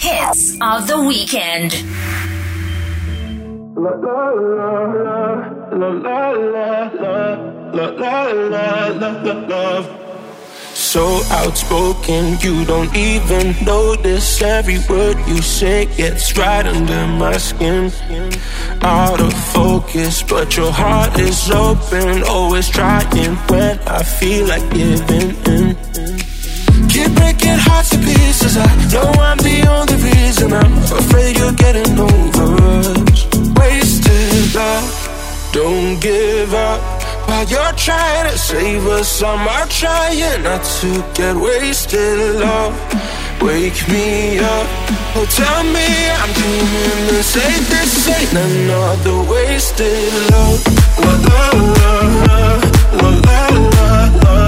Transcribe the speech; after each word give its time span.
Hits 0.00 0.56
of 0.60 0.86
the 0.86 1.02
weekend. 1.02 1.72
So 10.74 11.22
outspoken, 11.30 12.38
you 12.40 12.64
don't 12.64 12.94
even 12.96 13.54
notice 13.64 14.40
every 14.40 14.78
word 14.88 15.18
you 15.26 15.42
say 15.42 15.86
gets 15.96 16.36
right 16.38 16.64
under 16.66 17.06
my 17.06 17.36
skin. 17.36 17.92
Out 18.82 19.20
of 19.20 19.34
focus, 19.52 20.22
but 20.22 20.56
your 20.56 20.72
heart 20.72 21.18
is 21.18 21.50
open, 21.50 22.22
always 22.22 22.68
trying 22.68 23.36
when 23.48 23.78
I 23.80 24.02
feel 24.02 24.46
like 24.46 24.70
giving 24.72 25.36
in. 25.44 26.27
Keep 26.88 27.14
breaking 27.14 27.58
hearts 27.66 27.90
to 27.90 27.98
pieces. 27.98 28.56
I 28.56 28.66
know 28.92 29.08
I'm 29.20 29.38
the 29.38 29.66
only 29.68 29.96
reason. 30.08 30.52
I'm 30.52 30.76
afraid 31.00 31.38
you're 31.38 31.52
getting 31.52 31.98
over 31.98 32.46
us. 32.78 33.26
Wasted 33.58 34.54
love, 34.54 35.50
don't 35.52 36.00
give 36.00 36.54
up. 36.54 36.80
While 37.28 37.46
you're 37.46 37.72
trying 37.76 38.30
to 38.30 38.38
save 38.38 38.86
us, 38.86 39.22
I'm 39.22 39.68
trying 39.68 40.42
not 40.42 40.64
to 40.80 41.04
get 41.14 41.36
wasted. 41.36 42.40
Love, 42.40 42.74
wake 43.42 43.86
me 43.88 44.38
up. 44.38 44.66
Oh, 45.14 45.26
tell 45.28 45.62
me 45.76 45.88
I'm 46.20 46.32
dreaming 46.32 47.02
the 47.12 47.22
same. 47.22 47.64
This 47.68 48.08
ain't 48.08 48.32
another 48.32 49.30
wasted 49.30 50.12
love. 50.30 50.60
La 51.04 51.12
la 51.26 51.42
la 51.78 51.92
la 52.96 53.10
la 53.26 53.48
la 53.76 54.22
la. 54.22 54.47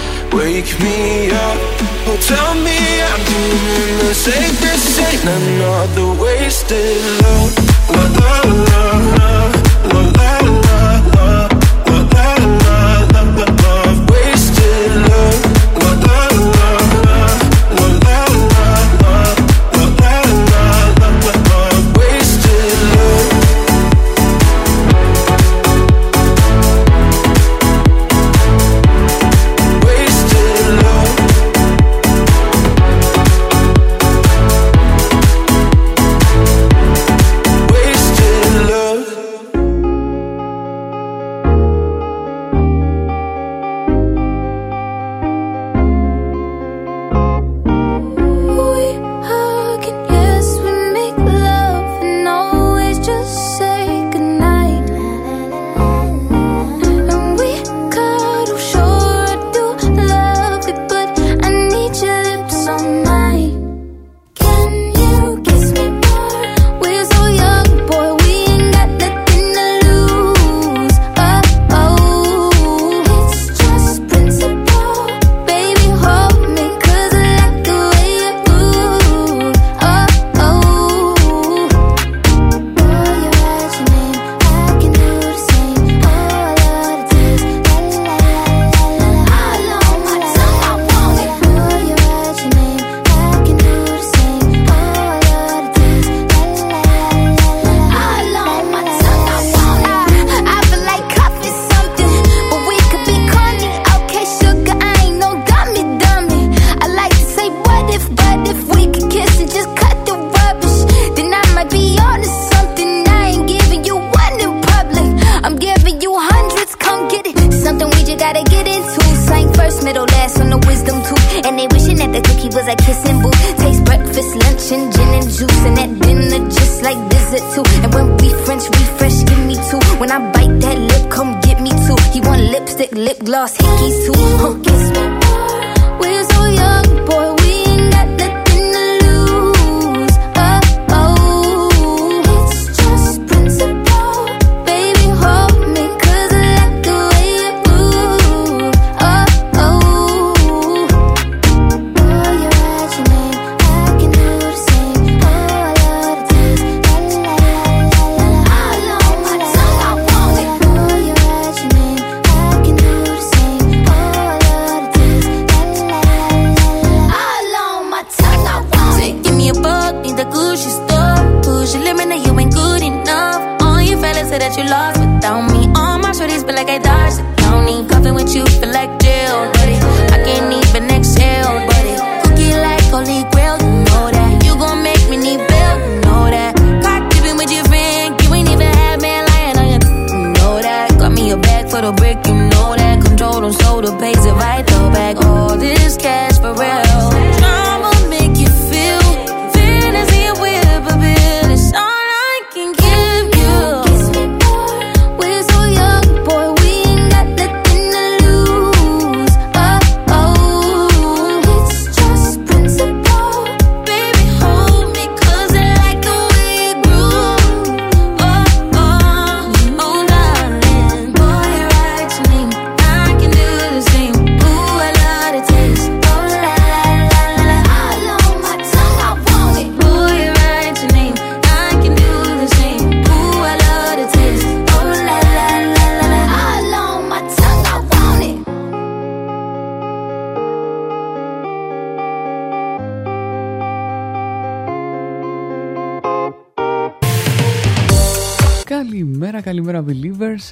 wake 0.33 0.79
me 0.79 1.29
up. 1.31 1.57
Oh, 2.07 2.17
tell 2.21 2.53
me 2.55 2.77
I'm 3.01 3.21
doing 3.25 3.97
the. 3.99 4.57
This 4.61 4.99
ain't 4.99 5.23
another 5.23 6.21
wasted 6.21 6.97
love. 7.21 7.53
La 7.89 8.41
la 8.43 8.97
la 9.17 9.50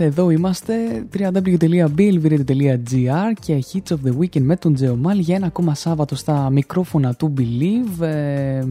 Εδώ 0.04 0.30
είμαστε 0.30 1.06
www.blvradio.gr 1.18 3.34
και 3.42 3.63
Hits 3.72 3.94
of 3.94 3.98
the 4.06 4.12
Weekend 4.19 4.42
με 4.42 4.56
τον 4.56 4.74
Τζεωμάλ 4.74 5.19
για 5.19 5.36
ένα 5.36 5.46
ακόμα 5.46 5.75
Σάββατο 5.75 6.16
στα 6.16 6.50
μικρόφωνα 6.50 7.13
του 7.13 7.34
Believe. 7.38 8.04
Ε, 8.04 8.63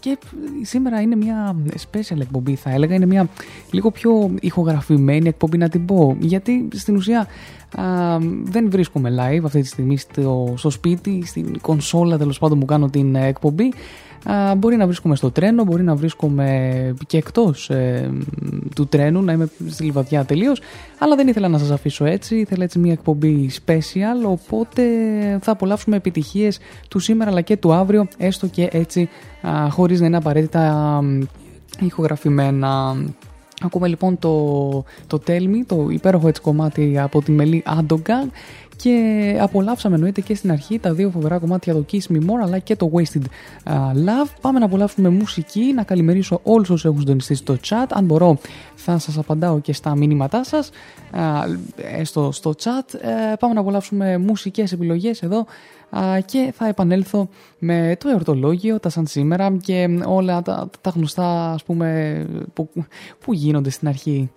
και 0.00 0.18
σήμερα 0.62 1.00
είναι 1.00 1.16
μια 1.16 1.56
special 1.92 2.20
εκπομπή, 2.20 2.54
θα 2.54 2.70
έλεγα. 2.70 2.94
Είναι 2.94 3.06
μια 3.06 3.28
λίγο 3.70 3.90
πιο 3.90 4.34
ηχογραφημένη 4.40 5.28
εκπομπή, 5.28 5.58
να 5.58 5.68
την 5.68 5.84
πω. 5.84 6.16
Γιατί 6.20 6.68
στην 6.72 6.96
ουσία 6.96 7.26
δεν 8.42 8.70
βρίσκομαι 8.70 9.14
live 9.18 9.42
αυτή 9.44 9.60
τη 9.60 9.66
στιγμή 9.66 9.96
στο, 9.96 10.54
στο 10.56 10.70
σπίτι, 10.70 11.22
στην 11.26 11.60
κονσόλα 11.60 12.18
τέλος 12.18 12.38
πάντων 12.38 12.58
που 12.58 12.66
κάνω 12.66 12.90
την 12.90 13.14
εκπομπή 13.14 13.72
μπορεί 14.56 14.76
να 14.76 14.86
βρίσκομαι 14.86 15.16
στο 15.16 15.30
τρένο, 15.30 15.64
μπορεί 15.64 15.82
να 15.82 15.94
βρίσκομαι 15.94 16.94
και 17.06 17.16
εκτός 17.16 17.70
ε, 17.70 18.10
του 18.74 18.86
τρένου, 18.86 19.22
να 19.22 19.32
είμαι 19.32 19.48
στη 19.68 19.84
λιβαδιά 19.84 20.24
τελείως. 20.24 20.60
Αλλά 20.98 21.16
δεν 21.16 21.28
ήθελα 21.28 21.48
να 21.48 21.58
σας 21.58 21.70
αφήσω 21.70 22.04
έτσι. 22.04 22.36
Ήθελα 22.36 22.64
έτσι 22.64 22.78
μια 22.78 22.92
εκπομπή 22.92 23.50
special. 23.66 24.28
Οπότε 24.28 24.82
θα 25.42 25.52
απολαύσουμε 25.52 25.96
επιτυχίες 25.96 26.58
του 26.88 26.98
σήμερα 26.98 27.30
αλλά 27.30 27.40
και 27.40 27.56
του 27.56 27.72
αύριο, 27.72 28.08
έστω 28.16 28.46
και 28.46 28.68
έτσι 28.72 29.08
χωρίς 29.70 30.00
να 30.00 30.06
είναι 30.06 30.16
απαραίτητα 30.16 31.00
ηχογραφημένα. 31.80 32.96
Ακούμε 33.62 33.88
λοιπόν 33.88 34.18
το, 34.18 34.84
το 35.06 35.20
Tell 35.26 35.42
Me, 35.42 35.64
το 35.66 35.86
υπέροχο 35.90 36.28
έτσι 36.28 36.42
κομμάτι 36.42 36.98
από 36.98 37.22
τη 37.22 37.30
Μελή 37.30 37.62
Άντογκα 37.66 38.28
και 38.76 39.36
απολαύσαμε 39.40 39.94
εννοείται 39.94 40.20
και 40.20 40.34
στην 40.34 40.50
αρχή 40.50 40.78
τα 40.78 40.92
δύο 40.92 41.10
φοβερά 41.10 41.38
κομμάτια 41.38 41.74
το 41.74 41.84
Kiss 41.92 42.12
Me 42.12 42.16
More 42.16 42.42
αλλά 42.42 42.58
και 42.58 42.76
το 42.76 42.90
Wasted 42.94 43.22
Love. 43.94 44.30
Πάμε 44.40 44.58
να 44.58 44.64
απολαύσουμε 44.64 45.08
μουσική, 45.08 45.72
να 45.74 45.82
καλημερίσω 45.82 46.40
όλους 46.42 46.70
όσους 46.70 46.84
έχουν 46.84 46.98
συντονιστεί 46.98 47.34
στο 47.34 47.56
chat. 47.68 47.86
Αν 47.90 48.04
μπορώ 48.04 48.38
θα 48.74 48.98
σας 48.98 49.18
απαντάω 49.18 49.60
και 49.60 49.72
στα 49.72 49.96
μηνύματά 49.96 50.44
σας 50.44 50.70
έστω 51.76 52.32
στο 52.32 52.54
chat. 52.62 52.94
Ε, 53.00 53.34
πάμε 53.38 53.54
να 53.54 53.60
απολαύσουμε 53.60 54.18
μουσικές 54.18 54.72
επιλογές 54.72 55.22
εδώ 55.22 55.46
και 56.24 56.52
θα 56.56 56.68
επανέλθω 56.68 57.28
με 57.58 57.96
το 58.00 58.08
εορτολόγιο, 58.08 58.80
τα 58.80 58.88
σαν 58.88 59.06
σήμερα 59.06 59.56
και 59.60 59.88
όλα 60.06 60.42
τα, 60.42 60.70
τα 60.80 60.90
γνωστά 60.90 61.52
ας 61.52 61.62
πούμε 61.62 62.26
που, 62.52 62.68
που 63.24 63.32
γίνονται 63.32 63.70
στην 63.70 63.88
αρχή. 63.88 64.30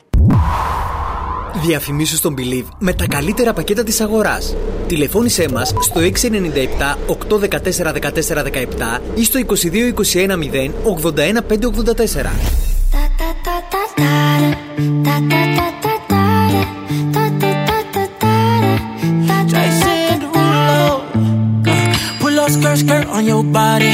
Διαφημίσου 1.62 2.16
στον 2.16 2.36
Believe 2.38 2.68
με 2.80 2.94
τα 2.94 3.08
καλύτερα 3.08 3.54
πακέτα 3.54 3.84
της 3.84 4.02
αγοράς. 4.02 4.56
Τηλεφώνησέ 4.88 5.50
μας 5.54 5.74
στο 5.80 6.02
697 6.02 6.98
814 7.08 7.94
1417 7.94 9.02
ή 9.16 9.24
στο 9.24 9.40
2221 9.48 10.38
0 10.38 10.72
81 10.84 11.42
584. 11.42 12.68
skirt, 22.50 22.78
skirt 22.78 23.08
on 23.08 23.26
your 23.26 23.44
body. 23.44 23.94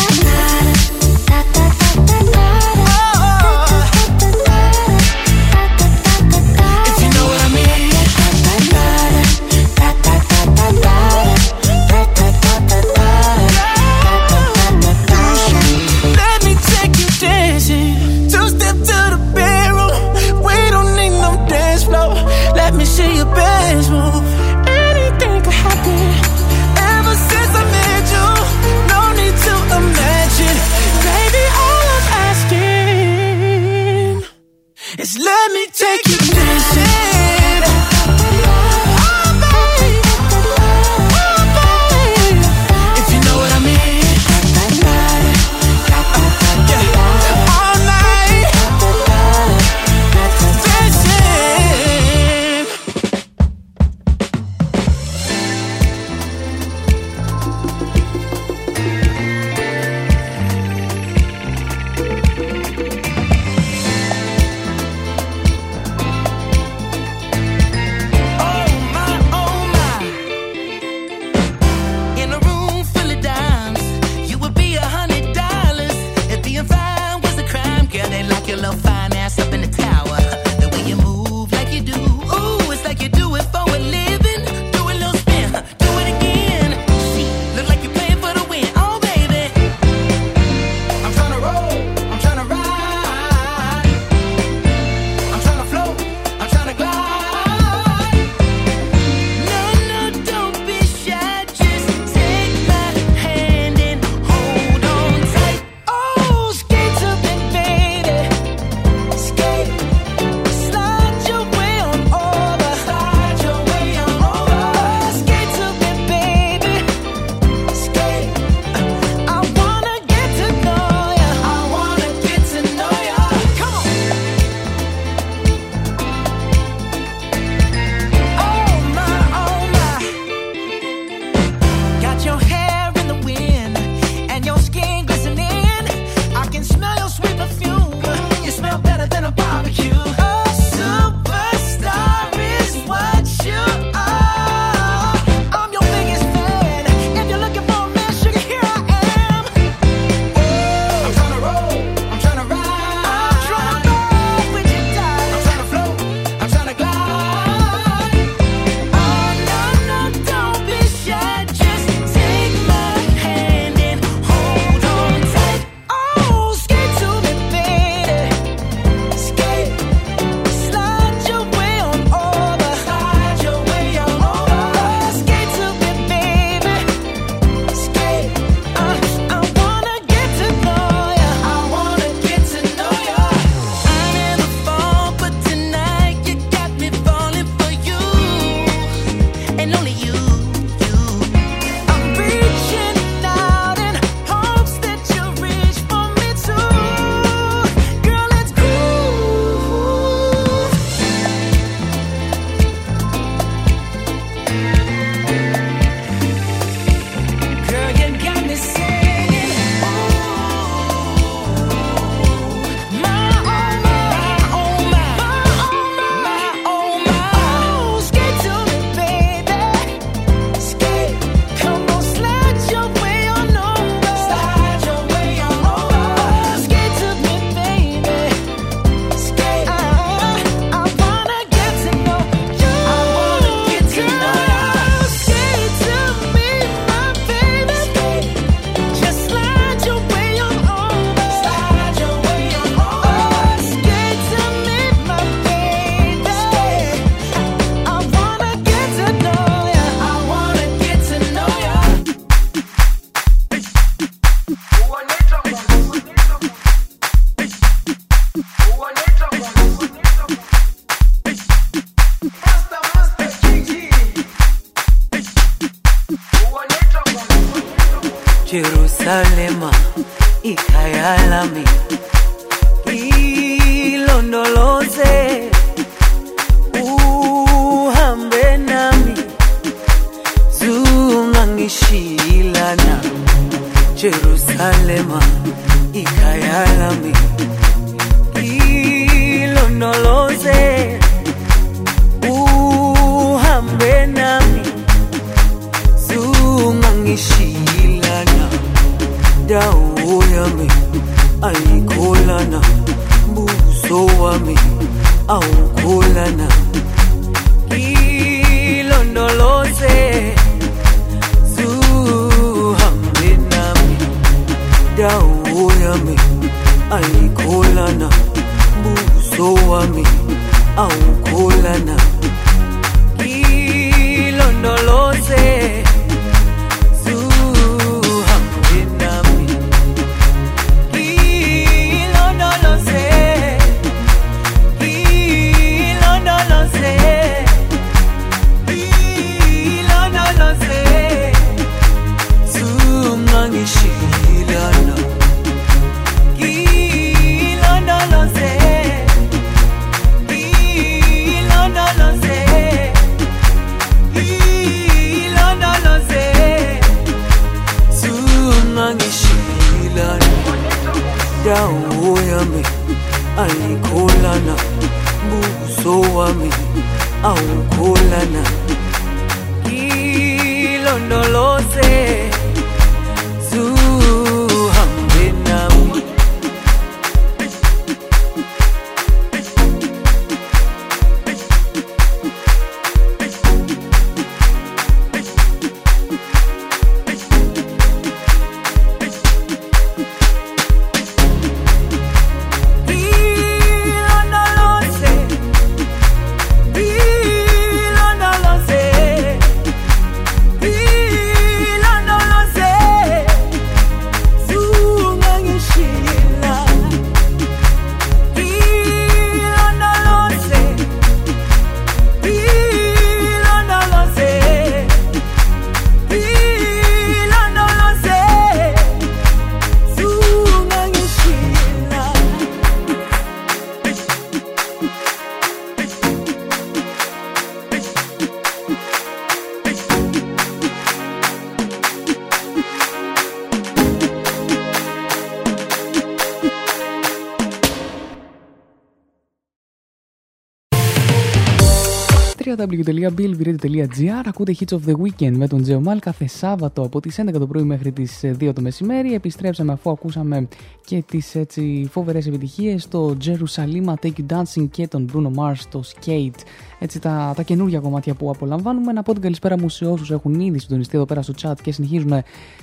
www.billviradio.gr 443.71 444.27
Ακούτε 444.27 444.55
Hits 444.59 444.73
of 444.73 444.79
the 444.87 444.95
Weekend 444.95 445.35
με 445.35 445.47
τον 445.47 445.61
Τζεωμάλ 445.61 445.99
κάθε 445.99 446.27
Σάββατο 446.27 446.81
από 446.81 446.99
τις 446.99 447.19
11 447.21 447.33
το 447.33 447.47
πρωί 447.47 447.63
μέχρι 447.63 447.91
τις 447.91 448.21
2 448.23 448.51
το 448.55 448.61
μεσημέρι. 448.61 449.13
Επιστρέψαμε 449.13 449.71
αφού 449.71 449.89
ακούσαμε 449.89 450.47
και 450.85 451.03
τις 451.07 451.35
έτσι 451.35 451.87
φοβερές 451.91 452.27
επιτυχίες 452.27 452.87
το 452.87 453.17
Jerusalem 453.25 453.93
Take 454.01 454.13
You 454.17 454.25
Dancing 454.35 454.67
και 454.71 454.87
τον 454.87 455.09
Bruno 455.13 455.41
Mars 455.41 455.59
το 455.69 455.83
Skate. 455.85 456.39
Έτσι 456.79 456.99
τα, 456.99 457.33
τα 457.35 457.43
καινούργια 457.43 457.79
κομμάτια 457.79 458.13
που 458.13 458.29
απολαμβάνουμε. 458.29 458.91
Να 458.91 459.03
πω 459.03 459.13
την 459.13 459.21
καλησπέρα 459.21 459.59
μου 459.59 459.69
σε 459.69 459.85
όσους 459.85 460.11
έχουν 460.11 460.39
ήδη 460.39 460.59
συντονιστεί 460.59 460.95
εδώ 460.95 461.05
πέρα 461.05 461.21
στο 461.21 461.33
chat 461.41 461.53
και 461.61 461.71
συνεχίζουν 461.71 462.13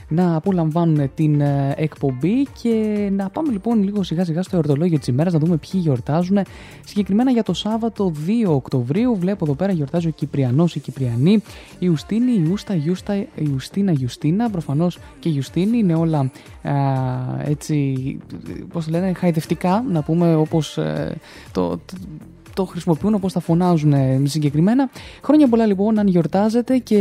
να 0.09 0.37
απολαμβάνουν 0.37 1.11
την 1.15 1.41
ε, 1.41 1.75
εκπομπή 1.77 2.47
και 2.63 3.09
να 3.13 3.29
πάμε 3.29 3.53
λοιπόν 3.53 3.83
λίγο 3.83 4.03
σιγά 4.03 4.25
σιγά 4.25 4.43
στο 4.43 4.57
εορτολόγιο 4.57 4.99
της 4.99 5.07
ημέρας 5.07 5.33
να 5.33 5.39
δούμε 5.39 5.57
ποιοι 5.57 5.81
γιορτάζουν. 5.85 6.39
Συγκεκριμένα 6.85 7.31
για 7.31 7.43
το 7.43 7.53
Σάββατο 7.53 8.13
2 8.47 8.51
Οκτωβρίου 8.51 9.17
βλέπω 9.17 9.45
εδώ 9.45 9.55
πέρα 9.55 9.73
γιορτάζει 9.73 10.09
ο 10.09 10.11
Κυπριανός, 10.11 10.75
η 10.75 10.81
Κυπριανή, 10.81 11.33
η 11.33 11.43
Ιουστίνη, 11.79 12.33
η 12.33 12.45
Ιούστα, 12.49 12.75
η 12.75 12.83
Ιούστα, 12.85 13.17
η 13.17 13.27
Ιουστίνα, 13.35 13.93
Ιουστίνα, 13.99 14.51
προφανώς 14.51 14.99
και 15.19 15.29
η 15.29 15.33
Ιουστίνη 15.35 15.79
είναι 15.79 15.95
όλα 15.95 16.31
α, 16.63 16.73
έτσι, 17.45 18.19
πώς 18.73 18.89
λένε, 18.89 19.13
χαϊδευτικά 19.13 19.85
να 19.89 20.03
πούμε 20.03 20.35
όπως 20.35 20.79
ε, 20.79 21.17
το, 21.53 21.69
το 21.69 21.95
το 22.59 22.65
χρησιμοποιούν 22.65 23.15
όπως 23.15 23.33
τα 23.33 23.41
φωνάζουν 23.41 23.93
ε, 23.93 24.21
συγκεκριμένα. 24.25 24.91
Χρόνια 25.23 25.49
πολλά 25.49 25.67
λοιπόν 25.67 25.99
αν 25.99 26.07
γιορτάζετε 26.07 26.79
και 26.79 26.99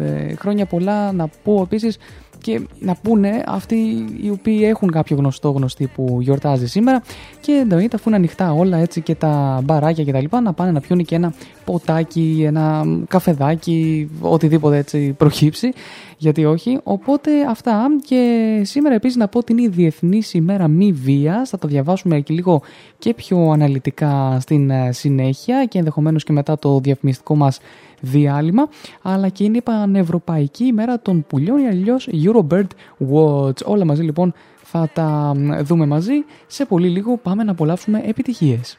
ε, 0.00 0.34
χρόνια 0.34 0.66
πολλά 0.66 1.12
να 1.12 1.28
πω 1.28 1.60
επίσης 1.62 1.98
και 2.42 2.60
να 2.78 2.94
πούνε 3.02 3.42
αυτοί 3.46 3.76
οι 4.22 4.30
οποίοι 4.30 4.60
έχουν 4.62 4.90
κάποιο 4.90 5.16
γνωστό 5.16 5.50
γνωστή 5.50 5.90
που 5.94 6.18
γιορτάζει 6.20 6.66
σήμερα 6.66 7.02
και 7.40 7.52
εννοείται 7.52 7.96
αφού 7.96 8.08
είναι 8.08 8.18
ανοιχτά 8.18 8.52
όλα 8.52 8.76
έτσι 8.76 9.00
και 9.00 9.14
τα 9.14 9.60
μπαράκια 9.64 10.04
και 10.04 10.12
τα 10.12 10.20
λοιπά 10.20 10.40
να 10.40 10.52
πάνε 10.52 10.70
να 10.70 10.80
πιούν 10.80 11.04
και 11.04 11.14
ένα 11.14 11.32
ποτάκι, 11.64 12.42
ένα 12.46 12.84
καφεδάκι, 13.08 14.10
οτιδήποτε 14.20 14.76
έτσι 14.76 15.12
προκύψει 15.12 15.72
γιατί 16.20 16.44
όχι. 16.44 16.78
Οπότε 16.82 17.30
αυτά 17.48 17.86
και 18.04 18.60
σήμερα 18.64 18.94
επίσης 18.94 19.16
να 19.16 19.28
πω 19.28 19.44
την 19.44 19.58
η 19.58 19.68
Διεθνής 19.68 20.34
ημέρα 20.34 20.68
μη 20.68 20.92
βίας, 20.92 21.48
θα 21.48 21.58
το 21.58 21.68
διαβάσουμε 21.68 22.20
και 22.20 22.34
λίγο 22.34 22.62
και 22.98 23.14
πιο 23.14 23.50
αναλυτικά 23.50 24.38
στην 24.40 24.70
ε, 24.70 24.92
συνέχεια 24.92 25.64
και 25.64 25.78
ενδεχομένως 25.78 26.24
και 26.24 26.32
μετά 26.32 26.58
το 26.58 26.80
διαφημιστικό 26.80 27.36
μας 27.36 27.60
διάλειμμα, 28.00 28.68
αλλά 29.02 29.28
και 29.28 29.44
είναι 29.44 29.56
η 29.56 29.62
Πανευρωπαϊκή 29.62 30.64
ημέρα 30.64 31.00
των 31.00 31.24
πουλιών 31.26 31.58
ή 31.58 31.66
αλλιώ 31.66 31.96
Eurobird 32.24 32.66
Watch. 33.12 33.64
Όλα 33.64 33.84
μαζί 33.84 34.02
λοιπόν 34.02 34.32
θα 34.62 34.88
τα 34.92 35.32
δούμε 35.62 35.86
μαζί. 35.86 36.24
Σε 36.46 36.64
πολύ 36.64 36.88
λίγο 36.88 37.16
πάμε 37.16 37.44
να 37.44 37.50
απολαύσουμε 37.50 38.02
επιτυχίες. 38.06 38.78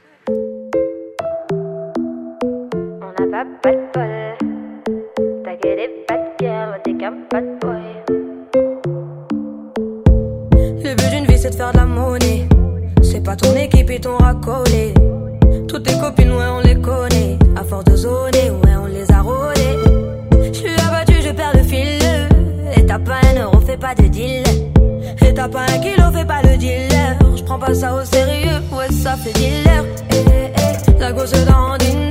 On 3.03 3.13
n'a 3.17 3.25
pas 3.33 3.45
pas 3.63 3.73
de 3.77 3.83
bol. 3.93 4.13
T'as 5.43 5.55
que 5.61 5.71
des 5.79 5.91
bad 6.07 6.23
girls, 6.39 6.75
t'es 6.83 6.95
qu'un 6.99 7.15
bad 7.31 7.47
boy. 7.61 7.85
Le 10.85 10.91
but 10.97 11.09
d'une 11.13 11.25
vie 11.29 11.39
c'est 11.43 11.53
de 11.53 11.57
faire 11.59 11.71
de 11.73 11.77
la 11.81 11.87
monnaie. 11.97 12.41
C'est 13.09 13.23
pas 13.27 13.35
ton 13.41 13.53
équipe 13.65 13.89
et 13.95 14.01
ton 14.05 14.15
racolé. 14.25 14.85
Toutes 15.69 15.85
tes 15.87 15.97
copines, 16.03 16.33
ouais, 16.37 16.49
on 16.57 16.61
les 16.69 16.79
connaît. 16.89 17.33
À 17.59 17.63
force 17.69 17.85
de 17.91 17.95
zoner, 18.03 18.47
pas 23.95 24.01
de. 24.01 25.25
Et 25.25 25.33
t'as 25.33 25.47
pas 25.47 25.61
un 25.61 25.79
kilo, 25.79 26.11
fais 26.13 26.25
pas 26.25 26.41
le 26.43 26.57
dealer. 26.57 27.17
J'prends 27.35 27.59
pas 27.59 27.73
ça 27.73 27.93
au 27.93 28.05
sérieux, 28.05 28.61
ouais, 28.71 28.91
ça 28.91 29.15
fait 29.15 29.33
dealer. 29.33 29.83
Eh, 30.11 30.15
eh, 30.15 30.51
eh, 30.95 30.99
la 30.99 31.11
gosse 31.11 31.31
dans. 31.45 32.10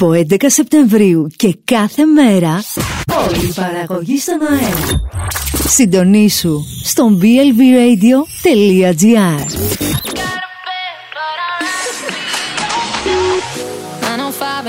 από 0.00 0.12
11 0.12 0.44
Σεπτεμβρίου 0.46 1.26
και 1.36 1.58
κάθε 1.64 2.04
μέρα 2.04 2.62
όλη 3.26 3.44
η 3.44 3.52
παραγωγή 3.54 4.18
στον 4.18 4.38
αέρα. 4.42 5.02
Συντονίσου 5.68 6.64
στο 6.84 7.18
blvradio.gr 7.20 8.06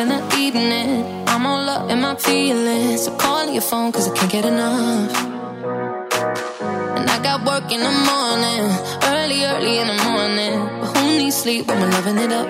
in 0.04 0.10
the 0.16 0.22
evening 0.46 0.92
I'm 1.32 1.46
all 1.52 1.70
up 1.76 1.84
in 1.94 2.00
my 2.06 2.16
feelings 2.28 3.00
So 3.04 3.10
call 3.24 3.46
your 3.56 3.66
phone 3.70 3.90
cause 3.94 4.08
I 4.10 4.14
can't 4.18 4.32
get 4.38 4.46
enough 4.54 5.12
And 6.98 7.06
I 7.16 7.18
got 7.28 7.38
work 7.52 7.68
in 7.76 7.82
the 7.90 7.96
morning 8.12 8.64
Early, 9.14 9.40
early 9.52 9.76
in 9.82 9.88
the 9.94 10.00
morning 10.10 10.56
But 10.80 10.90
who 10.94 11.04
needs 11.20 11.38
sleep 11.44 11.64
when 11.68 11.78
we're 11.82 11.94
loving 11.98 12.20
it 12.26 12.32
up? 12.42 12.48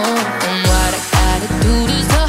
Oh, 0.00 0.18
and 0.48 0.60
what 0.70 0.92
I 1.18 1.19
do 1.60 1.86
this. 1.86 2.19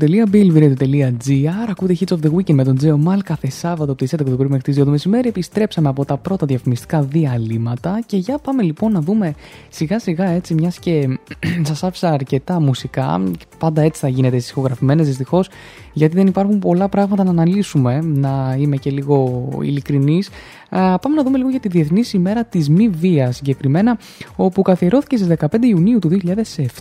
www.billviradio.gr 0.00 1.70
Ακούτε 1.70 1.96
Hits 2.00 2.12
of 2.12 2.18
the 2.26 2.34
Weekend 2.34 2.54
με 2.54 2.64
τον 2.64 2.76
Τζέο 2.76 2.98
Μάλ 2.98 3.22
κάθε 3.22 3.50
Σάββατο 3.50 3.92
από 3.92 3.94
τις 3.94 4.14
11 4.14 4.16
το 4.16 4.36
πρωί 4.36 4.48
μέχρι 4.48 4.62
τις 4.62 4.80
2 4.80 4.84
το 4.84 4.90
μεσημέρι. 4.90 5.28
Επιστρέψαμε 5.28 5.88
από 5.88 6.04
τα 6.04 6.16
πρώτα 6.16 6.46
διαφημιστικά 6.46 7.02
διαλύματα 7.02 8.00
και 8.06 8.16
για 8.16 8.38
πάμε 8.38 8.62
λοιπόν 8.62 8.92
να 8.92 9.00
δούμε 9.00 9.34
σιγά 9.68 9.98
σιγά 9.98 10.24
έτσι, 10.24 10.54
μιας 10.54 10.78
και 10.78 11.18
σας 11.68 11.82
άφησα 11.82 12.10
αρκετά 12.10 12.60
μουσικά. 12.60 13.22
Πάντα 13.58 13.82
έτσι 13.82 14.00
θα 14.00 14.08
γίνεται 14.08 14.38
στι 14.38 14.50
ηχογραφημένες 14.50 15.06
δυστυχώς, 15.06 15.48
γιατί 15.94 16.16
δεν 16.16 16.26
υπάρχουν 16.26 16.58
πολλά 16.58 16.88
πράγματα 16.88 17.24
να 17.24 17.30
αναλύσουμε. 17.30 18.00
Να 18.04 18.56
είμαι 18.58 18.76
και 18.76 18.90
λίγο 18.90 19.48
ειλικρινής. 19.62 20.30
Πάμε 20.70 21.14
να 21.16 21.22
δούμε 21.22 21.38
λίγο 21.38 21.48
για 21.50 21.60
τη 21.60 21.68
Διεθνής 21.68 22.12
ημέρα 22.12 22.44
της 22.44 22.68
μη 22.68 22.88
βίας 22.88 23.36
συγκεκριμένα, 23.36 23.98
όπου 24.36 24.62
καθιερώθηκε 24.62 25.16
στις 25.16 25.28
15 25.28 25.46
Ιουνίου 25.62 25.98
του 25.98 26.08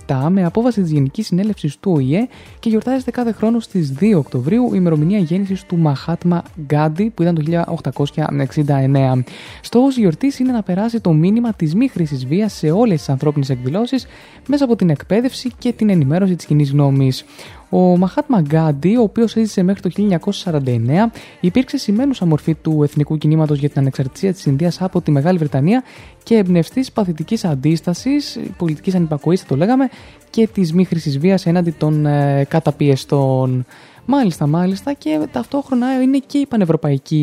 2007 0.08 0.28
με 0.30 0.46
απόβαση 0.46 0.82
της 0.82 0.92
Γενικής 0.92 1.26
Συνέλευσης 1.26 1.78
του 1.78 1.92
ΟΗΕ 1.92 2.28
και 2.60 2.70
γιορτάζεται 2.70 3.12
κάθε 3.12 3.32
χρόνο 3.32 3.60
στις 3.60 3.94
2 4.00 4.18
Οκτωβρίου, 4.18 4.66
η 4.66 4.72
ημερομηνία 4.74 5.18
γέννησης 5.18 5.64
του 5.64 5.78
Μαχάτμα 5.78 6.44
Γκάντι, 6.66 7.12
που 7.16 7.22
ήταν 7.22 7.36
το 7.36 7.42
1869. 7.42 9.24
Στόχος 9.62 9.98
γιορτής 9.98 10.40
είναι 10.40 10.52
να 10.52 10.64
περάσει 10.64 11.00
το 11.00 11.14
μήνυμα 11.14 11.54
της 11.54 11.76
μη 11.76 11.88
χρήσης 11.88 12.26
βίας 12.26 12.54
σε 12.54 12.72
όλες 12.72 12.98
τις 12.98 13.10
ανθρώπινες 13.10 13.50
εκδηλώσεις 13.50 14.06
μέσα 14.48 14.64
από 14.64 14.76
την 14.76 14.90
εκπαίδευση 14.90 15.52
και 15.58 15.74
την 15.74 15.90
ενημέρωση 15.90 16.36
της 16.36 16.46
κοινής 16.46 16.72
γνώμης. 16.72 17.26
Ο 17.76 17.98
Μαχάτμα 17.98 18.42
Γκάντι, 18.42 18.96
ο 18.96 19.02
οποίος 19.02 19.36
έζησε 19.36 19.64
μέχρι 19.64 19.82
το 19.82 19.90
1949, 20.34 21.12
υπήρξε 21.40 21.78
σημαίνουσα 21.78 22.26
μορφή 22.26 22.56
του 22.56 22.84
εθνικού 22.84 23.18
κινήματος 23.18 23.60
για 23.60 23.70
την 23.70 23.80
ανεξαρτησία 23.80 24.34
της 24.34 24.46
Ινδίας 24.46 24.82
από 24.82 25.02
τη 25.02 25.12
Μεγάλη 25.12 25.38
Βρετανία 25.38 25.84
και 26.24 26.36
εμπνευστής 26.36 26.92
παθητικής 26.92 27.46
αντίστασης, 27.46 28.40
πολιτικής 28.58 28.96
ανυπακοής, 28.96 29.42
θα 29.42 29.48
το 29.48 29.56
λέγαμε, 29.56 29.90
και 30.30 30.48
της 30.48 30.74
μη 30.74 30.86
χρήσης 30.86 31.20
βίας 31.20 31.46
έναντι 31.46 31.72
των 31.72 32.06
ε, 32.06 32.46
καταπιεστών. 32.50 33.66
Μάλιστα, 34.06 34.48
μάλιστα 34.48 34.94
και 34.94 35.20
ταυτόχρονα 35.32 36.02
είναι 36.02 36.18
και 36.26 36.38
η 36.38 36.46
πανευρωπαϊκή 36.46 37.16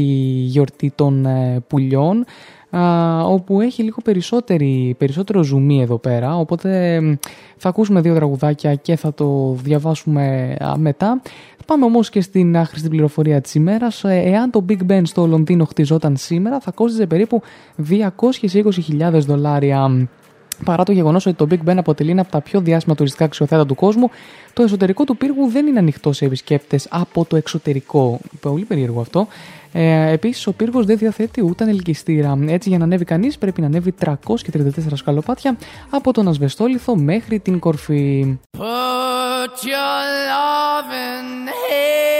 γιορτή 0.49 0.93
των 0.95 1.27
ε, 1.27 1.61
πουλιών 1.67 2.25
α, 2.71 3.25
όπου 3.25 3.61
έχει 3.61 3.83
λίγο 3.83 3.99
περισσότερη, 4.05 4.95
περισσότερο 4.99 5.43
ζουμί 5.43 5.83
εδώ 5.83 5.99
πέρα 5.99 6.37
οπότε 6.37 7.01
μ, 7.01 7.13
θα 7.57 7.69
ακούσουμε 7.69 8.01
δύο 8.01 8.15
τραγουδάκια 8.15 8.75
και 8.75 8.97
θα 8.97 9.15
το 9.15 9.57
διαβάσουμε 9.63 10.57
α, 10.61 10.77
μετά 10.77 11.21
Πάμε 11.71 11.85
όμως 11.85 12.11
και 12.11 12.21
στην 12.21 12.57
άχρηστη 12.57 12.89
πληροφορία 12.89 13.41
της 13.41 13.55
ημέρας. 13.55 14.05
Ε, 14.05 14.23
Εάν 14.25 14.51
το 14.51 14.65
Big 14.69 14.91
Ben 14.91 15.01
στο 15.05 15.27
Λονδίνο 15.27 15.65
χτιζόταν 15.65 16.17
σήμερα 16.17 16.61
θα 16.61 16.71
κόστιζε 16.71 17.07
περίπου 17.07 17.43
220.000 17.91 19.11
δολάρια 19.13 20.09
Παρά 20.65 20.83
το 20.85 20.93
γεγονός 20.93 21.27
ότι 21.27 21.37
το 21.37 21.47
Big 21.51 21.71
Ben 21.71 21.77
αποτελεί 21.77 22.11
ένα 22.11 22.21
από 22.21 22.31
τα 22.31 22.41
πιο 22.41 22.61
διάσημα 22.61 22.95
τουριστικά 22.95 23.25
αξιοθέατα 23.25 23.67
του 23.67 23.75
κόσμου, 23.75 24.11
το 24.53 24.63
εσωτερικό 24.63 25.05
του 25.05 25.17
πύργου 25.17 25.49
δεν 25.49 25.67
είναι 25.67 25.79
ανοιχτό 25.79 26.13
σε 26.13 26.25
επισκέπτες 26.25 26.87
από 26.91 27.25
το 27.25 27.37
εξωτερικό. 27.37 28.21
Πολύ 28.41 28.65
περίεργο 28.65 29.01
αυτό. 29.01 29.27
Ε, 29.73 30.13
Επίσης, 30.13 30.47
ο 30.47 30.53
πύργος 30.53 30.87
δεν 30.87 30.99
διαθέτει 30.99 31.45
ούτε 31.45 31.65
ελκυστήρα. 31.65 32.39
Έτσι, 32.47 32.69
για 32.69 32.79
να 32.79 32.85
ανέβει 32.85 33.05
κανείς, 33.05 33.39
πρέπει 33.39 33.61
να 33.61 33.67
ανέβει 33.67 33.95
334 34.01 34.95
σκαλοπάτια 34.95 35.57
από 35.91 36.13
τον 36.13 36.29
ασβεστόλιθο 36.29 36.97
μέχρι 36.97 37.39
την 37.39 37.59
κορφή. 37.59 38.39
Put 38.59 39.65
your 39.65 40.05
loving 40.31 41.49
hand 41.49 42.20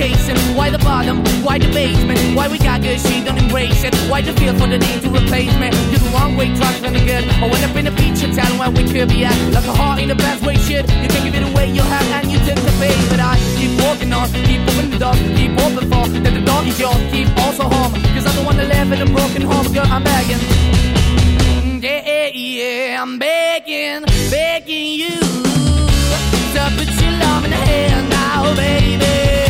chasing, 0.00 0.40
why 0.56 0.70
the 0.70 0.78
bottom, 0.78 1.20
why 1.44 1.58
the 1.58 1.68
basement, 1.76 2.18
why 2.34 2.48
we 2.48 2.56
got 2.58 2.80
good, 2.80 2.98
she 2.98 3.22
don't 3.22 3.36
embrace 3.36 3.84
it. 3.84 3.94
Why 4.08 4.22
the 4.22 4.32
feel 4.40 4.54
for 4.56 4.66
the 4.66 4.78
need 4.78 5.02
to 5.04 5.10
replace 5.10 5.52
me? 5.60 5.68
You're 5.92 6.00
the 6.00 6.10
wrong 6.16 6.36
way, 6.38 6.48
trying 6.56 6.80
to 6.82 6.90
the 6.96 7.04
good. 7.04 7.24
I 7.44 7.46
went 7.52 7.62
up 7.68 7.76
in 7.76 7.86
a 7.86 7.92
feature 8.00 8.32
town 8.32 8.56
where 8.56 8.70
we 8.70 8.82
could 8.92 9.10
be 9.10 9.26
at. 9.26 9.36
Like 9.52 9.68
a 9.72 9.74
heart 9.80 10.00
in 10.00 10.08
the 10.08 10.14
best 10.14 10.40
way, 10.46 10.56
shit. 10.56 10.88
You 11.02 11.08
can 11.12 11.22
give 11.26 11.36
it 11.40 11.44
away, 11.50 11.66
you 11.68 11.82
have, 11.82 12.08
and 12.16 12.32
you 12.32 12.38
took 12.48 12.56
the 12.56 12.72
bait. 12.80 12.96
But 13.12 13.20
I 13.20 13.36
keep 13.60 13.72
walking 13.84 14.10
on, 14.12 14.26
keep 14.48 14.62
opening 14.68 14.90
the 14.94 15.00
door, 15.04 15.16
keep 15.36 15.52
open 15.64 15.84
for 15.92 16.04
that 16.24 16.32
the 16.38 16.44
door 16.48 16.62
is 16.64 16.80
yours, 16.80 17.02
keep 17.12 17.28
also 17.44 17.64
home. 17.68 17.92
Cause 18.16 18.24
I'm 18.24 18.36
the 18.40 18.44
one 18.48 18.56
that 18.56 18.68
live 18.72 18.90
in 18.92 19.00
a 19.04 19.10
broken 19.16 19.42
home, 19.42 19.68
girl, 19.76 19.88
I'm 19.96 20.02
begging. 20.02 20.40
Yeah, 21.84 22.30
yeah, 22.32 23.02
I'm 23.02 23.18
begging, 23.18 24.04
begging 24.30 24.92
you 25.02 25.16
to 26.56 26.62
put 26.76 26.88
your 27.00 27.12
love 27.20 27.44
in 27.44 27.50
the 27.50 27.60
hand 27.68 28.08
now, 28.08 28.54
baby. 28.56 29.49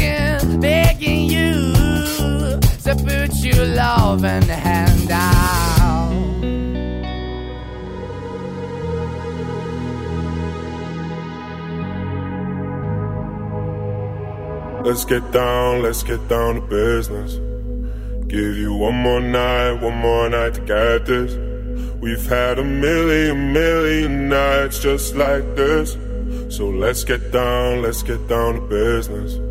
begging 1.01 1.29
you 1.29 1.73
to 2.83 2.95
put 2.95 3.33
your 3.43 3.65
love 3.65 4.21
loving 4.21 4.47
hand 4.47 5.11
out. 5.11 6.11
Let's 14.85 15.05
get 15.05 15.31
down, 15.31 15.83
let's 15.83 16.03
get 16.03 16.27
down 16.27 16.55
to 16.55 16.61
business. 16.61 17.35
Give 18.27 18.55
you 18.57 18.73
one 18.73 18.95
more 18.95 19.19
night, 19.19 19.73
one 19.81 19.97
more 19.97 20.29
night 20.29 20.55
to 20.55 20.61
get 20.61 21.05
this. 21.05 21.35
We've 22.01 22.25
had 22.25 22.57
a 22.59 22.63
million, 22.63 23.53
million 23.53 24.29
nights 24.29 24.79
just 24.79 25.15
like 25.15 25.55
this. 25.55 25.97
So 26.49 26.69
let's 26.69 27.03
get 27.03 27.31
down, 27.31 27.83
let's 27.83 28.01
get 28.03 28.27
down 28.27 28.55
to 28.55 28.61
business. 28.61 29.50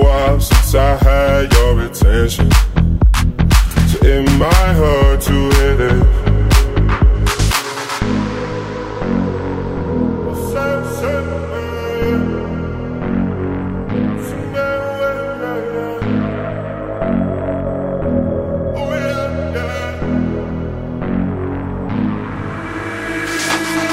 since 0.71 0.75
I 0.75 0.95
had 1.03 1.53
your 1.53 1.81
attention. 1.81 2.49
So 3.89 3.97
it 4.05 4.23
might 4.39 4.73
hurt 4.73 5.21
to 5.21 5.49
hit 5.57 5.81
it. 5.81 6.03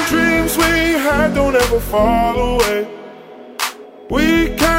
Dreams 0.07 0.57
we 0.57 0.63
had 1.03 1.33
don't 1.33 1.55
ever 1.55 1.79
fall 1.81 2.55
away. 2.55 2.87
We 4.09 4.55
can't 4.55 4.78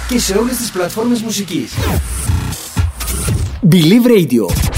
και 0.11 0.19
σε 0.19 0.37
όλες 0.37 0.57
τις 0.57 0.71
πλατφόρμες 0.71 1.21
μουσικής. 1.21 1.71
Believe 3.71 4.07
Radio 4.07 4.70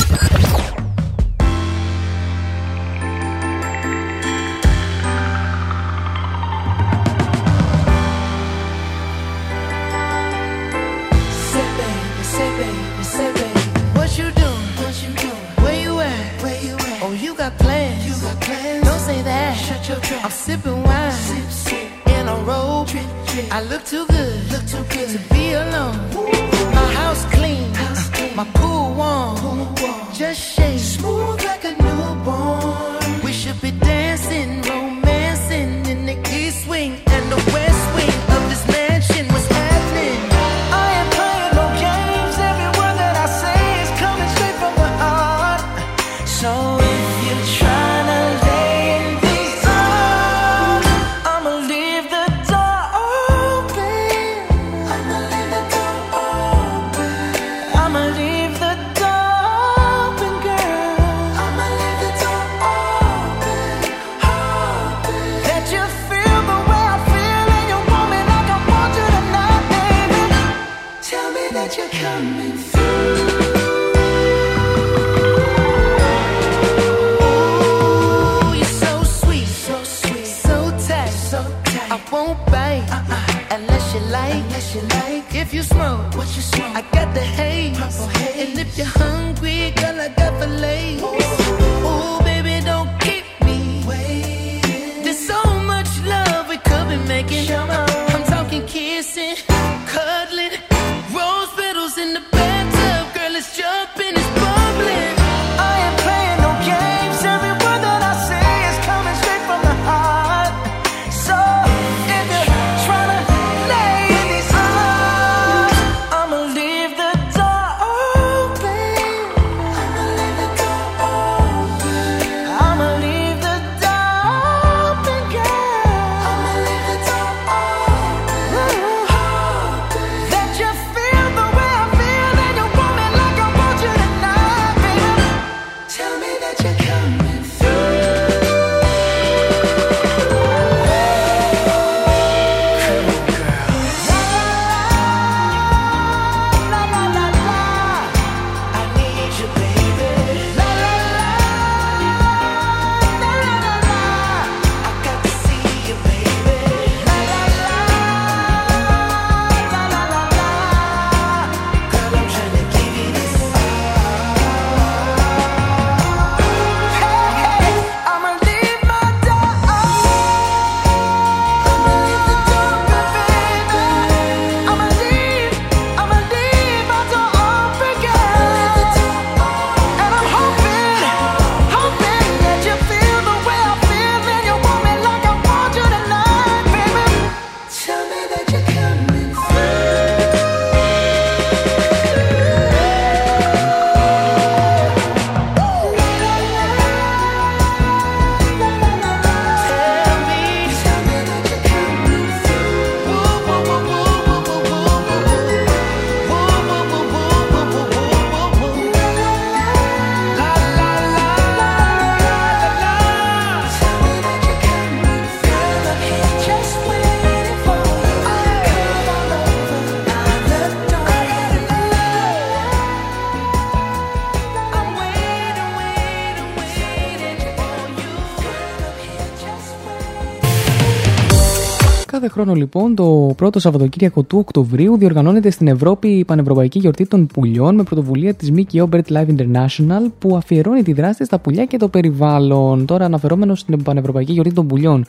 χρόνο 232.33 232.53
λοιπόν 232.53 232.95
το 232.95 233.33
πρώτο 233.37 233.59
Σαββατοκύριακο 233.59 234.23
του 234.23 234.37
Οκτωβρίου 234.37 234.97
διοργανώνεται 234.97 235.49
στην 235.49 235.67
Ευρώπη 235.67 236.07
η 236.07 236.25
Πανευρωπαϊκή 236.25 236.79
Γιορτή 236.79 237.07
των 237.07 237.27
Πουλιών 237.27 237.75
με 237.75 237.83
πρωτοβουλία 237.83 238.33
της 238.33 238.51
ΜΚΟ 238.51 238.89
Bird 238.91 239.01
Life 239.11 239.27
International 239.37 240.11
που 240.19 240.35
αφιερώνει 240.35 240.83
τη 240.83 240.93
δράση 240.93 241.25
στα 241.25 241.39
πουλιά 241.39 241.65
και 241.65 241.77
το 241.77 241.87
περιβάλλον. 241.87 242.85
Τώρα 242.85 243.05
αναφερόμενος 243.05 243.59
στην 243.59 243.83
Πανευρωπαϊκή 243.83 244.31
Γιορτή 244.31 244.53
των 244.53 244.67
Πουλιών 244.67 245.05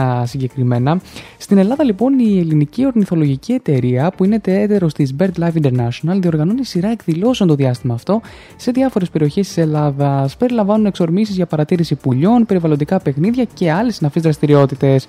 α, 0.00 0.26
συγκεκριμένα. 0.26 1.00
Στην 1.38 1.58
Ελλάδα 1.58 1.84
λοιπόν 1.84 2.18
η 2.18 2.38
ελληνική 2.38 2.86
ορνηθολογική 2.86 3.52
εταιρεία 3.52 4.12
που 4.16 4.24
είναι 4.24 4.38
τέτερος 4.40 4.94
της 4.94 5.14
Bird 5.18 5.42
Life 5.42 5.62
International 5.62 6.18
διοργανώνει 6.20 6.64
σειρά 6.64 6.88
εκδηλώσεων 6.88 7.48
το 7.48 7.54
διάστημα 7.54 7.94
αυτό 7.94 8.20
σε 8.56 8.70
διάφορες 8.70 9.10
περιοχές 9.10 9.46
της 9.46 9.56
Ελλάδας. 9.56 10.36
Περιλαμβάνουν 10.36 10.86
εξορμήσεις 10.86 11.36
για 11.36 11.46
παρατήρηση 11.46 11.94
πουλιών, 11.94 12.46
περιβαλλοντικά 12.46 13.00
παιχνίδια 13.00 13.46
και 13.54 13.72
άλλες 13.72 13.94
συναφείς 13.94 14.22
δραστηριότητες. 14.22 15.08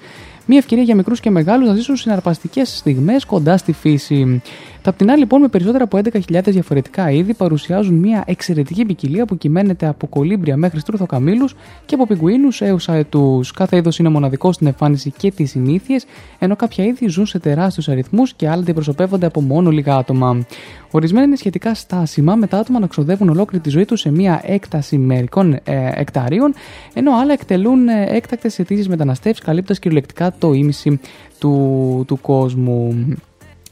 Μια 0.51 0.57
ευκαιρία 0.57 0.83
για 0.83 0.95
μικρούς 0.95 1.19
και 1.19 1.29
μεγάλους 1.29 1.67
να 1.67 1.75
ζήσουν 1.75 1.95
συναρπαστικές 1.95 2.77
στιγμές 2.77 3.25
κοντά 3.25 3.57
στη 3.57 3.71
φύση. 3.71 4.41
Τα 4.81 4.93
πτηνά 4.93 5.15
λοιπόν 5.15 5.41
με 5.41 5.47
περισσότερα 5.47 5.83
από 5.83 5.99
11.000 6.03 6.41
διαφορετικά 6.43 7.11
είδη 7.11 7.33
παρουσιάζουν 7.33 7.95
μια 7.95 8.23
εξαιρετική 8.27 8.85
ποικιλία 8.85 9.25
που 9.25 9.37
κυμαίνεται 9.37 9.87
από 9.87 10.07
κολύμπρια 10.07 10.57
μέχρι 10.57 10.79
στρούθοκαμήλους 10.79 11.55
και 11.85 11.95
από 11.95 12.07
πιγκουίνους 12.07 12.61
έως 12.61 12.89
αετούς. 12.89 13.51
Κάθε 13.51 13.77
είδος 13.77 13.99
είναι 13.99 14.09
μοναδικό 14.09 14.51
στην 14.51 14.67
εμφάνιση 14.67 15.13
και 15.17 15.31
τις 15.31 15.49
συνήθειες, 15.49 16.05
ενώ 16.39 16.55
κάποια 16.55 16.85
είδη 16.85 17.07
ζουν 17.07 17.25
σε 17.25 17.39
τεράστιους 17.39 17.89
αριθμούς 17.89 18.33
και 18.33 18.47
άλλα 18.47 18.61
αντιπροσωπεύονται 18.61 19.25
από 19.25 19.41
μόνο 19.41 19.69
λίγα 19.69 19.95
άτομα. 19.95 20.45
Ορισμένα 20.91 21.25
είναι 21.25 21.35
σχετικά 21.35 21.73
στάσιμα, 21.73 22.35
με 22.35 22.47
τα 22.47 22.57
άτομα 22.57 22.79
να 22.79 22.87
ξοδεύουν 22.87 23.29
ολόκληρη 23.29 23.63
τη 23.63 23.69
ζωή 23.69 23.85
τους 23.85 23.99
σε 23.99 24.11
μια 24.11 24.41
έκταση 24.45 24.97
μερικών 24.97 25.53
ε, 25.53 25.91
εκταρίων, 25.93 26.53
ενώ 26.93 27.17
άλλα 27.17 27.33
εκτελούν 27.33 27.87
ε, 27.87 28.05
έκτακτες 28.09 28.59
αιτήσεις 28.59 28.87
μεταναστεύσεις, 28.87 29.45
καλύπτοντας 29.45 29.79
κυριολεκτικά 29.79 30.33
το 30.39 30.53
ίμιση 30.53 30.99
του, 31.39 32.03
του 32.07 32.21
κόσμου 32.21 33.07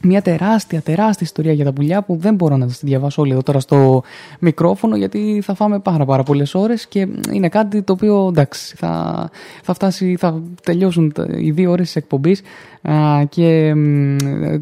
μια 0.02 0.22
τεράστια, 0.22 0.80
τεράστια 0.80 1.26
ιστορία 1.26 1.52
για 1.52 1.64
τα 1.64 1.72
πουλιά 1.72 2.02
που 2.02 2.16
δεν 2.16 2.34
μπορώ 2.34 2.56
να 2.56 2.66
τη 2.66 2.74
διαβάσω 2.80 3.22
όλη 3.22 3.32
εδώ 3.32 3.42
τώρα 3.42 3.60
στο 3.60 4.02
μικρόφωνο 4.38 4.96
γιατί 4.96 5.40
θα 5.44 5.54
φάμε 5.54 5.78
πάρα 5.78 6.04
πάρα 6.04 6.22
πολλές 6.22 6.54
ώρες 6.54 6.86
και 6.86 7.08
είναι 7.32 7.48
κάτι 7.48 7.82
το 7.82 7.92
οποίο 7.92 8.26
εντάξει 8.28 8.74
θα, 8.76 9.30
θα 9.62 9.74
φτάσει, 9.74 10.16
θα 10.18 10.42
τελειώσουν 10.62 11.12
οι 11.38 11.50
δύο 11.50 11.70
ώρες 11.70 11.86
της 11.86 11.96
εκπομπής 11.96 12.42
και 13.28 13.72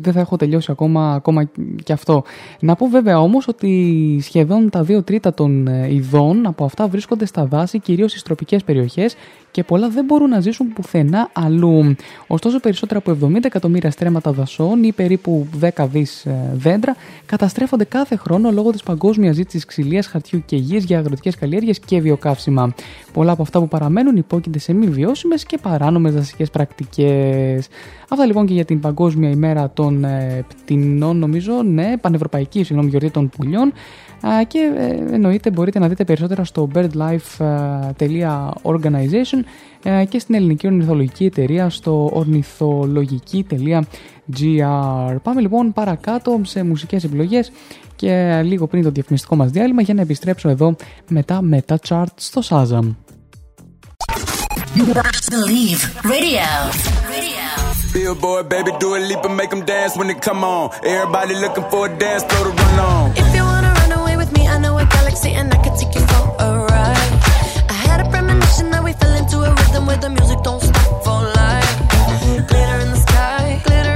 δεν 0.00 0.12
θα 0.12 0.20
έχω 0.20 0.36
τελειώσει 0.36 0.70
ακόμα, 0.70 1.14
ακόμα 1.14 1.48
και 1.84 1.92
αυτό. 1.92 2.22
Να 2.60 2.74
πω 2.74 2.86
βέβαια 2.86 3.20
όμως 3.20 3.48
ότι 3.48 4.18
σχεδόν 4.22 4.70
τα 4.70 4.82
δύο 4.82 5.02
τρίτα 5.02 5.34
των 5.34 5.66
ε, 5.66 5.94
ειδών 5.94 6.46
από 6.46 6.64
αυτά 6.64 6.88
βρίσκονται 6.88 7.26
στα 7.26 7.46
δάση, 7.46 7.78
κυρίως 7.78 8.10
στις 8.10 8.22
τροπικές 8.22 8.64
περιοχές 8.64 9.16
και 9.50 9.64
πολλά 9.64 9.88
δεν 9.88 10.04
μπορούν 10.04 10.28
να 10.28 10.40
ζήσουν 10.40 10.72
πουθενά 10.72 11.28
αλλού. 11.32 11.96
Ωστόσο, 12.26 12.60
περισσότερα 12.60 12.98
από 13.04 13.26
70 13.26 13.44
εκατομμύρια 13.44 13.90
στρέμματα 13.90 14.32
δασών 14.32 14.82
ή 14.82 14.92
περίπου 14.92 15.46
10 15.76 15.86
δις 15.90 16.24
ε, 16.24 16.50
δέντρα 16.54 16.96
καταστρέφονται 17.26 17.84
κάθε 17.84 18.16
χρόνο 18.16 18.50
λόγω 18.50 18.70
της 18.70 18.82
παγκόσμιας 18.82 19.34
ζήτησης 19.34 19.64
ξυλίας, 19.64 20.06
χαρτιού 20.06 20.42
και 20.46 20.56
γης 20.56 20.84
για 20.84 20.98
αγροτικές 20.98 21.36
καλλιέργειες 21.36 21.78
και 21.78 22.00
βιοκαύσιμα. 22.00 22.74
Πολλά 23.12 23.32
από 23.32 23.42
αυτά 23.42 23.58
που 23.58 23.68
παραμένουν 23.68 24.16
υπόκεινται 24.16 24.58
σε 24.58 24.72
μη 24.72 24.86
βιώσιμες 24.86 25.44
και 25.44 25.58
παράνομες 25.62 26.14
δασικές 26.14 26.50
πρακτικές. 26.50 27.68
Αυτά 28.08 28.26
λοιπόν 28.26 28.46
και 28.46 28.52
για 28.52 28.64
την 28.64 28.80
Παγκόσμια 28.80 29.30
ημέρα 29.30 29.70
των 29.70 30.04
ε, 30.04 30.44
πτηνών, 30.48 31.16
νομίζω, 31.16 31.62
ναι, 31.62 31.92
πανευρωπαϊκή 32.00 32.62
συγγνώμη, 32.62 32.90
γιορτή 32.90 33.10
των 33.10 33.28
πουλιών. 33.28 33.72
Και 34.46 34.72
ε, 34.76 35.14
εννοείται 35.14 35.50
μπορείτε 35.50 35.78
να 35.78 35.88
δείτε 35.88 36.04
περισσότερα 36.04 36.44
στο 36.44 36.68
birdlife.organization 36.74 39.42
ε, 39.82 40.04
και 40.04 40.18
στην 40.18 40.34
ελληνική 40.34 40.66
ορνηθολογική 40.66 41.24
εταιρεία 41.24 41.70
στο 41.70 42.24
ornithologic.gr. 42.24 45.16
Πάμε 45.22 45.40
λοιπόν 45.40 45.72
παρακάτω 45.72 46.40
σε 46.44 46.62
μουσικές 46.62 47.04
επιλογές 47.04 47.52
και 47.96 48.40
λίγο 48.44 48.66
πριν 48.66 48.82
το 48.82 48.90
διαφημιστικό 48.90 49.36
μας 49.36 49.50
διάλειμμα 49.50 49.82
για 49.82 49.94
να 49.94 50.00
επιστρέψω 50.00 50.48
εδώ 50.48 50.76
μετά 51.08 51.42
με 51.42 51.62
τα 51.62 51.78
chart 51.88 52.04
στο 52.14 52.42
Shazam. 52.48 52.94
Billboard, 57.96 58.50
baby, 58.50 58.72
do 58.78 58.94
a 58.94 58.98
leap 58.98 59.24
and 59.24 59.34
make 59.38 59.48
them 59.48 59.64
dance 59.64 59.96
when 59.96 60.08
they 60.08 60.14
come 60.28 60.44
on. 60.44 60.70
Everybody 60.84 61.34
looking 61.34 61.64
for 61.70 61.86
a 61.86 61.98
dance 61.98 62.24
floor 62.24 62.44
to 62.44 62.50
run 62.50 62.78
on. 62.78 63.10
If 63.16 63.34
you 63.34 63.42
wanna 63.42 63.72
run 63.72 63.92
away 64.00 64.18
with 64.18 64.30
me, 64.36 64.46
I 64.46 64.58
know 64.58 64.76
a 64.76 64.84
galaxy 64.84 65.30
and 65.30 65.50
I 65.50 65.56
can 65.64 65.74
take 65.78 65.94
you 65.94 66.02
for 66.02 66.24
a 66.38 66.58
ride. 66.68 67.12
I 67.70 67.76
had 67.88 68.06
a 68.06 68.10
premonition 68.10 68.70
that 68.72 68.84
we 68.84 68.92
fell 68.92 69.14
into 69.14 69.38
a 69.48 69.50
rhythm 69.50 69.86
where 69.86 69.96
the 69.96 70.10
music 70.10 70.42
don't 70.42 70.60
stop 70.62 71.04
for 71.04 71.22
life. 71.40 71.72
Glitter 72.50 72.78
in 72.84 72.90
the 72.90 73.00
sky, 73.08 73.62
glitter 73.64 73.95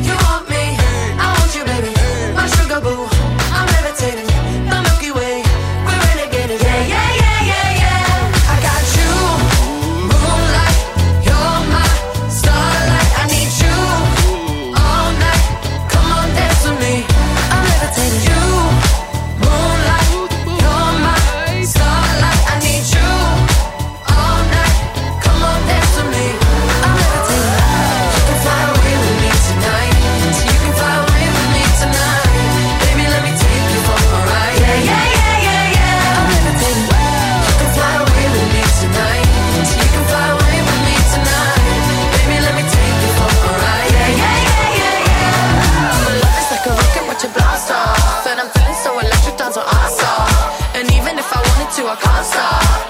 sua 51.91 51.97
casa. 51.97 52.80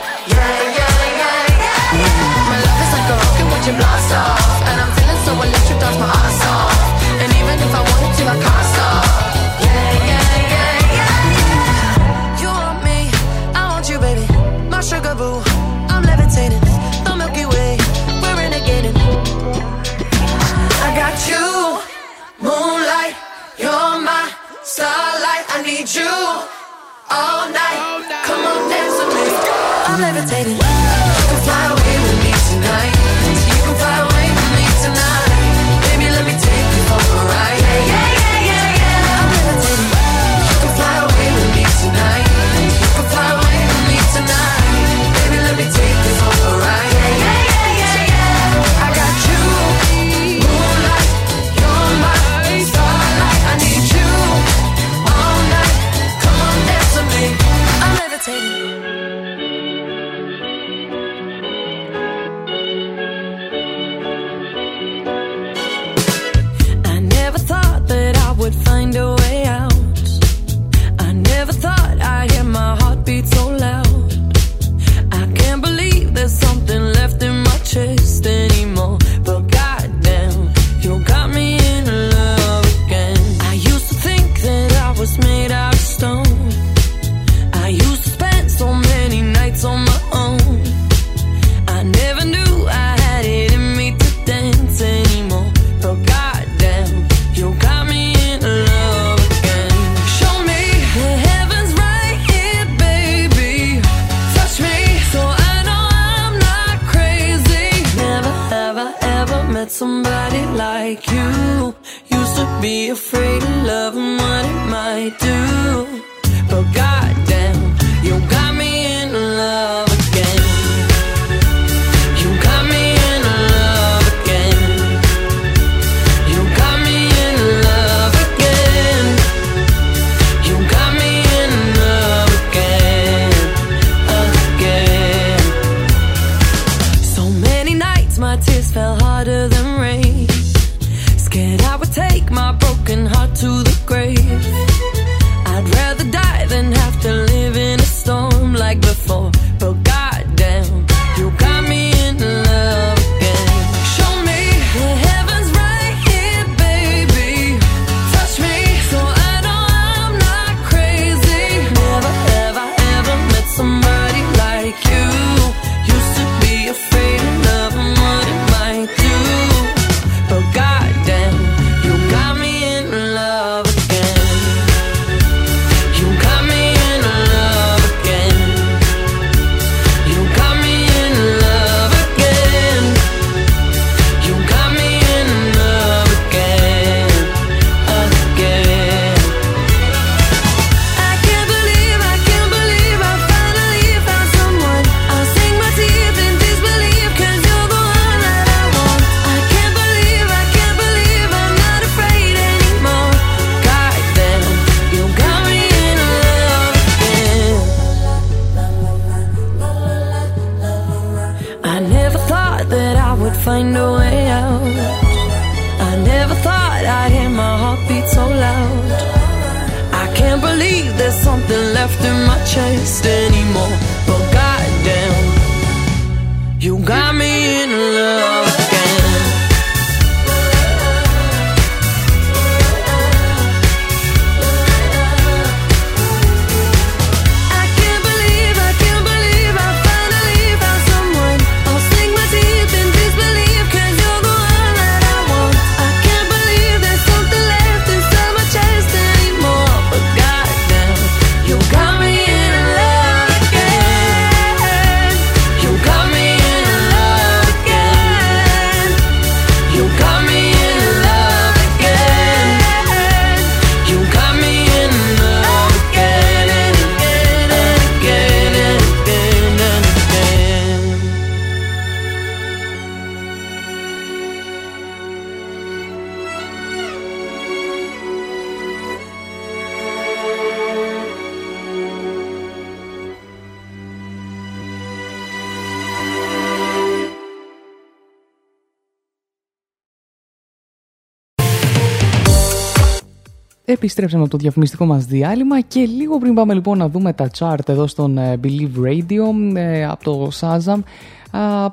Επιστρέψαμε 293.72 294.22
από 294.22 294.32
το 294.32 294.38
διαφημιστικό 294.38 294.86
μας 294.86 295.06
διάλειμμα 295.06 295.62
και 295.62 295.80
λίγο 295.80 296.18
πριν 296.18 296.34
πάμε 296.34 296.54
λοιπόν 296.54 296.78
να 296.78 296.90
δούμε 296.90 297.14
τα 297.14 297.30
chart 297.38 297.68
εδώ 297.70 297.88
στον 297.88 298.18
ε, 298.18 298.40
Believe 298.44 298.86
Radio 298.86 299.56
ε, 299.56 299.86
από 299.86 300.04
το 300.04 300.32
Shazam. 300.40 300.80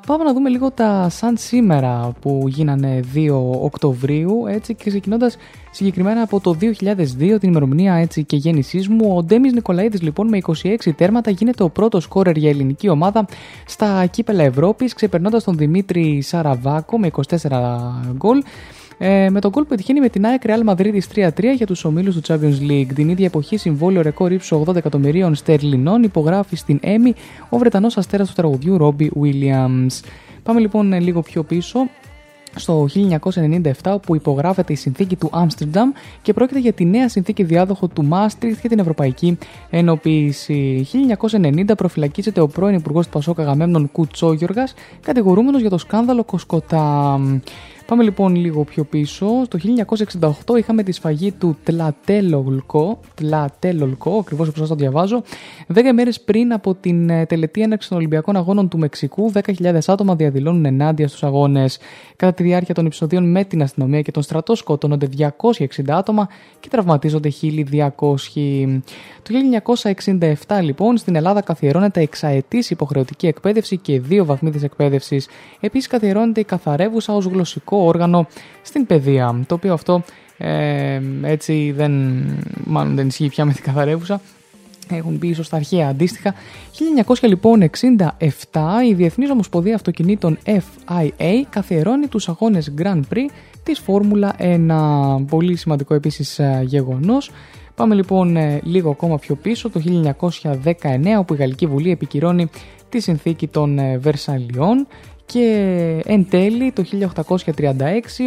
Πάμε 0.07 0.23
να 0.23 0.33
δούμε 0.33 0.49
λίγο 0.49 0.71
τα 0.71 1.09
σαν 1.09 1.37
σήμερα 1.37 2.11
που 2.21 2.43
γίνανε 2.47 2.99
2 3.15 3.29
Οκτωβρίου 3.61 4.45
έτσι 4.47 4.73
και 4.73 4.89
ξεκινώντας 4.89 5.37
συγκεκριμένα 5.71 6.21
από 6.21 6.39
το 6.39 6.55
2002 6.61 7.39
την 7.39 7.49
ημερομηνία 7.49 7.93
έτσι 7.93 8.23
και 8.23 8.35
γέννησής 8.35 8.87
μου 8.87 9.15
ο 9.15 9.23
Ντέμις 9.23 9.53
Νικολαίδης 9.53 10.01
λοιπόν 10.01 10.27
με 10.27 10.37
26 10.63 10.75
τέρματα 10.95 11.31
γίνεται 11.31 11.63
ο 11.63 11.69
πρώτος 11.69 12.03
σκόρερ 12.03 12.37
για 12.37 12.49
ελληνική 12.49 12.89
ομάδα 12.89 13.25
στα 13.65 14.05
κύπελα 14.05 14.43
Ευρώπης 14.43 14.93
ξεπερνώντας 14.93 15.43
τον 15.43 15.57
Δημήτρη 15.57 16.21
Σαραβάκο 16.21 16.99
με 16.99 17.09
24 17.39 17.49
γκολ. 18.17 18.43
Ε, 19.01 19.29
με 19.29 19.39
τον 19.39 19.51
γκολ 19.51 19.63
πετυχαίνει 19.63 19.99
με 19.99 20.09
την 20.09 20.25
ΑΕΚ 20.25 20.41
Real 20.45 20.69
Madrid 20.69 20.99
3-3 21.15 21.29
για 21.55 21.65
τους 21.65 21.83
ομίλους 21.83 22.15
του 22.15 22.21
Champions 22.27 22.69
League. 22.69 22.93
Την 22.95 23.09
ίδια 23.09 23.25
εποχή 23.25 23.57
συμβόλαιο 23.57 24.01
ρεκόρ 24.01 24.31
ύψους 24.31 24.59
80 24.67 24.75
εκατομμυρίων 24.75 25.35
στερλινών 25.35 26.03
υπογράφει 26.03 26.55
στην 26.55 26.79
Έμι 26.81 27.13
ο 27.49 27.57
Βρετανός 27.57 27.97
αστέρας 27.97 28.27
του 28.27 28.33
τραγουδιού 28.35 28.77
Robbie 28.81 29.09
Williams. 29.21 30.01
Πάμε 30.43 30.59
λοιπόν 30.59 30.93
ε, 30.93 30.99
λίγο 30.99 31.21
πιο 31.21 31.43
πίσω 31.43 31.79
στο 32.55 32.87
1997 32.93 33.71
όπου 33.83 34.15
υπογράφεται 34.15 34.73
η 34.73 34.75
συνθήκη 34.75 35.15
του 35.15 35.29
Άμστερνταμ 35.31 35.91
και 36.21 36.33
πρόκειται 36.33 36.59
για 36.59 36.73
τη 36.73 36.85
νέα 36.85 37.09
συνθήκη 37.09 37.43
διάδοχο 37.43 37.87
του 37.87 38.03
Μάστριχτ 38.03 38.59
για 38.59 38.69
την 38.69 38.79
Ευρωπαϊκή 38.79 39.37
Ενοποίηση. 39.69 40.87
1990 41.31 41.63
προφυλακίζεται 41.77 42.41
ο 42.41 42.47
πρώην 42.47 42.75
Υπουργός 42.75 43.05
του 43.05 43.11
Πασόκα 43.11 43.41
Αγαμέμνων 43.41 43.91
Κουτσόγιοργας, 43.91 44.73
κατηγορούμενος 45.01 45.61
για 45.61 45.69
το 45.69 45.77
σκάνδαλο 45.77 46.23
Κοσκοτά. 46.23 47.19
Πάμε 47.89 48.03
λοιπόν 48.03 48.35
λίγο 48.35 48.63
πιο 48.63 48.83
πίσω. 48.83 49.27
Το 49.47 49.59
1968 50.19 50.57
είχαμε 50.57 50.83
τη 50.83 50.91
σφαγή 50.91 51.31
του 51.31 51.57
Τλατέλολκο, 51.63 52.99
Τλατέλολκο, 53.15 54.17
ακριβώς 54.19 54.47
όπως 54.47 54.59
σας 54.59 54.69
το 54.69 54.75
διαβάζω. 54.75 55.23
10 55.73 55.79
μέρες 55.93 56.21
πριν 56.21 56.53
από 56.53 56.75
την 56.75 57.09
ε, 57.09 57.25
τελετή 57.25 57.61
έναρξης 57.61 57.89
των 57.89 57.97
Ολυμπιακών 57.97 58.35
Αγώνων 58.35 58.69
του 58.69 58.77
Μεξικού, 58.77 59.31
10.000 59.33 59.79
άτομα 59.87 60.15
διαδηλώνουν 60.15 60.65
ενάντια 60.65 61.07
στους 61.07 61.23
αγώνες. 61.23 61.79
Κατά 62.15 62.33
τη 62.33 62.43
διάρκεια 62.43 62.73
των 62.73 62.85
επεισοδίων 62.85 63.31
με 63.31 63.43
την 63.43 63.61
αστυνομία 63.61 64.01
και 64.01 64.11
τον 64.11 64.23
στρατό 64.23 64.55
σκοτώνονται 64.55 65.09
260 65.17 65.65
άτομα 65.87 66.27
και 66.59 66.69
τραυματίζονται 66.69 67.31
1.200. 67.41 67.89
Το 69.23 69.33
1967 70.47 70.61
λοιπόν 70.61 70.97
στην 70.97 71.15
Ελλάδα 71.15 71.41
καθιερώνεται 71.41 72.01
εξαετής 72.01 72.69
υποχρεωτική 72.69 73.27
εκπαίδευση 73.27 73.77
και 73.77 73.99
δύο 73.99 74.25
βαθμίδες 74.25 74.63
εκπαίδευσης. 74.63 75.27
Επίσης 75.59 75.87
καθιερώνεται 75.87 76.39
η 76.39 76.43
καθαρεύουσα 76.43 77.13
ως 77.13 77.25
γλωσσικό 77.25 77.78
όργανο 77.85 78.27
στην 78.61 78.85
παιδεία. 78.85 79.43
Το 79.47 79.55
οποίο 79.55 79.73
αυτό 79.73 80.03
ε, 80.37 81.01
έτσι 81.23 81.71
δεν, 81.75 82.23
μάλλον 82.65 82.95
δεν 82.95 83.07
ισχύει 83.07 83.29
πια 83.29 83.45
με 83.45 83.53
την 83.53 83.63
καθαρεύουσα. 83.63 84.21
Έχουν 84.91 85.15
μπει 85.15 85.27
ίσως 85.27 85.45
στα 85.45 85.55
αρχαία 85.55 85.87
αντίστοιχα. 85.87 86.33
1967 87.07 87.21
λοιπόν 87.21 87.61
η 88.89 88.93
Διεθνής 88.93 89.29
Ομοσπονδία 89.29 89.75
Αυτοκινήτων 89.75 90.37
FIA 90.45 91.41
καθιερώνει 91.49 92.07
τους 92.07 92.29
αγώνες 92.29 92.73
Grand 92.81 93.01
Prix 93.13 93.25
της 93.63 93.79
Φόρμουλα 93.79 94.35
1. 94.39 95.25
Πολύ 95.29 95.55
σημαντικό 95.55 95.93
επίσης 95.93 96.39
ε, 96.39 96.61
γεγονός. 96.65 97.31
Πάμε 97.75 97.95
λοιπόν 97.95 98.35
ε, 98.35 98.59
λίγο 98.63 98.89
ακόμα 98.89 99.17
πιο 99.17 99.35
πίσω, 99.35 99.69
το 99.69 99.81
1919 100.43 100.63
όπου 101.19 101.33
η 101.33 101.37
Γαλλική 101.37 101.65
Βουλή 101.65 101.91
επικυρώνει 101.91 102.49
τη 102.89 102.99
συνθήκη 102.99 103.47
των 103.47 103.79
ε, 103.79 103.97
Βερσαλιών 103.97 104.87
και 105.31 106.01
εν 106.05 106.27
τέλει 106.29 106.71
το 106.71 106.83
1836 107.55 107.71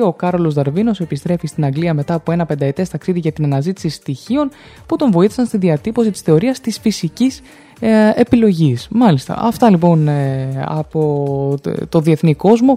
ο 0.05 0.13
Κάρολος 0.13 0.55
Δαρβίνος 0.55 1.01
επιστρέφει 1.01 1.47
στην 1.47 1.65
Αγγλία 1.65 1.95
μετά 1.95 2.15
από 2.15 2.33
ένα 2.33 2.47
πενταετές 2.47 2.89
ταξίδι 2.89 3.19
για 3.19 3.33
την 3.33 3.45
αναζήτηση 3.45 3.89
στοιχείων 3.89 4.51
που 4.87 4.97
τον 4.97 5.11
βοήθησαν 5.11 5.47
στη 5.47 5.57
διατύπωση 5.57 6.11
της 6.11 6.21
θεωρίας 6.21 6.61
της 6.61 6.79
φυσικής 6.79 7.41
ε, 7.81 8.11
επιλογής. 8.15 8.89
Μάλιστα, 8.91 9.37
αυτά 9.39 9.71
λοιπόν 9.71 10.09
ε, 10.09 10.65
από 10.67 11.55
το 11.89 12.01
διεθνή 12.01 12.35
κόσμο. 12.35 12.77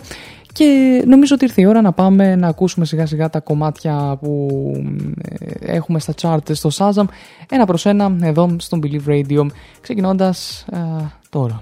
Και 0.53 1.01
νομίζω 1.05 1.35
ότι 1.35 1.45
ήρθε 1.45 1.61
η 1.61 1.65
ώρα 1.65 1.81
να 1.81 1.91
πάμε 1.91 2.35
να 2.35 2.47
ακούσουμε 2.47 2.85
σιγά 2.85 3.05
σιγά 3.05 3.29
τα 3.29 3.39
κομμάτια 3.39 4.17
που 4.21 4.49
ε, 5.21 5.75
έχουμε 5.75 5.99
στα 5.99 6.13
chart 6.21 6.51
στο 6.51 6.69
Shazam. 6.77 7.05
Ένα 7.49 7.65
προς 7.65 7.85
ένα 7.85 8.15
εδώ 8.21 8.55
στο 8.59 8.79
Believe 8.83 9.09
Radio. 9.09 9.45
Ξεκινώντας 9.81 10.65
ε, 10.71 10.77
τώρα. 11.29 11.61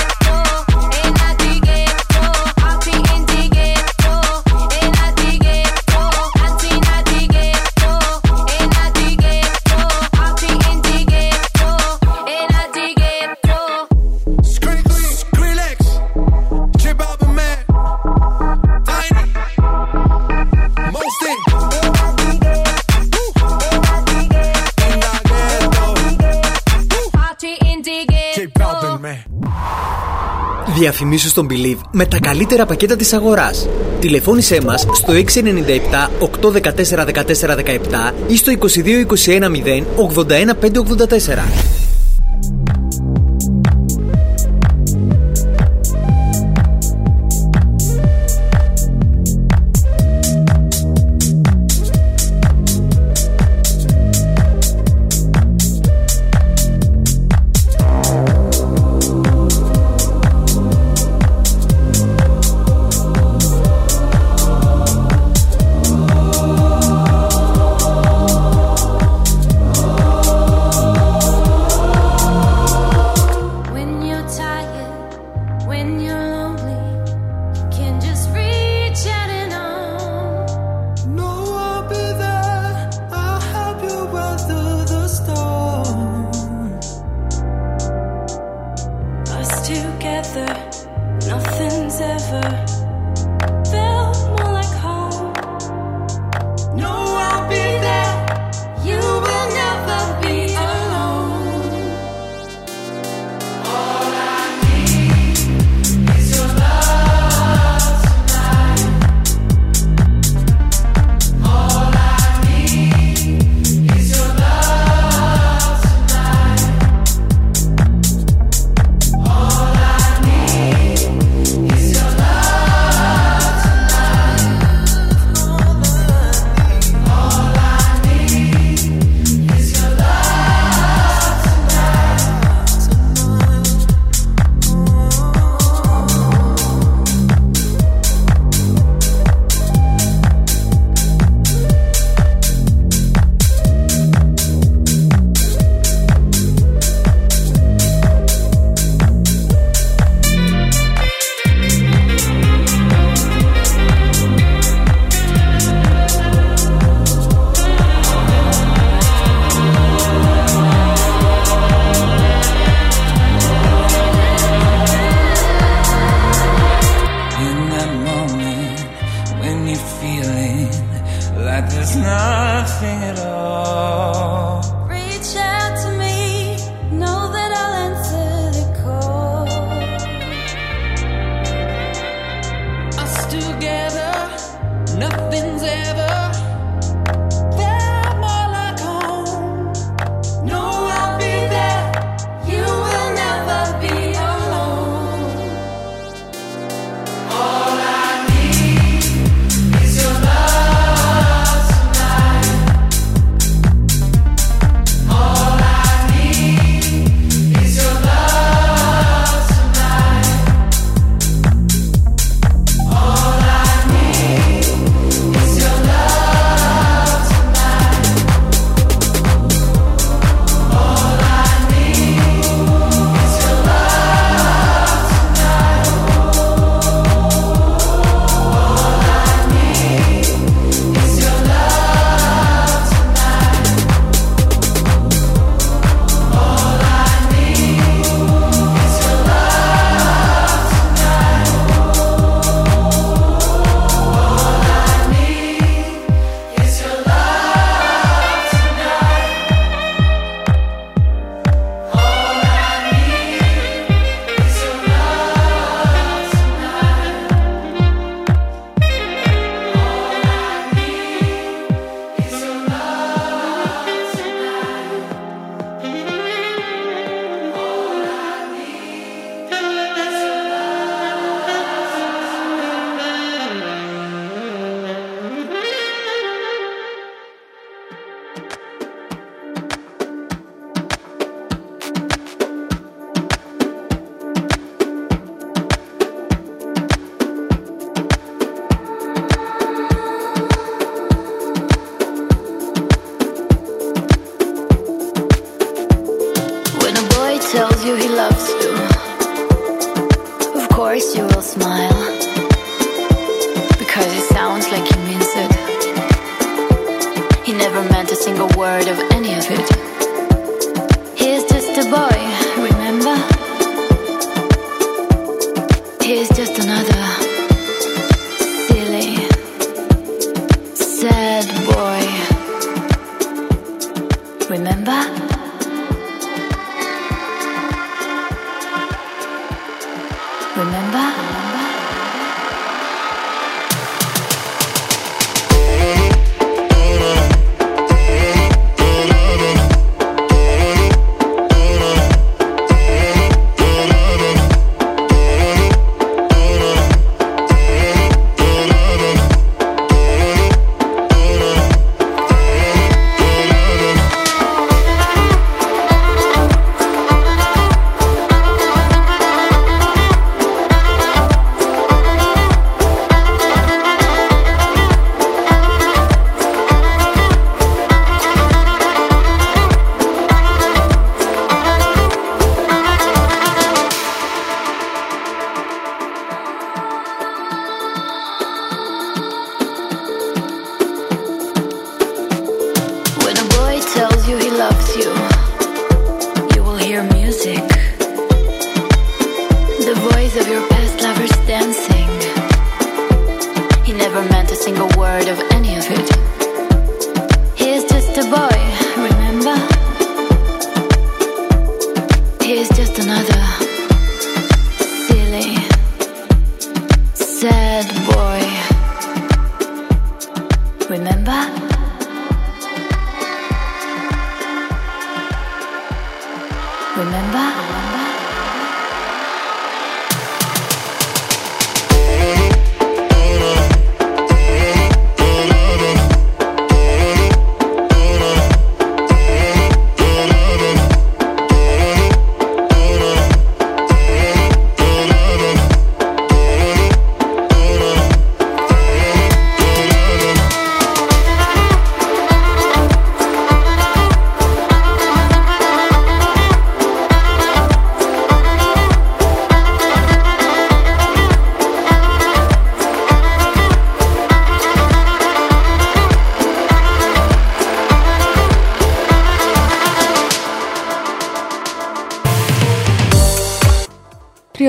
Διαφημίσου 30.81 31.27
στον 31.27 31.47
Believe 31.49 31.79
με 31.91 32.05
τα 32.05 32.19
καλύτερα 32.19 32.65
πακέτα 32.65 32.95
της 32.95 33.13
αγοράς. 33.13 33.67
Τηλεφώνησέ 33.99 34.61
μας 34.65 34.87
στο 34.93 35.13
697 35.13 36.09
814 36.19 37.05
14 37.05 37.55
17 37.55 38.13
ή 38.27 38.37
στο 38.37 38.51
22 38.51 39.05
21 39.25 39.43
0 39.43 39.83
81 40.17 40.53
584. 40.59 41.90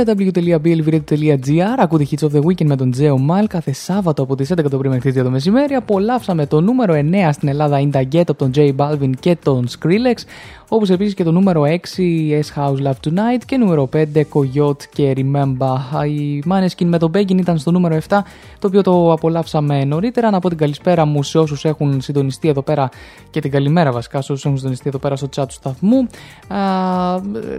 www.blvradio.gr 0.06 1.78
Ακούτε 1.78 2.06
Hits 2.10 2.28
of 2.28 2.30
the 2.30 2.40
Weekend 2.44 2.66
με 2.66 2.76
τον 2.76 2.90
Τζέο 2.90 3.18
Μάλ 3.18 3.46
κάθε 3.46 3.72
Σάββατο 3.72 4.22
από 4.22 4.36
τις 4.36 4.52
11 4.52 4.70
το 4.70 4.78
πρωί 4.78 4.90
μέχρι 4.90 5.12
τις 5.12 5.20
2 5.20 5.24
το 5.24 5.30
μεσημέρι. 5.30 5.74
Απολαύσαμε 5.74 6.46
το 6.46 6.60
νούμερο 6.60 6.94
9 6.94 7.28
στην 7.32 7.48
Ελλάδα 7.48 7.80
In 7.82 7.96
The 7.96 8.02
Ghetto 8.12 8.28
από 8.28 8.34
τον 8.34 8.50
J 8.54 8.74
Balvin 8.76 9.10
και 9.20 9.36
τον 9.42 9.66
Skrillex. 9.68 10.16
Όπως 10.68 10.90
επίσης 10.90 11.14
και 11.14 11.24
το 11.24 11.32
νούμερο 11.32 11.62
6 11.62 11.72
S 12.30 12.60
House 12.60 12.86
Love 12.86 13.08
Tonight 13.08 13.42
και 13.46 13.56
νούμερο 13.56 13.88
5 13.92 14.04
Coyote 14.16 14.82
και 14.92 15.12
Remember. 15.16 16.06
Οι 16.08 16.42
Maneskin 16.48 16.84
με 16.84 16.98
τον 16.98 17.10
Beggin 17.14 17.38
ήταν 17.38 17.58
στο 17.58 17.70
νούμερο 17.70 17.96
7 17.96 18.00
το 18.58 18.66
οποίο 18.66 18.82
το 18.82 19.12
απολαύσαμε 19.12 19.84
νωρίτερα. 19.84 20.30
Να 20.30 20.38
πω 20.38 20.48
την 20.48 20.58
καλησπέρα 20.58 21.04
μου 21.04 21.22
σε 21.22 21.38
όσους 21.38 21.64
έχουν 21.64 22.00
συντονιστεί 22.00 22.48
εδώ 22.48 22.62
πέρα 22.62 22.88
και 23.32 23.40
την 23.40 23.50
καλημέρα 23.50 23.92
βασικά 23.92 24.22
σε 24.22 24.32
όσους 24.32 24.44
έχουν 24.44 24.56
συντονιστεί 24.56 24.88
εδώ 24.88 24.98
πέρα 24.98 25.16
στο 25.16 25.28
chat 25.36 25.44
του 25.48 25.54
σταθμού. 25.54 26.06
Α, 26.48 26.58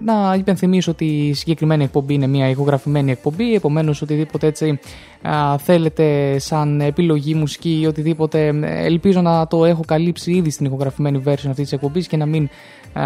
να 0.04 0.36
υπενθυμίσω 0.38 0.92
ότι 0.92 1.06
η 1.06 1.34
συγκεκριμένη 1.34 1.84
εκπομπή 1.84 2.14
είναι 2.14 2.28
μια 2.28 2.50
ηχογραφημένη 2.50 3.12
εκπομπή, 3.12 3.54
επομένως 3.54 4.02
οτιδήποτε 4.02 4.48
έτσι 4.48 4.80
α, 5.22 5.58
θέλετε 5.58 6.36
σαν 6.40 6.82
επιλογή 6.82 7.34
μουσική 7.34 7.80
ή 7.82 7.86
οτιδήποτε 7.86 8.48
ελπίζω 8.64 9.22
να 9.22 9.48
το 9.48 9.66
έχω 9.66 9.82
καλύψει 9.88 10.32
ήδη 10.32 10.50
στην 10.50 10.66
ηχογραφημένη 10.66 11.22
version 11.26 11.32
αυτής 11.32 11.56
της 11.56 11.72
εκπομπής 11.72 12.08
και 12.08 12.18
να 12.18 12.26
μην 12.26 12.50
α, 12.94 13.04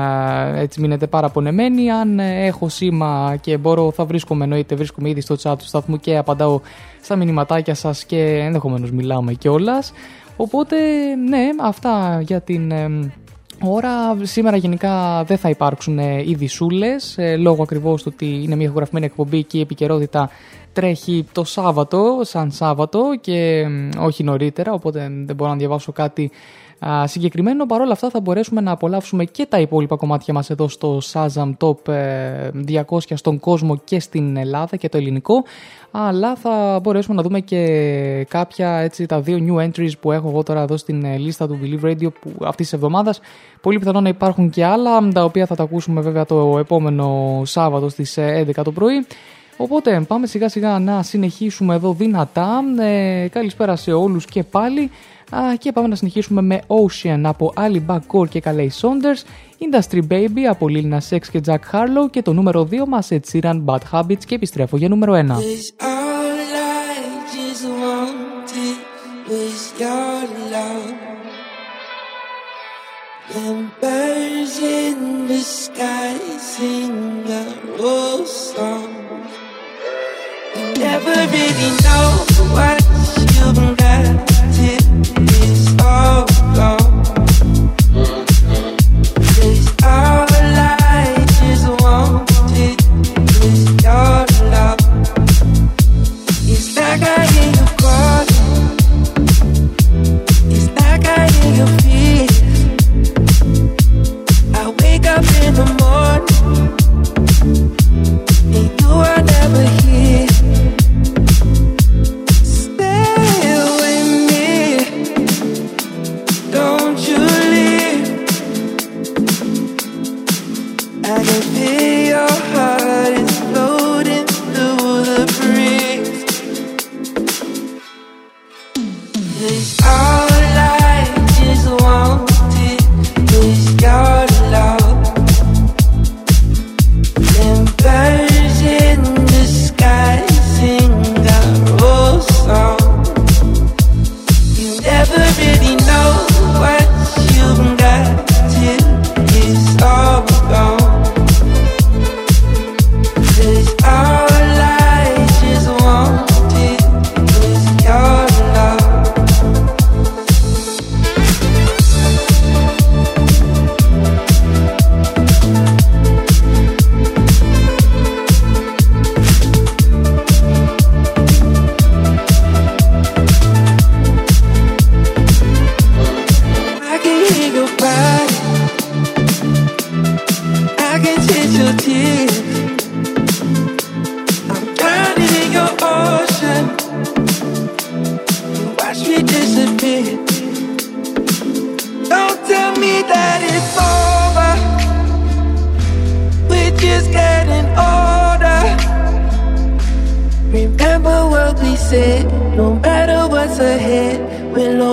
έτσι 0.58 0.82
μείνετε 0.82 1.08
παραπονεμένοι 1.08 1.92
αν 1.92 2.20
έχω 2.20 2.70
σήμα 2.70 3.38
και 3.42 3.58
μπορώ 3.58 3.92
θα 3.92 4.06
βρίσκομαι 4.06 4.44
εννοείται 4.44 4.76
βρίσκομαι 4.76 5.10
ήδη 5.10 5.22
στο 5.22 5.36
chat 5.44 5.56
του 5.58 5.66
σταθμού 5.66 6.00
και 6.00 6.18
απαντάω 6.18 6.60
στα 7.02 7.16
μηνυματάκια 7.16 7.74
σας 7.74 8.06
και 8.06 8.40
ενδεχομένως 8.46 8.92
μιλάμε 8.92 9.34
κιόλας. 9.34 9.92
Οπότε 10.38 10.78
ναι 11.16 11.50
αυτά 11.62 12.22
για 12.22 12.42
την 12.42 12.72
ε, 12.72 13.12
ώρα. 13.64 14.18
Σήμερα 14.22 14.58
γενικά 14.58 15.24
δεν 15.24 15.38
θα 15.38 15.50
υπάρξουν 15.50 16.00
ε, 16.00 16.30
ειδισούλες 16.30 17.18
ε, 17.18 17.36
λόγω 17.36 17.64
ακριβώς 17.64 18.04
του 18.04 18.12
ότι 18.14 18.44
είναι 18.44 18.56
μια 18.56 18.66
ηχογραφημένη 18.66 19.06
εκπομπή 19.06 19.44
και 19.44 19.58
η 19.58 19.62
επικαιρότητα 19.62 20.30
τρέχει 20.74 21.26
το 21.32 21.44
Σάββατο 21.44 22.22
σαν 22.24 22.52
Σάββατο 22.52 23.18
και 23.22 23.68
μ, 23.68 23.90
όχι 24.00 24.24
νωρίτερα 24.24 24.74
οπότε 24.74 25.12
δεν 25.26 25.36
μπορώ 25.36 25.52
να 25.52 25.58
διαβάσω 25.58 25.92
κάτι 25.92 26.32
α, 26.80 27.08
συγκεκριμένο. 27.08 27.66
Παρ' 27.66 27.82
όλα 27.82 27.92
αυτά 27.92 28.10
θα 28.10 28.20
μπορέσουμε 28.20 28.62
να 28.62 28.72
απολαύσουμε 28.72 29.26
και 29.26 29.46
τα 29.46 29.60
υπόλοιπα 29.60 29.96
κομμάτια 29.96 30.34
μας 30.34 30.50
εδώ 30.50 30.68
στο 30.68 31.02
Shazam 31.14 31.52
Top 31.60 31.88
ε, 31.88 32.50
200 32.88 33.00
στον 33.14 33.40
κόσμο 33.40 33.82
και 33.84 34.00
στην 34.00 34.38
Ελλάδα 34.38 34.76
και 34.76 34.90
το 34.90 34.98
ελληνικό 34.98 35.44
αλλά 35.92 36.36
θα 36.36 36.80
μπορέσουμε 36.84 37.16
να 37.16 37.22
δούμε 37.22 37.40
και 37.40 38.26
κάποια 38.30 38.78
έτσι 38.78 39.06
τα 39.06 39.22
δύο 39.22 39.38
new 39.48 39.66
entries 39.66 39.92
που 40.00 40.12
έχω 40.12 40.28
εγώ 40.30 40.44
τώρα 40.44 40.62
εδώ 40.62 40.78
στην 40.78 41.04
ε, 41.06 41.18
λίστα 41.18 41.48
του 41.48 41.60
Believe 41.64 41.86
Radio 41.86 42.14
που 42.22 42.32
αυτής 42.42 42.66
της 42.66 42.74
εβδομάδας 42.74 43.20
πολύ 43.62 43.80
πιθανό 43.80 44.02
να 44.02 44.10
υπάρχουν 44.10 44.50
και 44.50 44.66
άλλα 44.66 45.08
τα 45.08 45.24
οποία 45.24 45.46
θα 45.46 45.56
τα 45.56 45.64
ακούσουμε 45.64 46.02
βέβαια 46.02 46.26
το 46.26 46.58
επόμενο 46.60 47.42
Σάββατο 47.46 47.90
στις 47.90 48.18
ε, 48.18 48.46
11 48.56 48.64
το 48.64 48.72
πρωί 48.72 49.06
Οπότε 49.58 50.06
πάμε 50.08 50.28
σιγά 50.28 50.50
σιγά 50.50 50.80
να 50.80 51.04
συνεχίσουμε 51.04 51.76
εδώ 51.76 51.94
δυνατά. 51.94 52.64
Ε, 52.80 53.28
καλησπέρα 53.28 53.76
σε 53.76 53.92
όλους 53.92 54.26
και 54.26 54.44
πάλι. 54.44 54.92
Α, 55.36 55.56
και 55.56 55.72
πάμε 55.72 55.88
να 55.88 55.96
συνεχίσουμε 55.96 56.42
με 56.42 56.62
Ocean 56.68 57.22
από 57.24 57.54
Ali 57.56 57.82
Core 57.88 58.30
και 58.30 58.42
Calais 58.46 58.70
Saunders, 58.82 59.22
Industry 59.60 60.02
Baby 60.12 60.40
από 60.50 60.66
Lil 60.70 60.94
Nas 60.94 61.18
X 61.18 61.20
και 61.32 61.42
Jack 61.46 61.60
Harlow 61.72 62.10
και 62.12 62.22
το 62.22 62.34
νούμερο 62.34 62.68
2 62.72 62.86
μας 62.88 63.08
Ed 63.12 63.20
Sheeran 63.32 63.64
Bad 63.66 63.80
Habits 63.92 64.26
και 64.26 64.36
επιστρέφω 64.36 64.78
για 64.78 64.90
νούμερο 64.90 65.14
1. 65.14 65.18
All 65.18 65.24
I 65.24 66.98
just 67.34 67.66
wanted 67.84 68.78
was 69.30 69.62
your 69.80 70.22
love. 70.54 70.96
The 73.34 73.50
birds 73.82 74.58
in 74.80 75.28
the 75.28 75.42
sky 75.62 76.16
sing 76.54 76.96
a 77.42 77.44
rose 77.82 78.36
song. 78.52 78.90
You 80.56 80.66
never 80.86 81.16
really 81.36 81.72
know 81.86 82.08
what 82.56 82.80
you've 83.36 83.78
got 83.78 84.17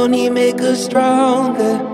only 0.05 0.28
make 0.28 0.61
us 0.61 0.84
stronger. 0.84 1.93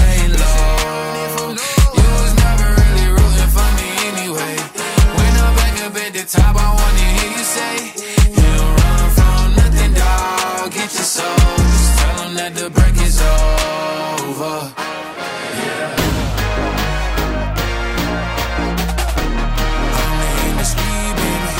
the 6.21 6.27
top, 6.37 6.55
I 6.55 6.67
wanna 6.73 7.05
hear 7.17 7.31
you 7.37 7.43
say, 7.43 7.75
You 8.29 8.41
don't 8.57 8.75
run 8.81 9.09
from 9.17 9.55
nothing, 9.55 9.93
dog. 9.93 10.71
Get 10.71 10.93
your 10.93 11.09
soul, 11.17 11.35
just 11.35 11.99
tell 11.99 12.15
them 12.23 12.33
that 12.35 12.53
the 12.55 12.69
break 12.69 12.95
is 13.01 13.21
over. 13.21 14.55
Only 20.01 20.31
in 20.47 20.53
the 20.61 20.67
street, 20.73 21.13
baby. 21.21 21.53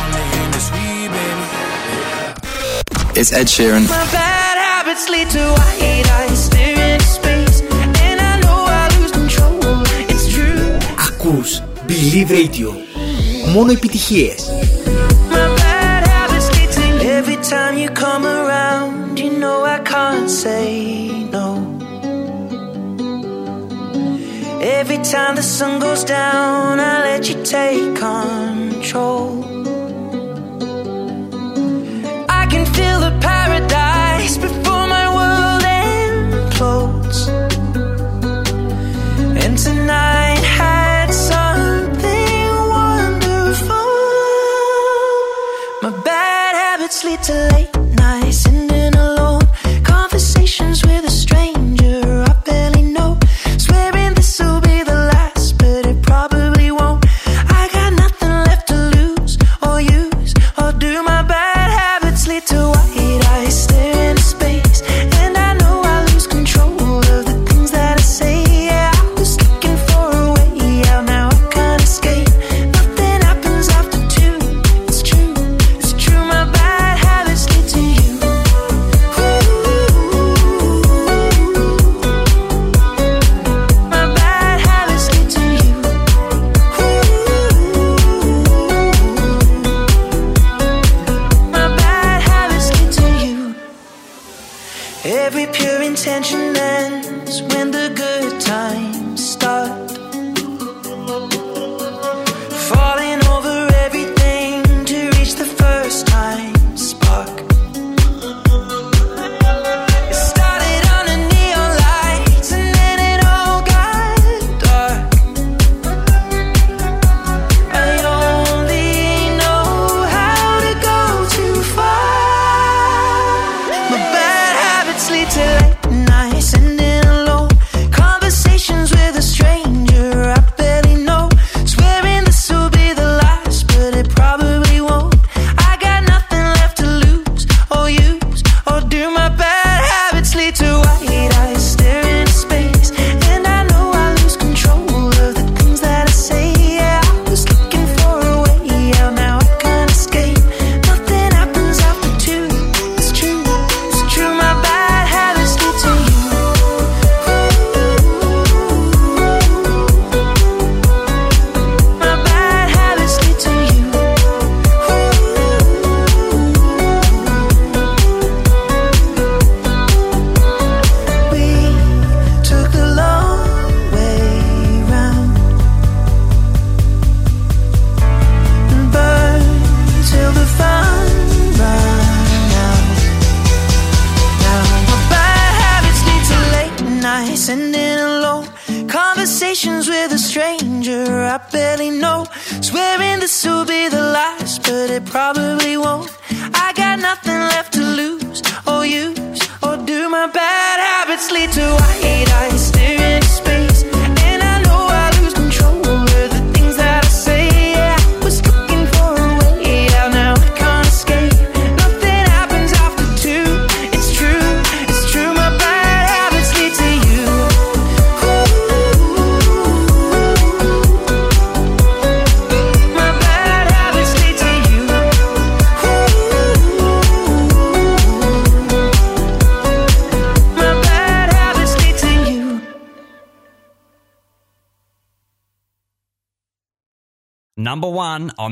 Only 0.00 0.26
in 0.40 0.48
the 0.56 0.62
street, 0.68 1.08
baby. 1.16 1.46
It's 3.20 3.32
Ed 3.32 3.46
Sheeran. 3.46 3.88
My 3.88 4.04
bad 4.12 4.56
habits 4.58 5.08
lead 5.08 5.28
to 5.30 5.42
white 5.58 6.08
eyes 6.18 6.44
stare 6.46 6.94
into 6.94 7.45
Ακούς 11.25 11.61
Believe 11.87 12.29
Radio. 12.29 12.69
Μόνο 13.53 13.71
επιτυχίες. 13.71 14.49
My 15.31 15.47
bad 15.61 16.03
habits 16.13 16.47
lead 16.55 16.71
to 16.77 16.85
every 17.17 17.39
time 17.53 17.73
you 17.81 17.89
come 18.05 18.23
around. 18.39 19.19
You 19.23 19.31
know 19.41 19.57
I 19.75 19.79
can't 19.93 20.29
say 20.43 20.67
no. 21.35 21.47
Every 24.79 24.99
time 25.13 25.33
the 25.41 25.47
sun 25.57 25.73
goes 25.85 26.03
down, 26.19 26.71
I 26.91 26.93
let 27.07 27.21
you 27.29 27.37
take 27.57 27.89
control. 28.09 29.29
I 32.41 32.43
can 32.51 32.65
feel 32.75 32.97
the 33.07 33.13
paradise 33.29 34.35
before 34.45 34.64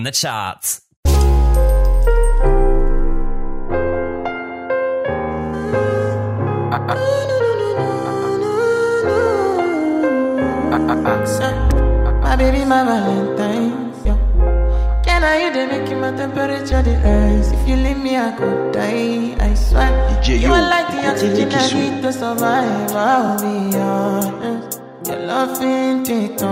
the 0.05 0.13
charts. 0.13 0.81
my 12.23 12.37
baby, 12.37 12.65
my 12.65 12.85
Valentine. 12.85 13.93
Can 15.05 15.23
I 15.23 15.39
hear 15.39 15.53
they 15.53 15.67
making 15.67 16.01
my 16.01 16.11
temperature 16.11 16.83
the 16.83 16.95
rise? 17.05 17.53
If 17.53 17.69
you 17.69 17.77
leave 17.77 17.99
me, 17.99 18.17
I 18.17 18.33
could 18.33 18.73
die. 18.73 19.37
I 19.39 19.55
swear. 19.55 20.21
You 20.25 20.53
are 20.53 20.69
like 20.69 20.89
the 20.89 21.07
oxygen 21.11 21.53
I 21.53 21.73
need 21.73 22.03
to 22.03 22.13
survive. 22.13 22.91
I'll 22.91 23.39
be 23.39 23.77
honest. 23.77 24.81
Your 25.07 25.19
love 25.19 25.63
ain't 25.63 26.09
it, 26.09 26.43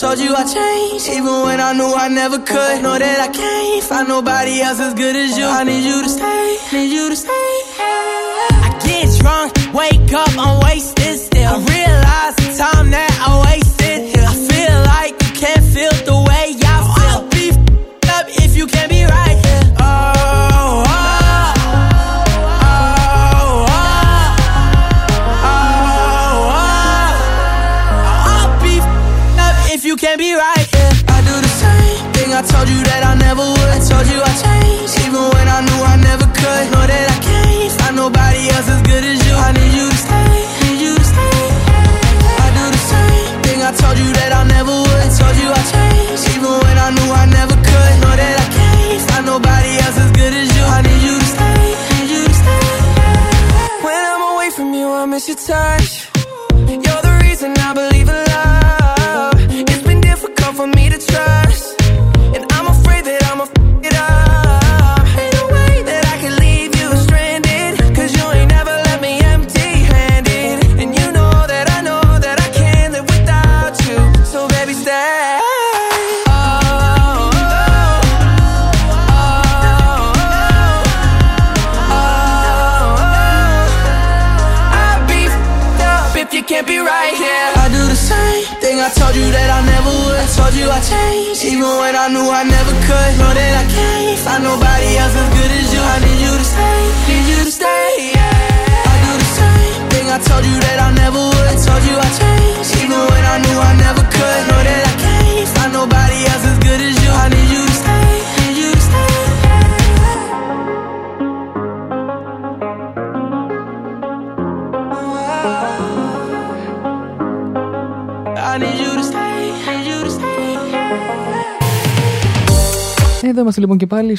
told 0.00 0.18
you 0.18 0.34
I 0.34 0.44
changed, 0.44 1.08
even 1.08 1.42
when 1.44 1.60
I 1.60 1.74
knew 1.74 1.92
I 1.92 2.08
never 2.08 2.38
could. 2.38 2.82
Know 2.82 2.98
that 2.98 3.20
I 3.20 3.28
can't 3.28 3.84
find 3.84 4.08
nobody 4.08 4.62
else 4.62 4.80
as 4.80 4.94
good 4.94 5.14
as 5.14 5.36
you. 5.36 5.44
I 5.44 5.62
need 5.64 5.84
you 5.84 6.02
to 6.02 6.08
stay, 6.08 6.56
need 6.72 6.90
you 6.90 7.10
to 7.10 7.16
stay. 7.16 7.52
I 8.64 8.80
get 8.82 9.20
drunk, 9.20 9.52
wake 9.74 10.12
up, 10.14 10.32
I'm 10.38 10.60
wasted 10.64 10.89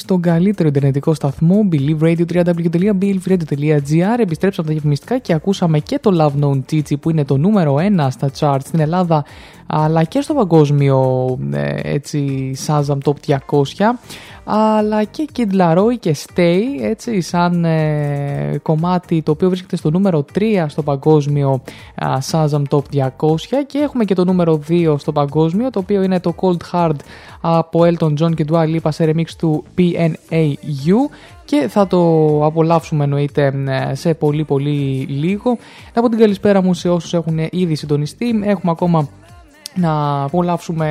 στον 0.02 0.22
καλύτερο 0.22 0.70
Ιντερνετικό 0.70 1.14
σταθμό 1.14 1.68
Believe 1.72 2.00
Radio 2.00 2.26
www.believeradio.gr 2.34 4.20
Επιστρέψαμε 4.20 4.68
τα 4.68 4.74
διαφημιστικά 4.74 5.18
και 5.18 5.34
ακούσαμε 5.34 5.80
και 5.80 6.00
το 6.00 6.12
Love 6.20 6.44
Known 6.44 6.62
Titi 6.72 7.00
που 7.00 7.10
είναι 7.10 7.26
το 7.26 7.38
νούμερο 7.38 7.76
1 7.76 8.08
στα 8.10 8.30
charts 8.40 8.62
στην 8.66 8.80
Ελλάδα 8.80 9.26
αλλά 9.68 10.04
και 10.04 10.22
στο 10.22 10.34
παγκόσμιο 10.34 11.00
ε, 11.52 11.80
έτσι 11.84 12.52
Shazam 12.68 12.98
Top 13.04 13.14
200 13.28 13.38
αλλά 14.44 15.04
και 15.04 15.28
Kid 15.36 15.56
Laroi 15.62 15.96
και 16.00 16.16
Stay 16.26 16.62
έτσι 16.82 17.22
σαν 17.22 17.66
ε, 17.66 18.60
κομμάτι 18.62 19.22
το 19.22 19.32
οποίο 19.32 19.48
βρίσκεται 19.48 19.76
στο 19.76 19.90
νούμερο 19.90 20.26
3 20.36 20.66
στο 20.68 20.84
παγκόσμιο 20.84 21.62
α, 21.96 22.18
Shazam 22.32 22.64
Top 22.70 22.82
200 22.94 23.36
και 23.68 23.78
έχουμε 23.78 24.04
και 24.04 24.16
το 24.16 24.26
νούμερο 24.26 24.60
2 24.70 24.96
στο 24.98 25.12
παγκόσμιο 25.12 25.70
το 25.70 25.80
οποίο 25.80 26.04
είναι 26.04 26.20
το 26.20 26.36
Cold 26.42 26.58
Hard 26.72 26.96
από 27.42 27.80
Elton 27.84 28.14
John 28.20 28.36
και 28.36 28.46
Dua 28.52 28.76
Lipa 28.76 28.90
σε 28.90 29.14
remix 29.14 29.30
του 29.38 29.64
PNAU 29.78 30.96
και 31.46 31.68
θα 31.68 31.88
το 31.88 32.00
απολαύσουμε 32.46 33.04
εννοείται 33.04 33.54
ε, 33.68 33.96
σε 33.96 34.14
πολύ 34.14 34.44
πολύ 34.44 35.06
λίγο. 35.10 35.58
Να 35.94 36.02
πω 36.02 36.10
την 36.10 36.20
καλησπέρα 36.20 36.62
μου 36.62 36.74
σε 36.74 36.90
όσους 36.90 37.14
έχουν 37.14 37.40
ήδη 37.52 37.76
συντονιστεί. 37.76 38.42
Έχουμε 38.44 38.72
ακόμα 38.72 39.08
να 39.76 40.24
απολαύσουμε 40.24 40.88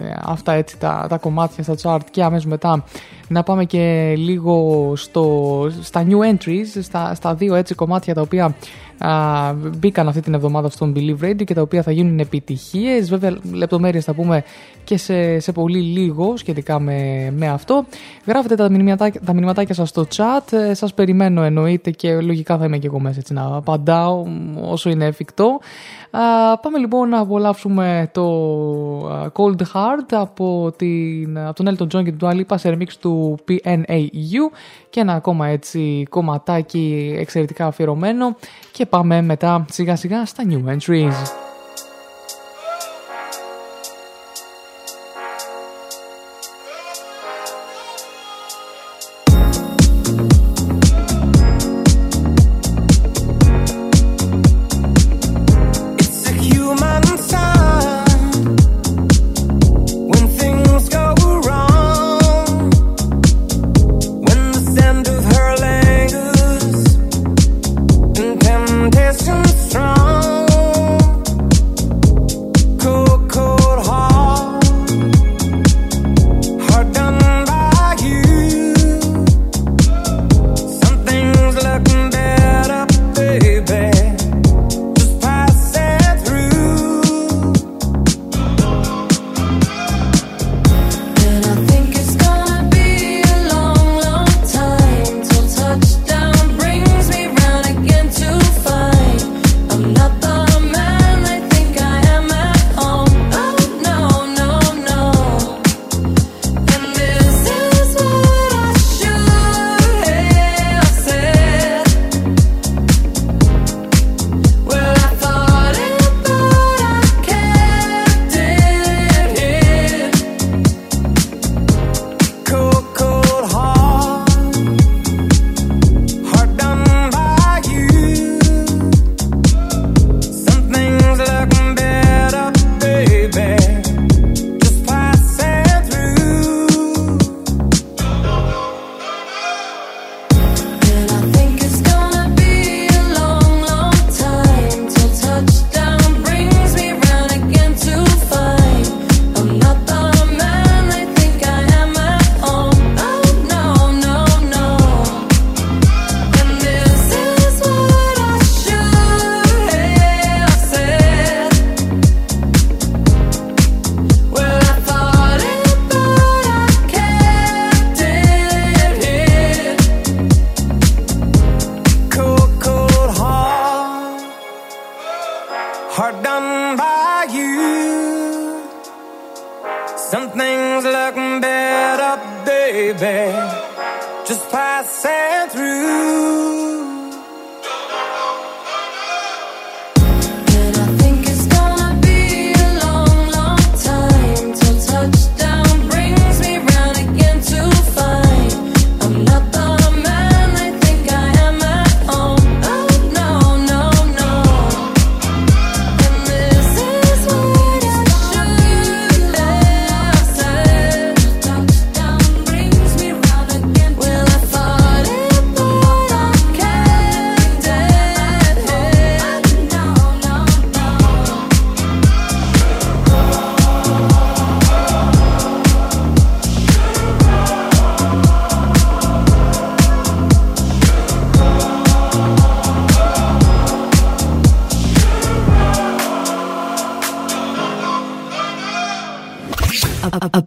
ε, 0.00 0.14
αυτά 0.24 0.52
έτσι 0.52 0.78
τα, 0.78 1.06
τα 1.08 1.18
κομμάτια 1.18 1.62
στα 1.62 1.74
chart 1.82 2.04
και 2.10 2.22
αμέσως 2.22 2.46
μετά 2.46 2.84
να 3.28 3.42
πάμε 3.42 3.64
και 3.64 4.14
λίγο 4.16 4.92
στο, 4.96 5.68
στα 5.80 6.06
new 6.08 6.34
entries, 6.34 6.82
στα, 6.82 7.14
στα 7.14 7.34
δύο 7.34 7.54
έτσι 7.54 7.74
κομμάτια 7.74 8.14
τα 8.14 8.20
οποία 8.20 8.54
α, 8.98 9.52
μπήκαν 9.52 10.08
αυτή 10.08 10.20
την 10.20 10.34
εβδομάδα 10.34 10.70
στον 10.70 10.94
Believe 10.96 11.24
Radio 11.24 11.44
και 11.44 11.54
τα 11.54 11.62
οποία 11.62 11.82
θα 11.82 11.90
γίνουν 11.90 12.18
επιτυχίες. 12.18 13.08
Βέβαια 13.08 13.36
λεπτομέρειες 13.52 14.04
θα 14.04 14.14
πούμε 14.14 14.44
και 14.84 14.96
σε, 14.96 15.38
σε 15.38 15.52
πολύ 15.52 15.78
λίγο 15.78 16.36
σχετικά 16.36 16.80
με, 16.80 17.30
με 17.36 17.48
αυτό. 17.48 17.84
Γράφετε 18.26 18.54
τα 18.54 18.70
μηνυματάκια, 18.70 19.20
τα 19.20 19.32
μηνυματάκια 19.32 19.74
σας 19.74 19.88
στο 19.88 20.06
chat, 20.16 20.52
ε, 20.52 20.74
σας 20.74 20.94
περιμένω 20.94 21.42
εννοείται 21.42 21.90
και 21.90 22.20
λογικά 22.20 22.58
θα 22.58 22.64
είμαι 22.64 22.78
και 22.78 22.86
εγώ 22.86 23.00
μέσα 23.00 23.18
έτσι 23.18 23.32
να 23.32 23.56
απαντάω 23.56 24.24
όσο 24.60 24.90
είναι 24.90 25.04
εφικτό. 25.04 25.58
Α, 26.10 26.58
πάμε 26.58 26.78
λοιπόν 26.78 27.08
να 27.08 27.20
απολαύσουμε 27.20 28.10
το 28.12 28.26
Cold 29.32 29.60
Heart 29.60 30.10
από, 30.10 30.72
την, 30.76 31.38
από 31.38 31.62
τον 31.64 31.76
Elton 31.76 31.96
John 31.96 32.04
και 32.04 32.12
τον 32.12 32.44
Dua 32.48 32.54
σε 32.54 32.76
remix 32.78 32.88
του 33.00 33.15
PNAU 33.48 34.42
και 34.90 35.00
ένα 35.00 35.12
ακόμα 35.14 35.46
έτσι 35.46 36.06
κομματάκι 36.08 37.14
εξαιρετικά 37.18 37.66
αφιερωμένο 37.66 38.36
και 38.72 38.86
πάμε 38.86 39.22
μετά 39.22 39.64
σιγά 39.70 39.96
σιγά 39.96 40.24
στα 40.24 40.44
New 40.48 40.76
Entries. 40.76 41.45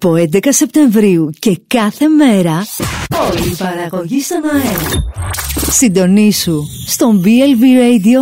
Από 0.02 0.14
11 0.14 0.48
Σεπτεμβρίου 0.50 1.30
και 1.40 1.60
κάθε 1.68 2.08
μέρα 2.08 2.66
όλη 3.32 3.48
η 3.48 3.56
παραγωγή 3.58 4.22
στον 4.22 4.42
αέρα. 4.44 5.06
Συντονίσου 5.72 6.64
στο 6.88 7.22
blvradio.gr 7.24 8.20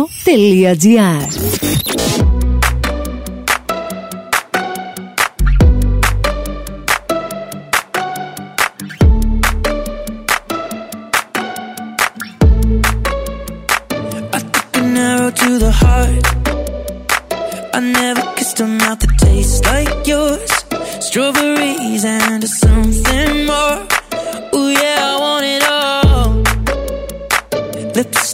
lips 27.98 28.27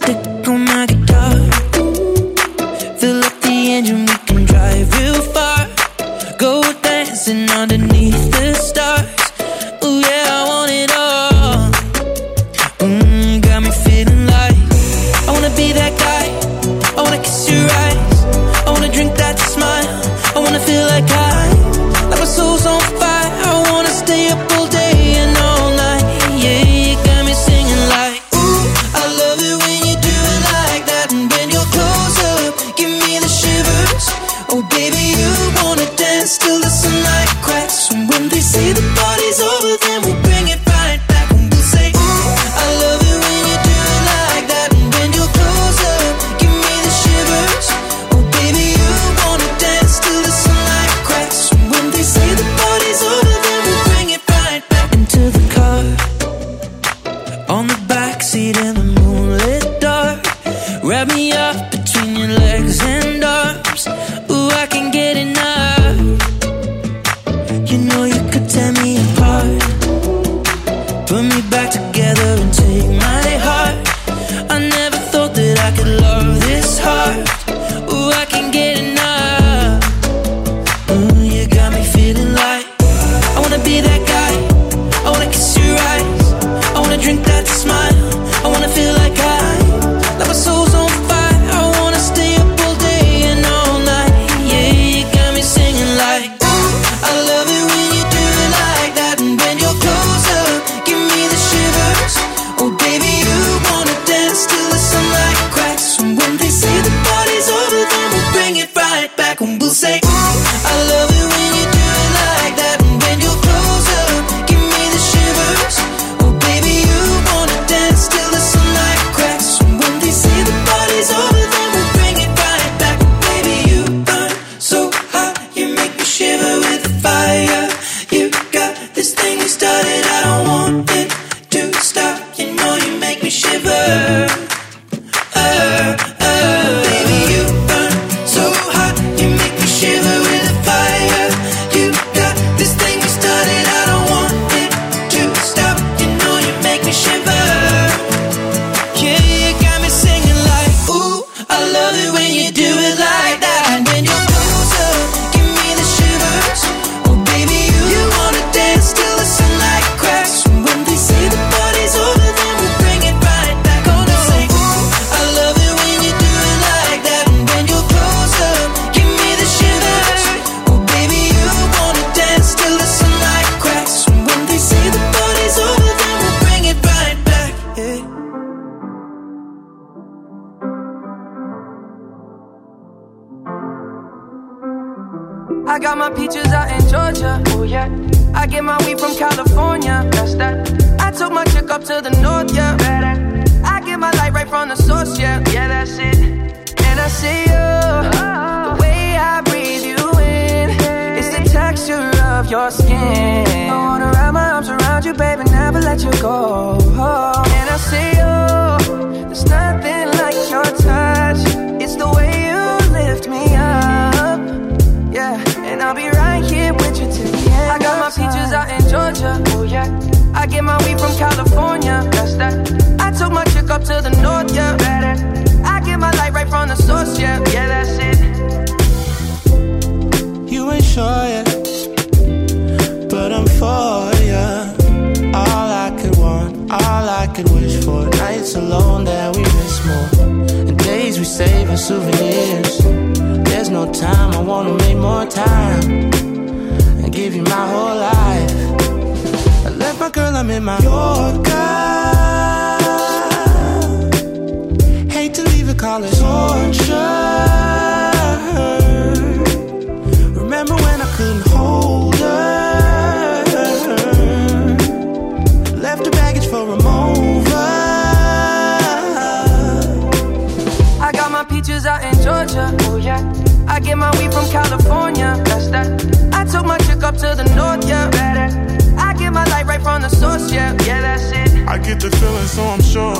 so 282.54 282.62
I'm 282.62 282.82
sure. 282.82 283.16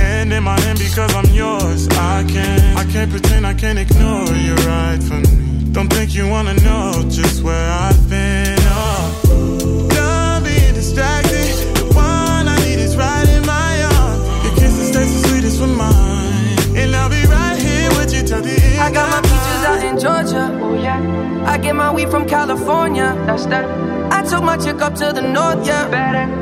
Hand 0.00 0.32
in 0.32 0.42
my 0.42 0.58
hand 0.60 0.78
because 0.78 1.14
I'm 1.14 1.30
yours. 1.34 1.86
I 1.90 2.24
can't, 2.26 2.78
I 2.78 2.84
can't 2.90 3.10
pretend 3.10 3.46
I 3.46 3.52
can't 3.52 3.78
ignore 3.78 4.34
you 4.46 4.54
right 4.70 5.00
from 5.02 5.20
me. 5.22 5.72
Don't 5.72 5.92
think 5.92 6.14
you 6.14 6.26
wanna 6.28 6.54
know 6.66 7.04
just 7.10 7.42
where 7.42 7.70
I've 7.70 8.08
been. 8.08 8.56
Oh, 8.60 9.88
done 9.90 10.44
being 10.44 10.74
distracted. 10.74 11.52
The 11.76 11.84
one 11.94 12.48
I 12.48 12.56
need 12.64 12.78
is 12.78 12.96
right 12.96 13.28
in 13.36 13.44
my 13.44 13.72
arms. 13.96 14.22
Your 14.44 14.54
kisses 14.56 14.90
taste 14.96 15.12
the 15.14 15.28
sweetest 15.28 15.60
with 15.60 15.76
mine, 15.76 16.78
and 16.80 16.96
I'll 16.96 17.10
be 17.10 17.24
right 17.26 17.58
here 17.58 17.90
with 17.98 18.14
you 18.14 18.22
till 18.22 18.40
the 18.40 18.56
end. 18.56 18.80
I 18.80 18.90
got 18.90 19.10
my 19.14 19.20
peaches 19.28 19.62
out 19.68 19.80
in 19.84 19.94
Georgia. 20.04 20.44
Oh 20.62 20.74
yeah. 20.74 21.44
I 21.52 21.58
get 21.58 21.76
my 21.76 21.92
weed 21.92 22.08
from 22.08 22.26
California. 22.26 23.14
That's 23.26 23.44
that. 23.46 23.64
I 24.10 24.22
took 24.22 24.42
my 24.42 24.56
chick 24.56 24.80
up 24.80 24.94
to 24.96 25.12
the 25.12 25.20
north. 25.20 25.66
Yeah. 25.66 25.90
Better. 25.90 26.41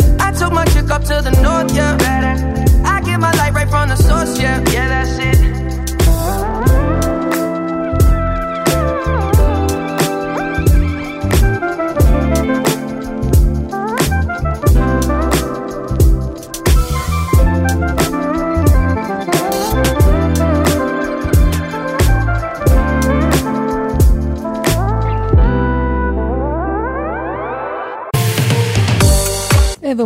I 0.31 0.33
took 0.33 0.53
my 0.53 0.63
chick 0.63 0.89
up 0.89 1.03
to 1.03 1.21
the 1.21 1.31
north, 1.43 1.75
yeah, 1.75 1.97
better. 1.97 2.33
I 2.85 3.01
get 3.01 3.19
my 3.19 3.33
light 3.33 3.53
right 3.53 3.69
from 3.69 3.89
the 3.89 3.97
source, 3.97 4.39
yeah, 4.39 4.63
yeah, 4.71 4.87
that's 4.87 5.17
it. 5.19 5.30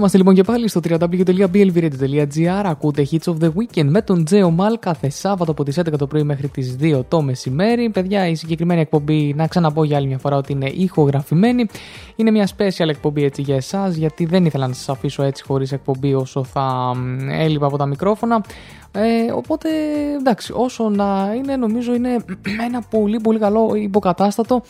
Είμαστε 0.05 0.23
λοιπόν 0.23 0.35
και 0.35 0.51
πάλι 0.51 0.67
στο 0.67 0.81
www.blvradio.gr. 0.89 2.63
Ακούτε 2.65 3.07
Hits 3.11 3.33
of 3.33 3.35
the 3.41 3.49
Weekend 3.49 3.85
με 3.85 4.01
τον 4.01 4.25
Τζέο 4.25 4.51
Μαλ 4.51 4.79
κάθε 4.79 5.09
Σάββατο 5.09 5.51
από 5.51 5.63
τις 5.63 5.79
11 5.79 5.97
το 5.97 6.07
πρωί 6.07 6.23
μέχρι 6.23 6.47
τις 6.47 6.75
2 6.81 7.01
το 7.07 7.21
μεσημέρι. 7.21 7.89
Παιδιά, 7.89 8.27
η 8.27 8.35
συγκεκριμένη 8.35 8.81
εκπομπή, 8.81 9.33
να 9.37 9.47
ξαναπώ 9.47 9.83
για 9.83 9.97
άλλη 9.97 10.07
μια 10.07 10.17
φορά 10.17 10.37
ότι 10.37 10.51
είναι 10.51 10.69
ηχογραφημένη. 10.69 11.65
Είναι 12.15 12.31
μια 12.31 12.47
special 12.57 12.87
εκπομπή 12.87 13.23
έτσι 13.23 13.41
για 13.41 13.55
εσάς, 13.55 13.95
γιατί 13.95 14.25
δεν 14.25 14.45
ήθελα 14.45 14.67
να 14.67 14.73
σας 14.73 14.89
αφήσω 14.89 15.23
έτσι 15.23 15.43
χωρίς 15.43 15.71
εκπομπή 15.71 16.13
όσο 16.13 16.43
θα 16.43 16.93
μ, 16.95 17.29
έλειπα 17.29 17.65
από 17.65 17.77
τα 17.77 17.85
μικρόφωνα. 17.85 18.43
Ε, 18.91 19.31
οπότε 19.31 19.69
εντάξει, 20.19 20.53
όσο 20.55 20.89
να 20.89 21.33
είναι, 21.37 21.55
νομίζω 21.55 21.93
είναι 21.93 22.25
ένα 22.67 22.81
πολύ 22.89 23.19
πολύ 23.19 23.39
καλό 23.39 23.75
υποκατάστατο. 23.75 24.61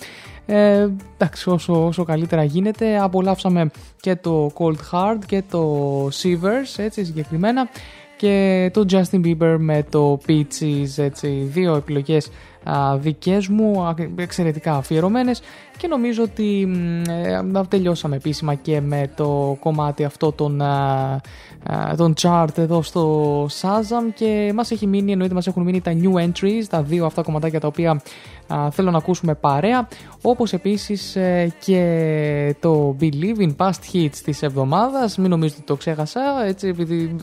Ε, 0.45 0.87
εντάξει, 1.13 1.49
όσο, 1.49 1.85
όσο 1.85 2.03
καλύτερα 2.03 2.43
γίνεται. 2.43 2.99
Απολαύσαμε 2.99 3.71
και 3.99 4.15
το 4.15 4.51
Cold 4.57 4.77
Hard 4.91 5.19
και 5.25 5.43
το 5.49 6.05
Shivers, 6.07 6.73
έτσι 6.77 7.05
συγκεκριμένα. 7.05 7.69
Και 8.17 8.69
το 8.73 8.85
Justin 8.89 9.25
Bieber 9.25 9.55
με 9.59 9.85
το 9.89 10.19
Peaches, 10.27 10.97
έτσι, 10.97 11.27
δύο 11.27 11.75
επιλογές 11.75 12.29
α, 12.65 12.97
δικές 12.97 13.47
μου, 13.47 13.81
α, 13.83 13.93
εξαιρετικά 14.15 14.75
αφιερωμένες 14.75 15.41
και 15.77 15.87
νομίζω 15.87 16.23
ότι 16.23 16.65
μ, 16.67 17.09
ε, 17.09 17.63
τελειώσαμε 17.67 18.15
επίσημα 18.15 18.53
και 18.53 18.81
με 18.81 19.11
το 19.15 19.57
κομμάτι 19.59 20.03
αυτό 20.03 20.31
των, 20.31 20.61
α, 20.61 21.21
α, 21.63 21.95
των 21.97 22.13
chart 22.21 22.57
εδώ 22.57 22.81
στο 22.81 23.45
Shazam 23.45 24.13
και 24.15 24.51
μας 24.55 24.71
έχει 24.71 24.87
μείνει, 24.87 25.11
εννοείται 25.11 25.33
μας 25.33 25.47
έχουν 25.47 25.63
μείνει 25.63 25.81
τα 25.81 25.97
new 26.01 26.13
entries, 26.13 26.63
τα 26.69 26.81
δύο 26.81 27.05
αυτά 27.05 27.21
κομματάκια 27.21 27.59
τα 27.59 27.67
οποία 27.67 28.01
α, 28.47 28.71
θέλω 28.71 28.91
να 28.91 28.97
ακούσουμε 28.97 29.35
παρέα 29.35 29.87
όπως 30.21 30.53
επίσης 30.53 31.15
ε, 31.15 31.53
και 31.59 32.55
το 32.59 32.95
Believe 32.99 33.37
in 33.37 33.55
Past 33.57 33.93
Hits 33.93 34.17
της 34.23 34.41
εβδομάδας. 34.41 35.17
Μην 35.17 35.29
νομίζετε 35.29 35.57
ότι 35.57 35.67
το 35.67 35.75
ξέχασα 35.75 36.21
έτσι 36.45 36.67
επειδή 36.67 37.15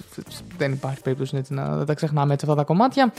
δεν 0.57 0.73
υπάρχει 0.73 1.03
περίπτωση 1.03 1.37
έτσι, 1.37 1.55
να 1.55 1.85
τα 1.85 1.95
ξεχνάμε 1.95 2.33
έτσι 2.33 2.45
αυτά 2.49 2.59
τα 2.59 2.65
κομμάτια. 2.65 3.13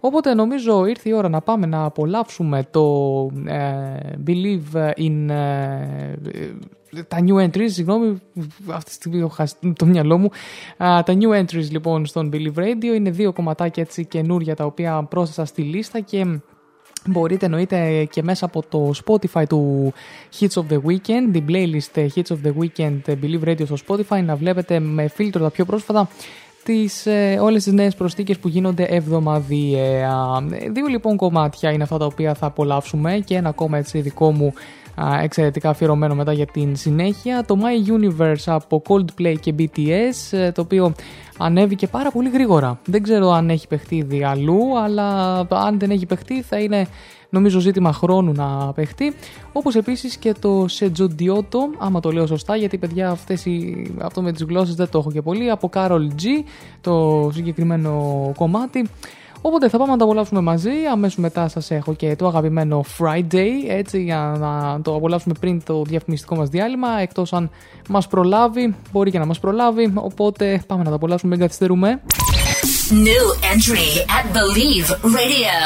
Οπότε 0.00 0.34
νομίζω 0.34 0.86
ήρθε 0.86 1.08
η 1.08 1.12
ώρα 1.12 1.28
να 1.28 1.40
πάμε 1.40 1.66
να 1.66 1.84
απολαύσουμε 1.84 2.66
το 2.70 2.86
ε, 3.46 3.96
Believe 4.26 4.92
in 4.96 5.28
ε, 5.28 6.14
τα 7.08 7.18
new 7.26 7.44
entries, 7.44 7.70
συγγνώμη, 7.70 8.20
αυτή 8.70 8.90
τη 8.90 8.96
στιγμή 8.96 9.18
έχω 9.18 9.28
χάσει 9.28 9.54
το 9.76 9.86
μυαλό 9.86 10.18
μου. 10.18 10.30
Α, 10.84 11.02
τα 11.02 11.16
new 11.18 11.40
entries 11.40 11.70
λοιπόν 11.70 12.06
στον 12.06 12.30
Believe 12.32 12.58
Radio. 12.58 12.94
Είναι 12.94 13.10
δύο 13.10 13.32
κομματάκια 13.32 13.82
έτσι 13.82 14.04
καινούρια 14.04 14.54
τα 14.54 14.64
οποία 14.64 15.02
πρόσθεσα 15.02 15.44
στη 15.44 15.62
λίστα 15.62 16.00
και 16.00 16.40
Μπορείτε 17.06 17.44
εννοείται 17.44 18.04
και 18.10 18.22
μέσα 18.22 18.44
από 18.44 18.62
το 18.68 18.92
Spotify 19.04 19.44
του 19.48 19.92
Hits 20.40 20.62
of 20.62 20.72
the 20.72 20.80
Weekend, 20.86 21.28
την 21.32 21.44
playlist 21.48 22.06
Hits 22.14 22.34
of 22.34 22.38
the 22.44 22.52
Weekend 22.60 23.00
Believe 23.06 23.48
Radio 23.48 23.66
στο 23.66 23.76
Spotify, 23.88 24.22
να 24.24 24.36
βλέπετε 24.36 24.78
με 24.80 25.08
φίλτρο 25.08 25.42
τα 25.42 25.50
πιο 25.50 25.64
πρόσφατα 25.64 26.08
τις, 26.66 27.06
ε, 27.06 27.38
όλες 27.40 27.64
τις 27.64 27.72
νέες 27.72 27.94
προστίκες 27.94 28.38
που 28.38 28.48
γίνονται 28.48 28.82
εβδομαδιαία. 28.82 30.46
Δύο 30.72 30.86
λοιπόν 30.86 31.16
κομμάτια 31.16 31.70
είναι 31.70 31.82
αυτά 31.82 31.98
τα 31.98 32.04
οποία 32.04 32.34
θα 32.34 32.46
απολαύσουμε 32.46 33.22
και 33.24 33.34
ένα 33.34 33.48
ακόμα 33.48 33.78
έτσι 33.78 34.00
δικό 34.00 34.32
μου 34.32 34.46
α, 34.46 34.52
εξαιρετικά 35.22 35.68
αφιερωμένο 35.68 36.14
μετά 36.14 36.32
για 36.32 36.46
την 36.46 36.76
συνέχεια. 36.76 37.44
Το 37.44 37.58
My 37.62 37.90
Universe 37.92 38.44
από 38.46 38.82
Coldplay 38.88 39.34
και 39.40 39.54
BTS, 39.58 40.38
ε, 40.38 40.52
το 40.52 40.60
οποίο 40.60 40.92
ανέβηκε 41.38 41.86
πάρα 41.86 42.10
πολύ 42.10 42.28
γρήγορα. 42.28 42.80
Δεν 42.84 43.02
ξέρω 43.02 43.30
αν 43.30 43.50
έχει 43.50 43.66
παιχτεί 43.66 43.96
ήδη 43.96 44.24
αλλού, 44.24 44.78
αλλά 44.78 45.38
αν 45.48 45.78
δεν 45.78 45.90
έχει 45.90 46.06
παιχτεί 46.06 46.42
θα 46.42 46.58
είναι 46.58 46.86
νομίζω 47.30 47.58
ζήτημα 47.58 47.92
χρόνου 47.92 48.32
να 48.32 48.72
παιχτεί. 48.72 49.14
Όπως 49.52 49.74
επίσης 49.74 50.16
και 50.16 50.32
το 50.40 50.66
Sejodioto, 50.78 51.58
άμα 51.78 52.00
το 52.00 52.10
λέω 52.12 52.26
σωστά, 52.26 52.56
γιατί 52.56 52.78
παιδιά 52.78 53.10
αυτές 53.10 53.44
οι, 53.46 53.86
αυτό 53.98 54.22
με 54.22 54.32
τις 54.32 54.42
γλώσσες 54.42 54.74
δεν 54.74 54.88
το 54.90 54.98
έχω 54.98 55.12
και 55.12 55.22
πολύ, 55.22 55.50
από 55.50 55.70
Carol 55.72 56.06
G, 56.22 56.24
το 56.80 57.30
συγκεκριμένο 57.34 58.32
κομμάτι. 58.36 58.88
Οπότε 59.40 59.68
θα 59.68 59.78
πάμε 59.78 59.90
να 59.92 59.98
το 59.98 60.04
απολαύσουμε 60.04 60.40
μαζί. 60.40 60.70
Αμέσω 60.92 61.20
μετά 61.20 61.48
σα 61.48 61.74
έχω 61.74 61.94
και 61.94 62.16
το 62.16 62.26
αγαπημένο 62.26 62.84
Friday, 62.98 63.50
έτσι 63.68 64.02
για 64.02 64.36
να 64.38 64.80
το 64.82 64.94
απολαύσουμε 64.94 65.34
πριν 65.40 65.62
το 65.64 65.82
διαφημιστικό 65.82 66.34
μα 66.34 66.44
διάλειμμα. 66.44 66.88
Εκτό 67.00 67.24
αν 67.30 67.50
μα 67.88 68.00
προλάβει, 68.10 68.74
μπορεί 68.92 69.10
και 69.10 69.18
να 69.18 69.26
μα 69.26 69.34
προλάβει. 69.40 69.92
Οπότε 69.94 70.62
πάμε 70.66 70.82
να 70.82 70.88
το 70.88 70.94
απολαύσουμε, 70.94 71.30
μην 71.30 71.40
καθυστερούμε. 71.40 72.00
New 73.08 73.26
entry 73.52 73.88
at 74.16 74.26
Believe 74.36 74.88
Radio. 75.16 75.56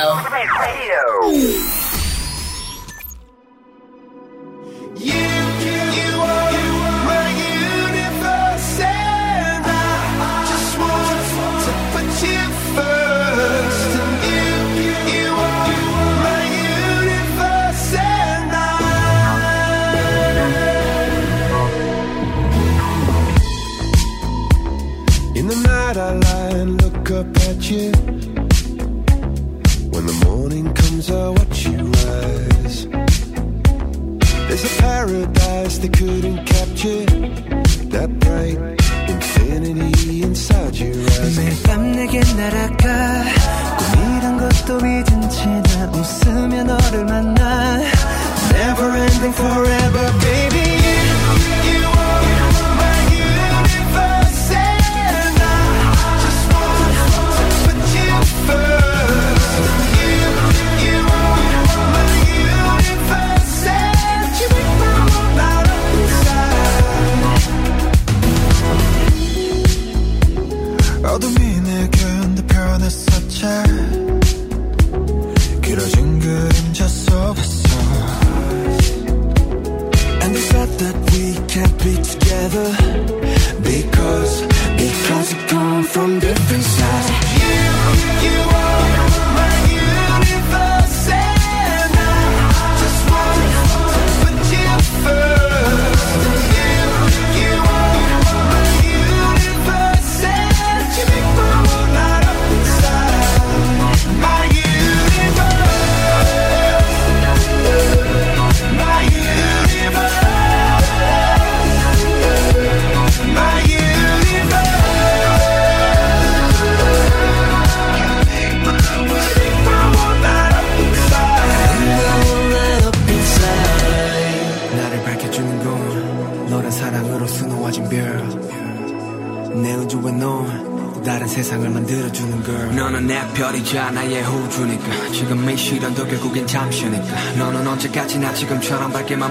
In 5.03 6.70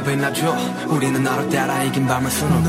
고백나줘? 0.09 0.55
우리는 0.87 1.21
나로 1.21 1.47
따라 1.49 1.83
이긴 1.83 2.07
밤을 2.07 2.31
수놓고 2.31 2.68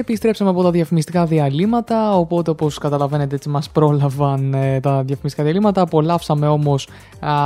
Επιστρέψαμε 0.00 0.50
από 0.50 0.62
τα 0.62 0.70
διαφημιστικά 0.70 1.24
διαλύματα, 1.24 2.16
οπότε 2.16 2.50
όπως 2.50 2.78
καταλαβαίνετε 2.78 3.34
έτσι 3.34 3.48
μας 3.48 3.70
πρόλαβαν 3.70 4.54
ε, 4.54 4.80
τα 4.80 5.02
διαφημιστικά 5.02 5.44
διαλύματα. 5.44 5.80
Απολαύσαμε 5.80 6.48
όμως 6.48 6.88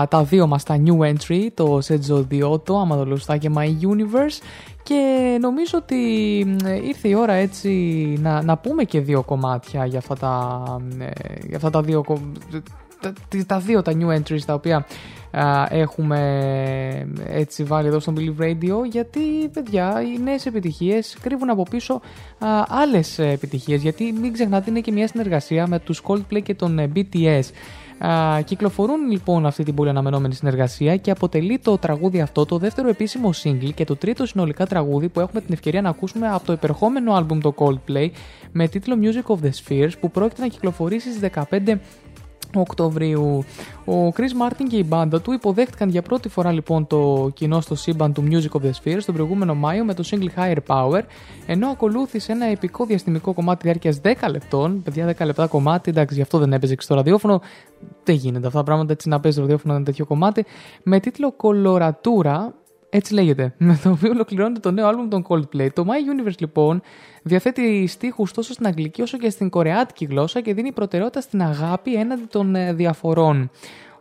τα 0.09 0.25
δύο 0.25 0.47
μας 0.47 0.63
τα 0.63 0.83
new 0.87 0.99
entry, 0.99 1.47
το 1.55 1.79
Sejo 1.89 2.61
το 2.65 2.79
Αματολουστά 2.79 3.37
και 3.37 3.51
My 3.57 3.67
Universe 3.67 4.43
και 4.83 5.39
νομίζω 5.41 5.79
ότι 5.79 5.97
ήρθε 6.87 7.09
η 7.09 7.15
ώρα 7.15 7.33
έτσι 7.33 7.71
να, 8.45 8.57
πούμε 8.57 8.85
και 8.85 9.01
δύο 9.01 9.23
κομμάτια 9.23 9.87
για 9.87 9.99
αυτά 9.99 10.15
τα, 10.15 10.63
ε, 10.99 11.11
για 11.47 11.57
αυτά 11.57 11.71
τα 11.71 11.83
δύο 11.83 12.05
τα, 13.29 13.45
τα 13.47 13.59
δύο 13.59 13.83
τα 13.83 13.93
new 13.93 14.19
entries 14.19 14.41
τα 14.47 14.55
οποία 14.55 14.87
α, 15.31 15.67
έχουμε 15.69 16.19
έτσι 17.27 17.65
βάλει 17.65 17.87
εδώ 17.89 18.01
στο 18.01 18.13
Believe 18.17 18.43
Radio 18.43 18.89
γιατί 18.91 19.21
παιδιά 19.53 20.03
οι 20.03 20.23
νέες 20.23 20.47
επιτυχίες 20.47 21.17
κρύβουν 21.21 21.51
από 21.51 21.63
πίσω 21.63 21.95
α, 22.39 22.49
άλλες 22.69 23.19
επιτυχίες. 23.19 23.83
Γιατί 23.83 24.15
μην 24.21 24.33
ξεχνάτε 24.33 24.71
είναι 24.71 24.81
και 24.81 24.93
μια 24.93 25.09
συνεργασία 25.09 25.67
με 25.67 25.79
τους 25.79 26.03
Coldplay 26.07 26.43
και 26.43 26.55
τον 26.55 26.79
ε, 26.79 26.93
BTS 26.95 27.45
Α, 27.99 28.41
κυκλοφορούν 28.41 29.11
λοιπόν 29.11 29.47
αυτή 29.47 29.63
την 29.63 29.75
πολύ 29.75 29.89
αναμενόμενη 29.89 30.35
συνεργασία 30.35 30.97
και 30.97 31.11
αποτελεί 31.11 31.59
το 31.59 31.79
τραγούδι 31.79 32.21
αυτό 32.21 32.45
το 32.45 32.59
δεύτερο 32.59 32.89
επίσημο 32.89 33.31
single 33.43 33.71
και 33.75 33.85
το 33.85 33.97
τρίτο 33.97 34.27
συνολικά 34.27 34.67
τραγούδι 34.67 35.09
που 35.09 35.21
έχουμε 35.21 35.41
την 35.41 35.53
ευκαιρία 35.53 35.83
να 35.83 35.89
ακούσουμε 35.89 36.29
από 36.29 36.47
το 36.47 36.53
υπερχόμενο 36.53 37.15
άλμπουμ 37.15 37.39
το 37.39 37.55
Coldplay 37.57 38.09
με 38.53 38.69
τίτλο 38.69 38.99
Music 39.01 39.35
of 39.35 39.47
the 39.47 39.51
Spheres 39.51 39.91
που 40.01 40.11
πρόκειται 40.11 40.41
να 40.41 40.49
κυκλοφορήσει 40.49 41.13
στις 41.13 41.31
15 41.51 41.75
Οκτωβρίου. 42.61 43.45
Ο 43.85 44.09
Chris 44.09 44.49
Martin 44.49 44.65
και 44.69 44.77
η 44.77 44.85
μπάντα 44.87 45.21
του 45.21 45.33
υποδέχτηκαν 45.33 45.89
για 45.89 46.03
πρώτη 46.03 46.29
φορά 46.29 46.53
λοιπόν 46.53 46.87
το 46.87 47.31
κοινό 47.35 47.61
στο 47.61 47.75
σύμπαν 47.75 48.13
του 48.13 48.25
Music 48.31 48.61
of 48.61 48.65
the 48.65 48.71
Spheres 48.71 49.03
τον 49.07 49.15
προηγούμενο 49.15 49.55
Μάιο 49.55 49.85
με 49.85 49.95
το 49.95 50.05
single 50.11 50.41
Higher 50.41 50.59
Power, 50.67 51.01
ενώ 51.47 51.69
ακολούθησε 51.69 52.33
ένα 52.33 52.47
επικό 52.47 52.85
διαστημικό 52.85 53.33
κομμάτι 53.33 53.61
διάρκειας 53.63 54.01
10 54.03 54.13
λεπτών. 54.31 54.83
Παιδιά, 54.83 55.15
10 55.19 55.25
λεπτά 55.25 55.47
κομμάτι, 55.47 55.91
εντάξει, 55.91 56.15
γι' 56.15 56.23
αυτό 56.23 56.39
δεν 56.39 56.53
έπαιζε 56.53 56.75
και 56.75 56.83
στο 56.83 56.95
ραδιόφωνο. 56.95 57.41
Δεν 58.05 58.15
γίνεται 58.15 58.47
αυτά 58.47 58.59
τα 58.59 58.65
πράγματα 58.65 58.93
έτσι 58.93 59.09
να 59.09 59.21
παίζει 59.21 59.37
το 59.37 59.43
ραδιόφωνο 59.43 59.75
ένα 59.75 59.85
τέτοιο 59.85 60.07
κομμάτι. 60.07 60.45
Με 60.83 61.01
τίτλο 61.01 61.35
Coloratura, 61.43 62.37
έτσι 62.97 63.15
λέγεται, 63.15 63.55
με 63.59 63.81
το 63.83 63.91
οποίο 63.91 64.11
ολοκληρώνεται 64.11 64.61
το 64.61 64.71
νέο 64.71 64.87
άλμπουμ 64.87 65.09
των 65.09 65.25
Coldplay. 65.29 65.69
Το 65.73 65.85
My 65.89 66.27
Universe 66.29 66.39
λοιπόν 66.39 66.83
διαθέτει 67.23 67.87
στίχους 67.87 68.33
τόσο 68.33 68.53
στην 68.53 68.67
αγγλική 68.67 69.03
όσο 69.03 69.19
και 69.19 69.31
στην 69.31 69.49
κορεάτικη 69.49 70.05
γλώσσα 70.05 70.41
και 70.41 70.55
δίνει 70.55 70.73
προτεραιότητα 70.73 71.21
στην 71.21 71.43
αγάπη 71.43 71.95
έναντι 71.95 72.25
των 72.29 72.55
ε, 72.55 72.73
διαφορών. 72.73 73.51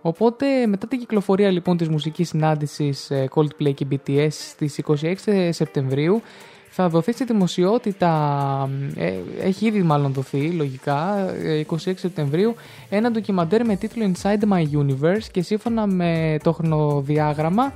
Οπότε 0.01 0.67
μετά 0.67 0.87
την 0.87 0.99
κυκλοφορία 0.99 1.51
λοιπόν 1.51 1.77
της 1.77 1.89
μουσικής 1.89 2.27
συνάντησης 2.27 3.11
ε, 3.11 3.27
Coldplay 3.35 3.73
και 3.73 3.85
BTS 3.91 4.27
στις 4.29 4.81
26 4.85 5.13
Σεπτεμβρίου 5.49 6.21
θα 6.69 6.89
δοθεί 6.89 7.11
στη 7.11 7.23
δημοσιότητα, 7.23 8.69
ε, 8.95 9.13
έχει 9.41 9.65
ήδη 9.65 9.81
μάλλον 9.81 10.13
δοθεί 10.13 10.49
λογικά, 10.49 11.29
26 11.69 11.75
Σεπτεμβρίου, 11.95 12.55
ένα 12.89 13.11
ντοκιμαντέρ 13.11 13.65
με 13.65 13.75
τίτλο 13.75 14.11
Inside 14.11 14.53
My 14.53 14.63
Universe 14.63 15.23
και 15.31 15.41
σύμφωνα 15.41 15.87
με 15.87 16.37
το 16.43 16.51
χρονοδιάγραμμα 16.51 17.73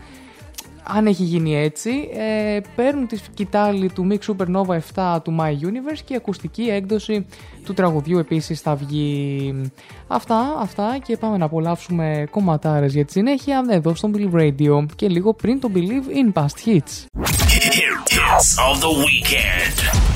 αν 0.87 1.05
έχει 1.05 1.23
γίνει 1.23 1.55
έτσι, 1.55 2.09
ε, 2.13 2.59
παίρνουν 2.75 3.07
τη 3.07 3.17
σκητάλη 3.17 3.89
του 3.89 4.07
Mix 4.11 4.31
Supernova 4.31 4.77
7 4.95 5.17
του 5.23 5.37
My 5.39 5.51
Universe 5.51 6.01
και 6.05 6.13
η 6.13 6.15
ακουστική 6.15 6.61
έκδοση 6.61 7.25
του 7.65 7.73
τραγουδιού 7.73 8.17
επίσης 8.17 8.61
θα 8.61 8.75
βγει. 8.75 9.71
Αυτά, 10.07 10.57
αυτά 10.59 10.97
και 11.03 11.17
πάμε 11.17 11.37
να 11.37 11.45
απολαύσουμε 11.45 12.27
κομματάρες 12.29 12.93
για 12.93 13.05
τη 13.05 13.11
συνέχεια 13.11 13.65
εδώ 13.69 13.95
στο 13.95 14.11
Believe 14.13 14.35
Radio 14.35 14.85
και 14.95 15.07
λίγο 15.07 15.33
πριν 15.33 15.59
το 15.59 15.71
Believe 15.73 16.33
in 16.33 16.41
Past 16.41 16.45
Hits. 16.65 17.05
Hits 18.17 18.49
of 18.69 18.75
the 18.81 18.91
weekend. 19.03 20.06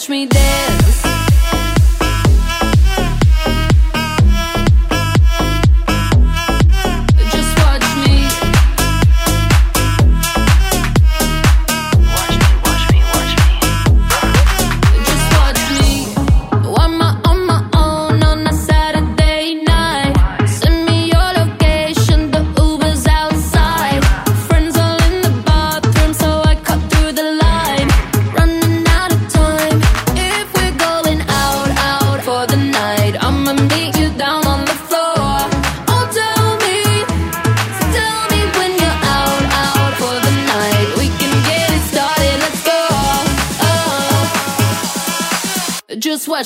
touch 0.00 0.08
me 0.08 0.29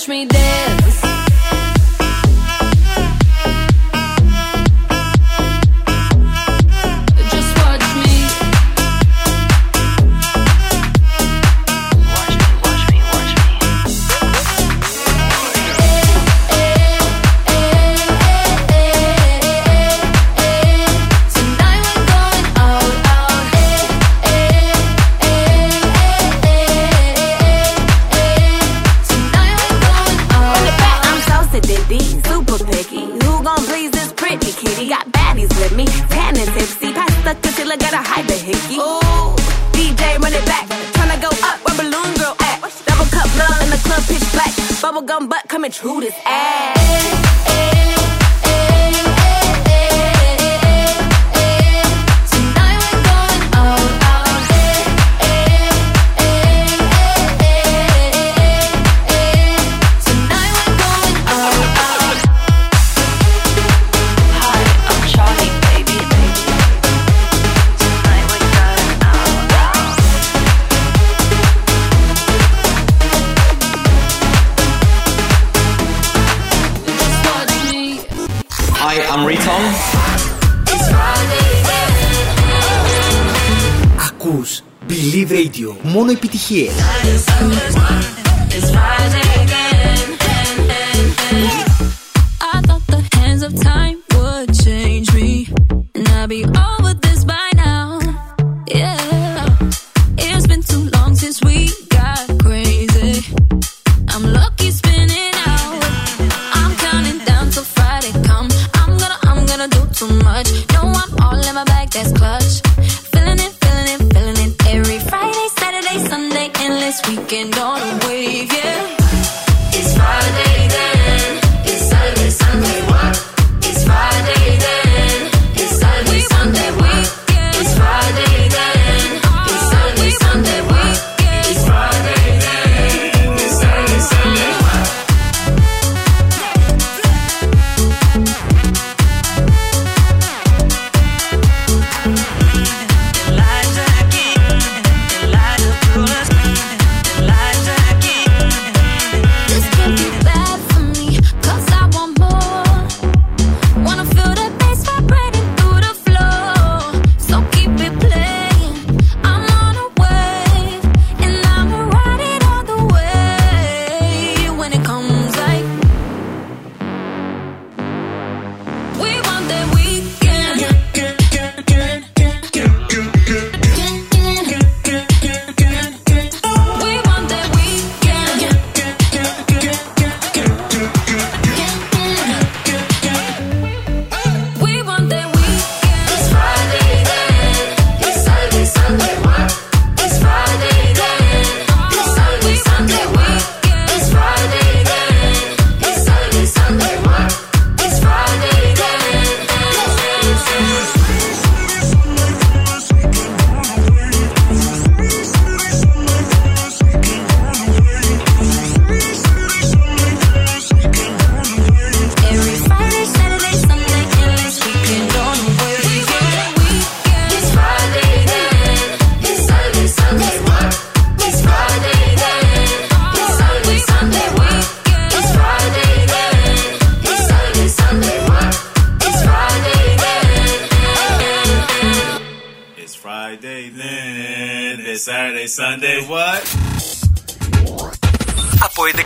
me 0.09 0.25
there 0.27 0.54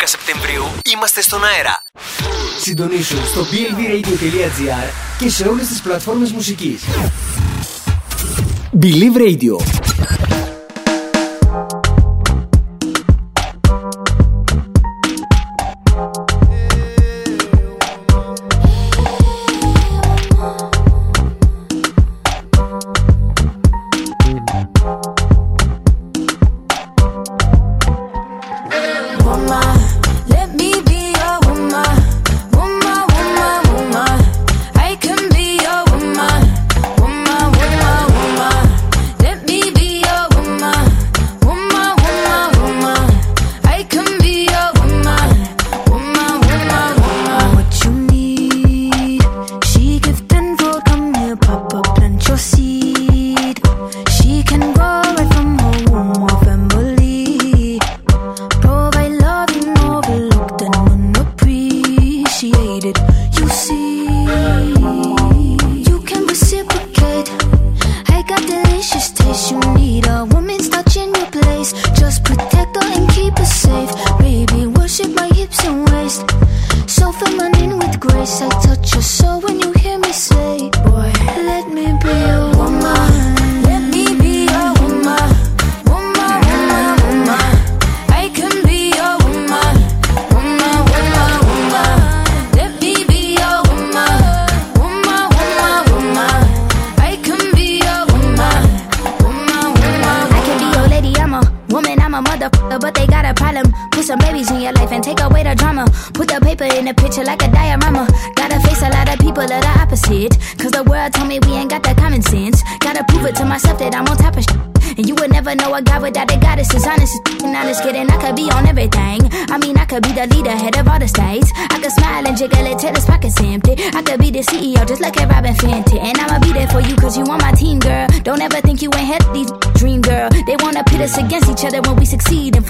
Σεπτεμβρίου 0.08 0.64
είμαστε 0.92 1.22
στον 1.22 1.44
αέρα. 1.44 1.82
Συντονίσου 2.60 3.16
στο 3.26 3.40
blvradio.gr 3.40 4.92
και 5.18 5.28
σε 5.28 5.48
όλες 5.48 5.66
τις 5.66 5.80
πλατφόρμες 5.80 6.32
μουσικής. 6.32 6.82
Believe 8.80 9.16
Radio. 9.16 9.87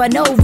know 0.09 0.38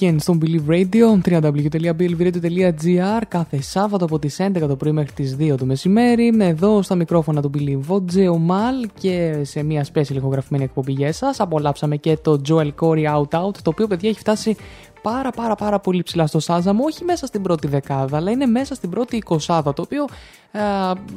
Weekend 0.00 0.16
στο 0.18 0.38
Believe 0.42 0.68
Radio, 0.68 1.18
www.believeradio.gr 1.30 3.22
κάθε 3.28 3.60
Σάββατο 3.62 4.04
από 4.04 4.18
τις 4.18 4.36
11 4.40 4.58
το 4.68 4.76
πρωί 4.76 4.92
μέχρι 4.92 5.12
τις 5.12 5.36
2 5.40 5.54
το 5.58 5.64
μεσημέρι. 5.64 6.36
Εδώ 6.38 6.82
στα 6.82 6.94
μικρόφωνα 6.94 7.42
του 7.42 7.50
Believe 7.54 7.80
ο 7.88 8.04
Τζεομάλ 8.04 8.88
και 9.00 9.40
σε 9.42 9.62
μια 9.62 9.86
special 9.94 10.14
ηχογραφημένη 10.14 10.64
εκπομπή 10.64 10.92
για 10.92 11.06
εσάς. 11.06 11.40
Απολαύσαμε 11.40 11.96
και 11.96 12.18
το 12.22 12.40
Joel 12.48 12.70
Corey 12.80 13.04
Out 13.04 13.28
Out, 13.40 13.54
το 13.62 13.70
οποίο 13.70 13.86
παιδιά 13.86 14.08
έχει 14.08 14.18
φτάσει 14.18 14.56
πάρα 15.02 15.30
πάρα 15.30 15.54
πάρα 15.54 15.78
πολύ 15.80 16.02
ψηλά 16.02 16.26
στο 16.26 16.40
Σάζαμ, 16.40 16.80
όχι 16.80 17.04
μέσα 17.04 17.26
στην 17.26 17.42
πρώτη 17.42 17.66
δεκάδα, 17.66 18.16
αλλά 18.16 18.30
είναι 18.30 18.46
μέσα 18.46 18.74
στην 18.74 18.90
πρώτη 18.90 19.16
εικοσάδα, 19.16 19.72
το 19.72 19.82
οποίο 19.82 20.04
ε, 20.52 20.60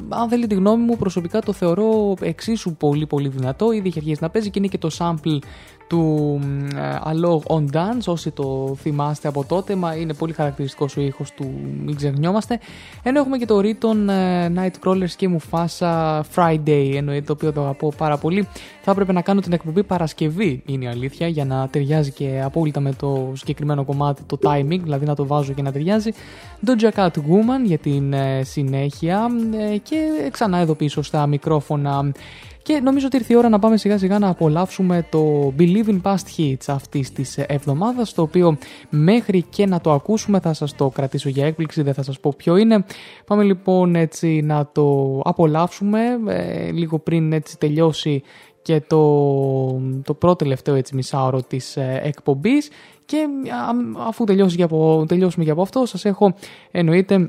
αν 0.08 0.28
θέλει 0.28 0.46
τη 0.46 0.54
γνώμη 0.54 0.84
μου 0.84 0.96
προσωπικά 0.96 1.40
το 1.40 1.52
θεωρώ 1.52 2.14
εξίσου 2.20 2.74
πολύ 2.74 3.06
πολύ 3.06 3.28
δυνατό, 3.28 3.72
ήδη 3.72 3.88
έχει 3.88 3.98
αρχίσει 3.98 4.18
να 4.22 4.30
παίζει 4.30 4.50
και 4.50 4.58
είναι 4.58 4.68
και 4.68 4.78
το 4.78 4.90
sample 4.98 5.38
του 5.90 6.40
ε, 6.76 6.98
Alog 7.04 7.56
on 7.56 7.64
Dance, 7.72 8.04
όσοι 8.06 8.30
το 8.30 8.76
θυμάστε 8.80 9.28
από 9.28 9.44
τότε, 9.44 9.74
μα 9.74 9.94
είναι 9.94 10.14
πολύ 10.14 10.32
χαρακτηριστικός 10.32 10.96
ο 10.96 11.00
ήχος 11.00 11.32
του, 11.32 11.50
μην 11.84 11.96
ξεχνιόμαστε. 11.96 12.58
Ενώ 13.02 13.20
έχουμε 13.20 13.38
και 13.38 13.46
το 13.46 13.58
Riton 13.58 14.08
ε, 14.08 14.48
Nightcrawlers 14.56 15.10
και 15.16 15.28
Mufasa 15.36 16.20
Friday, 16.34 16.92
εννοείται 16.94 17.24
το 17.26 17.32
οποίο 17.32 17.52
το 17.52 17.60
αγαπώ 17.60 17.92
πάρα 17.96 18.16
πολύ. 18.16 18.48
Θα 18.82 18.90
έπρεπε 18.90 19.12
να 19.12 19.22
κάνω 19.22 19.40
την 19.40 19.52
εκπομπή 19.52 19.82
Παρασκευή, 19.82 20.62
είναι 20.66 20.84
η 20.84 20.88
αλήθεια, 20.88 21.28
για 21.28 21.44
να 21.44 21.68
ταιριάζει 21.68 22.10
και 22.10 22.40
απόλυτα 22.44 22.80
με 22.80 22.92
το 22.92 23.32
συγκεκριμένο 23.34 23.84
κομμάτι, 23.84 24.22
το 24.22 24.38
timing, 24.42 24.80
δηλαδή 24.82 25.06
να 25.06 25.14
το 25.14 25.26
βάζω 25.26 25.52
και 25.52 25.62
να 25.62 25.72
ταιριάζει. 25.72 26.10
Doja 26.66 26.90
Cat 26.94 27.06
Woman 27.06 27.64
για 27.64 27.78
την 27.78 28.12
ε, 28.12 28.42
συνέχεια 28.44 29.26
ε, 29.72 29.76
και 29.76 30.28
ξανά 30.30 30.58
εδώ 30.58 30.74
πίσω 30.74 31.02
στα 31.02 31.26
μικρόφωνα 31.26 32.12
και 32.62 32.80
νομίζω 32.80 33.06
ότι 33.06 33.16
ήρθε 33.16 33.32
η 33.32 33.36
ώρα 33.36 33.48
να 33.48 33.58
πάμε 33.58 33.76
σιγά 33.76 33.98
σιγά 33.98 34.18
να 34.18 34.28
απολαύσουμε 34.28 35.06
το 35.10 35.52
Believe 35.58 35.86
in 35.86 36.00
Past 36.02 36.36
Hits 36.36 36.64
αυτής 36.66 37.12
της 37.12 37.38
εβδομάδας 37.38 38.14
το 38.14 38.22
οποίο 38.22 38.58
μέχρι 38.90 39.42
και 39.42 39.66
να 39.66 39.80
το 39.80 39.92
ακούσουμε 39.92 40.40
θα 40.40 40.52
σας 40.52 40.74
το 40.74 40.88
κρατήσω 40.88 41.28
για 41.28 41.46
έκπληξη, 41.46 41.82
δεν 41.82 41.94
θα 41.94 42.02
σας 42.02 42.20
πω 42.20 42.34
ποιο 42.36 42.56
είναι. 42.56 42.84
Πάμε 43.26 43.42
λοιπόν 43.42 43.94
έτσι 43.94 44.40
να 44.40 44.68
το 44.72 45.18
απολαύσουμε 45.24 46.00
ε, 46.26 46.70
λίγο 46.70 46.98
πριν 46.98 47.32
έτσι 47.32 47.58
τελειώσει 47.58 48.22
και 48.62 48.80
το, 48.86 49.02
το 50.04 50.14
πρώτο 50.14 50.36
τελευταίο 50.36 50.74
έτσι 50.74 50.94
μισάωρο 50.94 51.42
της 51.42 51.76
ε, 51.76 52.00
εκπομπής 52.02 52.70
και 53.04 53.26
α, 53.50 54.06
αφού 54.08 54.24
τελειώσει 54.24 54.56
για 54.56 54.64
από, 54.64 55.04
τελειώσουμε 55.08 55.44
για 55.44 55.52
από 55.52 55.62
αυτό 55.62 55.86
σας 55.86 56.04
έχω 56.04 56.34
εννοείται 56.70 57.28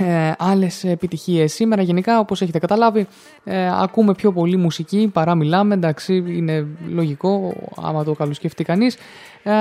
ε, 0.00 0.32
άλλες 0.38 0.84
επιτυχίες. 0.84 1.52
Σήμερα 1.52 1.82
γενικά 1.82 2.18
όπως 2.18 2.42
έχετε 2.42 2.58
καταλάβει 2.58 3.06
ε, 3.44 3.68
ακούμε 3.82 4.14
πιο 4.14 4.32
πολύ 4.32 4.56
μουσική 4.56 5.10
παρά 5.12 5.34
μιλάμε. 5.34 5.74
Εντάξει 5.74 6.14
είναι 6.26 6.66
λογικό 6.88 7.54
άμα 7.76 8.04
το 8.04 8.12
καλοσκεφτεί 8.12 8.64
κανείς 8.64 8.96
ε, 9.42 9.52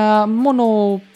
μόνο 0.43 0.63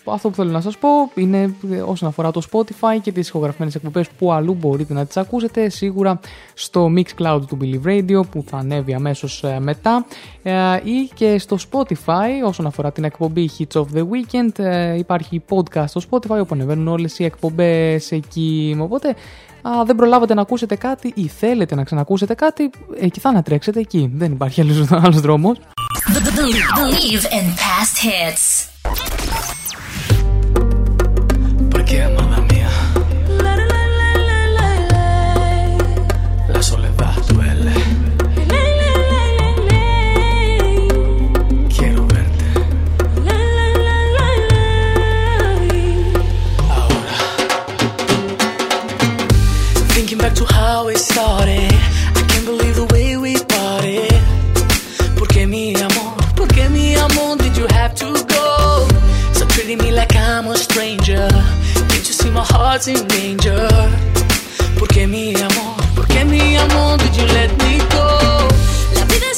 αυτό 0.05 0.29
που 0.29 0.35
θέλω 0.35 0.51
να 0.51 0.61
σας 0.61 0.77
πω 0.77 0.89
είναι 1.15 1.55
ε, 1.71 1.81
όσον 1.81 2.09
αφορά 2.09 2.31
το 2.31 2.41
Spotify 2.51 3.01
και 3.01 3.11
τις 3.11 3.27
ηχογραφημένες 3.27 3.75
εκπομπές 3.75 4.09
που 4.09 4.31
αλλού 4.31 4.53
μπορείτε 4.53 4.93
να 4.93 5.05
τις 5.05 5.17
ακούσετε 5.17 5.69
σίγουρα 5.69 6.19
στο 6.53 6.89
Mixcloud 6.95 7.41
του 7.47 7.57
Believe 7.61 7.88
Radio 7.88 8.21
που 8.31 8.43
θα 8.47 8.57
ανέβει 8.57 8.93
αμέσως 8.93 9.43
ε, 9.43 9.59
μετά. 9.59 10.05
Ή 10.83 11.09
και 11.13 11.38
στο 11.38 11.57
Spotify 11.71 12.29
όσον 12.45 12.65
αφορά 12.65 12.91
την 12.91 13.03
εκπομπή 13.03 13.49
Hits 13.57 13.81
of 13.81 13.85
the 13.95 14.01
Weekend 14.01 14.65
υπάρχει 14.97 15.43
podcast 15.49 15.88
στο 15.88 16.01
Spotify 16.09 16.39
όπου 16.39 16.53
ανεβαίνουν 16.53 16.88
όλες 16.88 17.19
οι 17.19 17.23
εκπομπές 17.23 18.11
εκεί. 18.11 18.77
Οπότε 18.79 19.15
Α, 19.61 19.83
δεν 19.85 19.95
προλάβατε 19.95 20.33
να 20.33 20.41
ακούσετε 20.41 20.75
κάτι 20.75 21.11
ή 21.15 21.27
θέλετε 21.27 21.75
να 21.75 21.83
ξανακούσετε 21.83 22.33
κάτι, 22.33 22.69
εκεί 22.99 23.19
θα 23.19 23.29
ανατρέξετε 23.29 23.79
εκεί. 23.79 24.11
Δεν 24.13 24.31
υπάρχει 24.31 24.61
άλλο 24.91 25.19
δρόμος. 25.19 25.57
Believe. 31.91 32.20
my 62.41 62.47
heart's 62.57 62.88
in 62.88 63.07
danger. 63.07 63.68
Porque 64.80 65.05
mi 65.05 65.35
amor, 65.35 65.76
porque 65.95 66.26
mi 66.26 66.57
amor, 66.57 66.97
did 66.97 67.15
you 67.15 67.26
let 67.38 67.51
me 67.63 67.77
go? 67.89 68.07
La 68.95 69.05
vida 69.05 69.30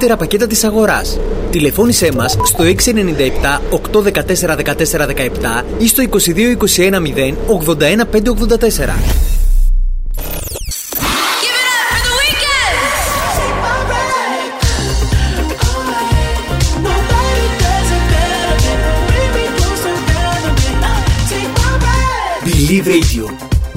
καλύτερα 0.00 0.20
πακέτα 0.28 0.46
της 0.46 0.64
αγοράς. 0.64 1.18
Τηλεφώνησέ 1.50 2.12
μας 2.16 2.36
στο 2.44 2.64
697 2.64 3.60
814 3.70 4.56
1417 4.56 5.64
ή 5.78 5.88
στο 5.88 6.02
22 6.02 6.56
21 6.56 7.00
0 7.00 7.34
81 7.46 8.04
584. 8.04 9.20
Believe 22.44 22.86
Radio. 22.86 23.24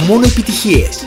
Μόνο 0.07 0.25
επιτυχίες. 0.25 1.02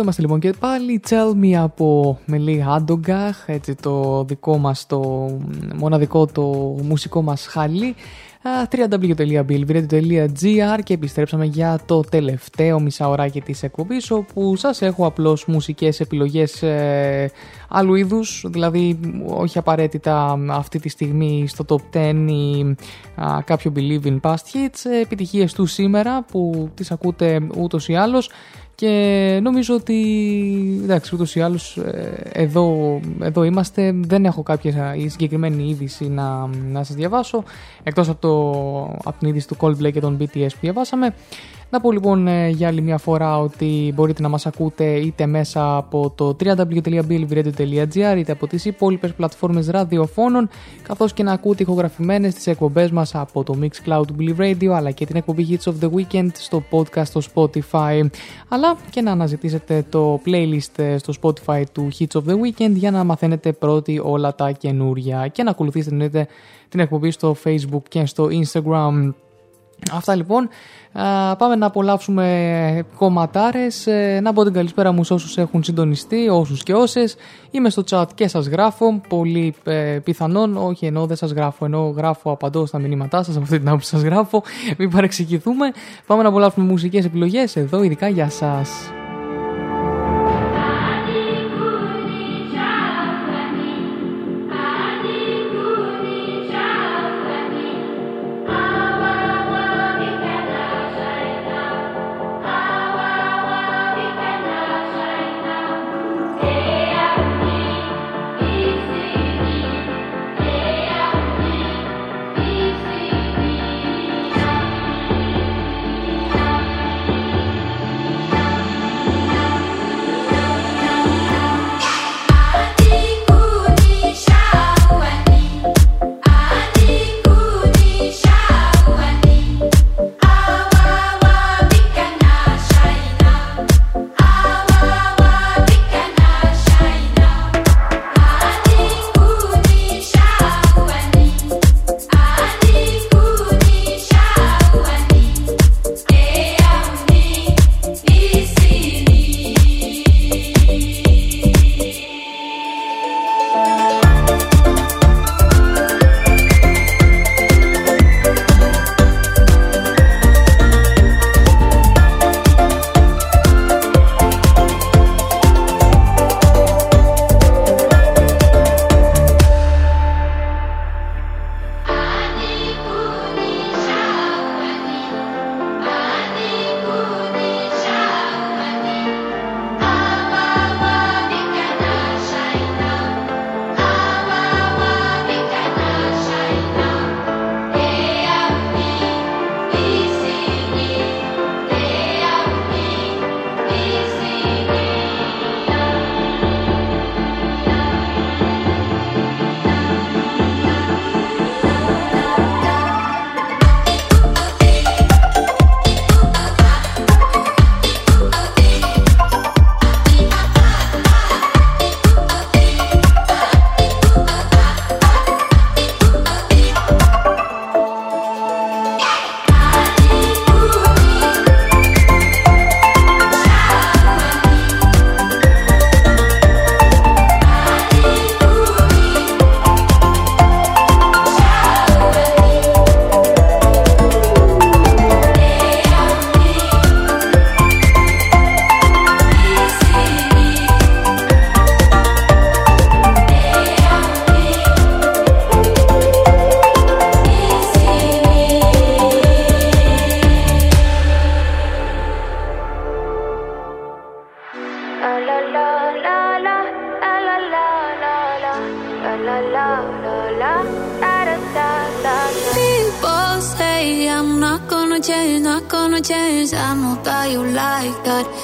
Εδώ 0.00 0.08
είμαστε 0.08 0.28
λοιπόν 0.28 0.40
και 0.40 0.54
πάλι. 0.60 1.00
Tell 1.08 1.44
me 1.44 1.52
από 1.52 2.18
Μελή 2.26 2.64
Άντογκαχ. 2.68 3.44
Έτσι 3.46 3.74
το 3.74 4.24
δικό 4.24 4.58
μας, 4.58 4.86
το 4.86 5.28
μοναδικό, 5.74 6.26
το 6.26 6.42
μουσικό 6.82 7.22
μας 7.22 7.46
χαλί 7.46 7.94
www.billbradio.gr 8.70 10.78
και 10.82 10.94
επιστρέψαμε 10.94 11.44
για 11.44 11.80
το 11.86 12.00
τελευταίο 12.00 12.80
μισάωράκι 12.80 13.40
της 13.40 13.62
εκπομπής 13.62 14.10
όπου 14.10 14.56
σας 14.56 14.82
έχω 14.82 15.06
απλώς 15.06 15.46
μουσικές 15.46 16.00
επιλογές 16.00 16.62
ε, 16.62 17.30
άλλου 17.68 17.94
είδους 17.94 18.44
δηλαδή 18.48 19.00
όχι 19.26 19.58
απαραίτητα 19.58 20.38
αυτή 20.48 20.78
τη 20.78 20.88
στιγμή 20.88 21.44
στο 21.48 21.64
top 21.68 21.80
10 21.96 22.26
ή 22.28 22.74
κάποιο 23.44 23.72
Believe 23.76 24.04
in 24.04 24.20
Past 24.20 24.34
Hits 24.34 24.90
επιτυχίες 25.02 25.52
του 25.52 25.66
σήμερα 25.66 26.22
που 26.22 26.70
τις 26.74 26.90
ακούτε 26.90 27.40
ούτως 27.56 27.88
ή 27.88 27.94
άλλως 27.94 28.30
και 28.80 29.40
νομίζω 29.42 29.74
ότι 29.74 29.96
εντάξει 30.82 31.14
ούτως 31.14 31.34
ή 31.34 31.40
άλλως 31.40 31.76
ε, 31.76 32.30
εδώ, 32.32 33.00
εδώ 33.20 33.44
είμαστε. 33.44 33.92
Δεν 33.94 34.24
έχω 34.24 34.42
κάποια 34.42 34.96
συγκεκριμένη 35.06 35.68
είδηση 35.68 36.08
να, 36.08 36.46
να 36.46 36.84
σας 36.84 36.96
διαβάσω 36.96 37.44
εκτός 37.82 38.08
από, 38.08 38.20
το, 38.20 38.40
από 39.04 39.18
την 39.18 39.28
είδηση 39.28 39.48
του 39.48 39.56
Coldplay 39.60 39.92
και 39.92 40.00
των 40.00 40.16
BTS 40.20 40.48
που 40.50 40.58
διαβάσαμε 40.60 41.14
να 41.70 41.80
πω 41.80 41.92
λοιπόν 41.92 42.26
ε, 42.26 42.48
για 42.48 42.68
άλλη 42.68 42.80
μια 42.80 42.98
φορά 42.98 43.38
ότι 43.38 43.92
μπορείτε 43.94 44.22
να 44.22 44.28
μας 44.28 44.46
ακούτε 44.46 44.84
είτε 44.84 45.26
μέσα 45.26 45.76
από 45.76 46.12
το 46.14 46.36
www.billvradio.gr 46.44 48.14
είτε 48.16 48.32
από 48.32 48.46
τις 48.46 48.64
υπόλοιπες 48.64 49.12
πλατφόρμες 49.12 49.68
ραδιοφώνων 49.68 50.48
καθώς 50.82 51.12
και 51.12 51.22
να 51.22 51.32
ακούτε 51.32 51.62
ηχογραφημένες 51.62 52.34
τις 52.34 52.46
εκπομπές 52.46 52.90
μας 52.90 53.14
από 53.14 53.42
το 53.42 53.58
Mixcloud 53.60 54.04
Bill 54.18 54.36
Radio 54.36 54.68
αλλά 54.68 54.90
και 54.90 55.06
την 55.06 55.16
εκπομπή 55.16 55.46
Hits 55.50 55.72
of 55.72 55.74
the 55.84 55.90
Weekend 55.90 56.28
στο 56.32 56.62
podcast 56.70 57.06
στο 57.06 57.20
Spotify 57.34 58.06
αλλά 58.48 58.76
και 58.90 59.00
να 59.00 59.10
αναζητήσετε 59.12 59.84
το 59.88 60.20
playlist 60.26 60.78
ε, 60.78 60.98
στο 60.98 61.12
Spotify 61.22 61.62
του 61.72 61.88
Hits 61.98 62.20
of 62.20 62.22
the 62.30 62.34
Weekend 62.34 62.72
για 62.72 62.90
να 62.90 63.04
μαθαίνετε 63.04 63.52
πρώτοι 63.52 64.00
όλα 64.04 64.34
τα 64.34 64.50
καινούρια 64.50 65.28
και 65.28 65.42
να 65.42 65.50
ακολουθήσετε 65.50 66.26
την 66.68 66.80
εκπομπή 66.80 67.10
στο 67.10 67.36
Facebook 67.44 67.82
και 67.88 68.06
στο 68.06 68.28
Instagram 68.44 69.12
Αυτά 69.92 70.14
λοιπόν. 70.14 70.48
Πάμε 71.38 71.56
να 71.56 71.66
απολαύσουμε 71.66 72.84
κομματάρες. 72.96 73.86
Ε, 73.86 74.20
να 74.22 74.32
πω 74.32 74.44
την 74.44 74.52
καλησπέρα 74.52 74.92
μου 74.92 75.04
σε 75.04 75.12
όσους 75.12 75.38
έχουν 75.38 75.62
συντονιστεί, 75.62 76.28
όσους 76.28 76.62
και 76.62 76.74
όσες. 76.74 77.16
Είμαι 77.50 77.70
στο 77.70 77.82
chat 77.90 78.04
και 78.14 78.28
σας 78.28 78.46
γράφω. 78.46 79.00
Πολύ 79.08 79.54
ε, 79.64 79.98
πιθανόν, 80.04 80.56
όχι 80.56 80.86
ενώ 80.86 81.06
δεν 81.06 81.16
σας 81.16 81.30
γράφω, 81.30 81.64
ενώ 81.64 81.94
γράφω 81.96 82.30
απαντώ 82.30 82.66
στα 82.66 82.78
μηνύματά 82.78 83.22
σας, 83.22 83.34
από 83.34 83.44
αυτή 83.44 83.58
την 83.58 83.68
άποψη 83.68 83.88
σας 83.88 84.02
γράφω. 84.02 84.42
Μην 84.78 84.90
παρεξηγηθούμε. 84.90 85.72
Πάμε 86.06 86.22
να 86.22 86.28
απολαύσουμε 86.28 86.66
μουσικές 86.66 87.04
επιλογές 87.04 87.56
εδώ, 87.56 87.82
ειδικά 87.82 88.08
για 88.08 88.30
σας. 88.30 88.99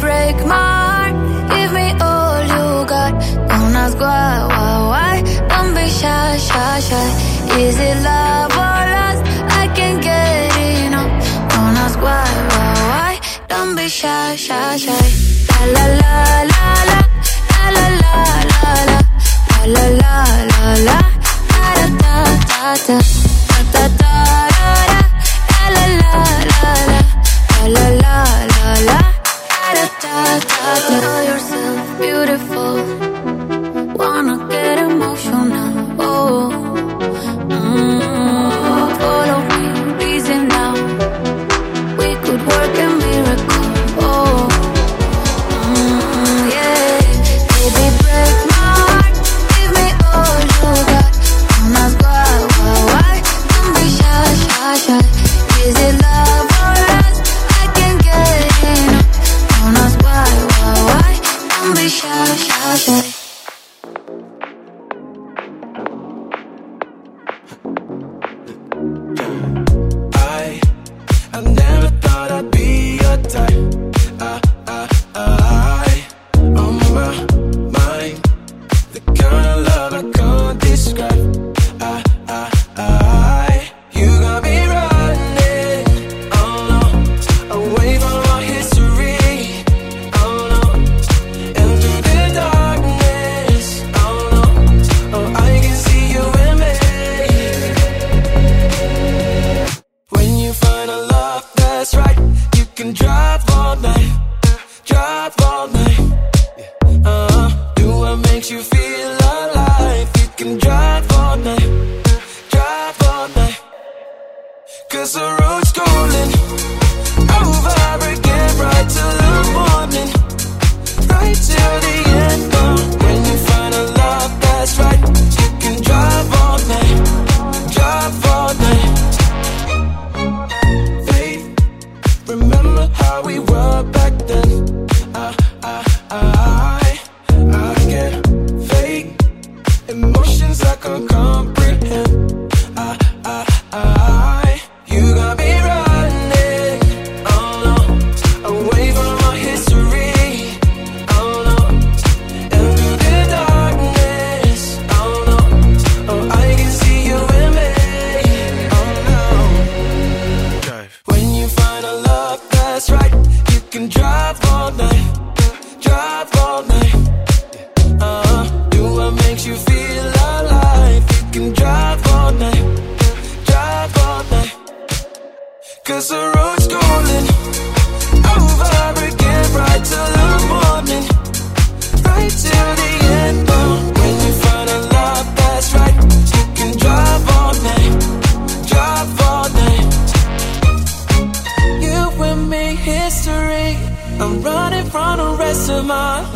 break 0.00 0.36
my 0.46 0.54
heart. 0.54 1.14
Give 1.54 1.72
me 1.72 1.88
all 2.00 2.40
you 2.54 2.86
got. 2.86 3.12
Don't 3.48 3.74
ask 3.84 3.98
why, 3.98 4.46
why, 4.50 4.76
why. 4.92 5.14
Don't 5.48 5.74
be 5.74 5.86
shy, 5.88 6.36
shy, 6.36 6.80
shy. 6.80 7.08
Is 7.60 7.78
it 7.78 8.02
love? 8.02 8.47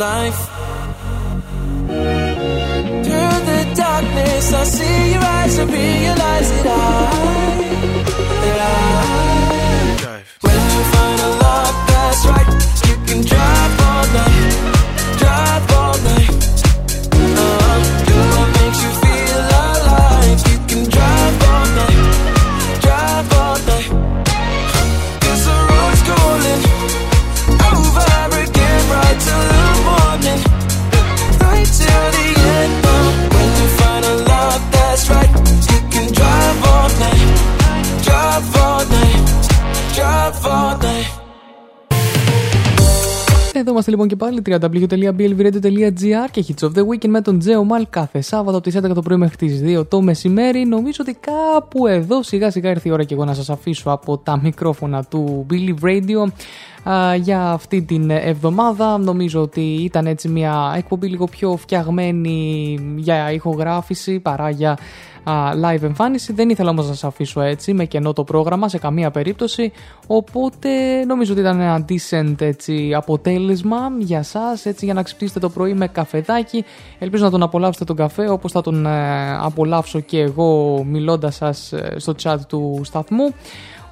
life. 0.02 0.42
Through 3.04 3.38
the 3.50 3.62
darkness, 3.76 4.52
I 4.52 4.64
see 4.64 5.12
your 5.12 5.24
eyes 5.38 5.58
and 5.58 5.70
realize 5.70 6.50
that 6.50 6.66
I. 6.66 7.51
Εδώ 43.62 43.70
είμαστε 43.70 43.90
λοιπόν 43.90 44.08
και 44.08 44.16
πάλι 44.16 44.42
www.blvradio.gr 44.46 46.30
και 46.30 46.44
Hits 46.48 46.64
of 46.64 46.70
the 46.74 46.80
Weekend 46.80 47.08
με 47.08 47.20
τον 47.20 47.38
Τζέο 47.38 47.64
Μαλ 47.64 47.86
κάθε 47.90 48.20
Σάββατο 48.20 48.56
από 48.56 48.70
τις 48.70 48.78
11 48.78 48.94
το 48.94 49.02
πρωί 49.02 49.16
μέχρι 49.16 49.36
τις 49.36 49.60
2 49.78 49.88
το 49.88 50.00
μεσημέρι. 50.00 50.64
Νομίζω 50.64 50.98
ότι 51.00 51.18
κάπου 51.20 51.86
εδώ 51.86 52.22
σιγά 52.22 52.50
σιγά 52.50 52.70
ήρθε 52.70 52.88
η 52.88 52.92
ώρα 52.92 53.04
και 53.04 53.14
εγώ 53.14 53.24
να 53.24 53.34
σας 53.34 53.50
αφήσω 53.50 53.90
από 53.90 54.18
τα 54.18 54.40
μικρόφωνα 54.42 55.04
του 55.04 55.46
Billy 55.50 55.74
Radio 55.84 56.32
α, 56.90 57.14
για 57.14 57.50
αυτή 57.50 57.82
την 57.82 58.10
εβδομάδα. 58.10 58.98
Νομίζω 58.98 59.40
ότι 59.40 59.60
ήταν 59.60 60.06
έτσι 60.06 60.28
μια 60.28 60.74
εκπομπή 60.76 61.06
λίγο 61.06 61.24
πιο 61.24 61.56
φτιαγμένη 61.56 62.78
για 62.96 63.32
ηχογράφηση 63.32 64.20
παρά 64.20 64.50
για 64.50 64.78
live 65.64 65.82
εμφάνιση. 65.82 66.32
Δεν 66.32 66.50
ήθελα 66.50 66.70
όμως 66.70 66.86
να 66.86 66.92
σας 66.92 67.04
αφήσω 67.04 67.40
έτσι 67.40 67.72
με 67.72 67.84
κενό 67.84 68.12
το 68.12 68.24
πρόγραμμα 68.24 68.68
σε 68.68 68.78
καμία 68.78 69.10
περίπτωση. 69.10 69.72
Οπότε 70.06 70.68
νομίζω 71.04 71.32
ότι 71.32 71.40
ήταν 71.40 71.60
ένα 71.60 71.84
decent 71.88 72.40
έτσι, 72.40 72.94
αποτέλεσμα 72.94 73.78
για 73.98 74.22
σας 74.22 74.66
έτσι, 74.66 74.84
για 74.84 74.94
να 74.94 75.02
ξυπνήσετε 75.02 75.40
το 75.40 75.48
πρωί 75.48 75.74
με 75.74 75.88
καφεδάκι. 75.88 76.64
Ελπίζω 76.98 77.24
να 77.24 77.30
τον 77.30 77.42
απολαύσετε 77.42 77.84
τον 77.84 77.96
καφέ 77.96 78.28
όπως 78.28 78.52
θα 78.52 78.60
τον 78.60 78.86
ε, 78.86 79.36
απολαύσω 79.36 80.00
και 80.00 80.20
εγώ 80.20 80.82
μιλώντας 80.84 81.34
σας 81.34 81.72
ε, 81.72 81.94
στο 81.96 82.14
chat 82.22 82.36
του 82.48 82.80
σταθμού. 82.84 83.34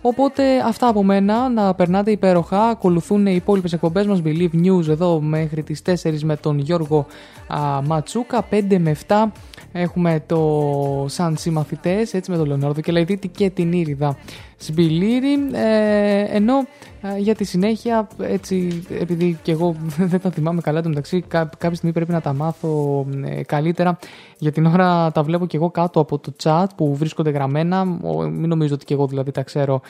Οπότε 0.02 0.42
αυτά 0.66 0.88
από 0.88 1.02
μένα, 1.02 1.48
να 1.48 1.74
περνάτε 1.74 2.10
υπέροχα. 2.10 2.62
Ακολουθούν 2.62 3.26
οι 3.26 3.32
υπόλοιπες 3.34 3.72
εκπομπές 3.72 4.06
μας 4.06 4.22
Believe 4.24 4.54
News 4.64 4.88
εδώ 4.88 5.20
μέχρι 5.20 5.62
τις 5.62 5.82
4 5.86 6.18
με 6.22 6.36
τον 6.36 6.58
Γιώργο 6.58 7.06
α, 7.46 7.82
Ματσούκα. 7.82 8.46
5 8.50 8.78
με 8.78 8.96
7 9.08 9.24
έχουμε 9.72 10.22
το 10.26 11.06
Σαν 11.08 11.36
Συμμαθητές, 11.36 12.14
έτσι 12.14 12.30
με 12.30 12.36
τον 12.36 12.46
Λεωνάρδο 12.46 12.80
και 12.80 12.92
Λαϊδίτη 12.92 13.28
και 13.28 13.50
την 13.50 13.72
Ήριδα 13.72 14.16
Σμπιλίρη. 14.60 15.32
Ε, 15.52 16.24
ενώ 16.36 16.66
ε, 17.02 17.18
για 17.18 17.34
τη 17.34 17.44
συνέχεια, 17.44 18.08
έτσι, 18.20 18.84
επειδή 19.00 19.38
και 19.42 19.52
εγώ 19.52 19.76
δεν 20.12 20.20
τα 20.20 20.30
θυμάμαι 20.30 20.60
καλά 20.60 20.82
το 20.82 20.88
μεταξύ, 20.88 21.24
κάποια 21.58 21.74
στιγμή 21.74 21.92
πρέπει 21.92 22.12
να 22.12 22.20
τα 22.20 22.32
μάθω 22.32 23.06
ε, 23.24 23.42
καλύτερα. 23.42 23.98
Για 24.38 24.52
την 24.52 24.66
ώρα 24.66 25.12
τα 25.12 25.22
βλέπω 25.22 25.46
και 25.46 25.56
εγώ 25.56 25.70
κάτω 25.70 26.00
από 26.00 26.18
το 26.18 26.32
chat 26.42 26.66
που 26.76 26.94
βρίσκονται 26.96 27.30
γραμμένα. 27.30 27.84
Μην 28.30 28.48
νομίζω 28.48 28.74
ότι 28.74 28.84
και 28.84 28.94
εγώ 28.94 29.06
δηλαδή 29.06 29.30
τα 29.30 29.42
ξέρω 29.42 29.80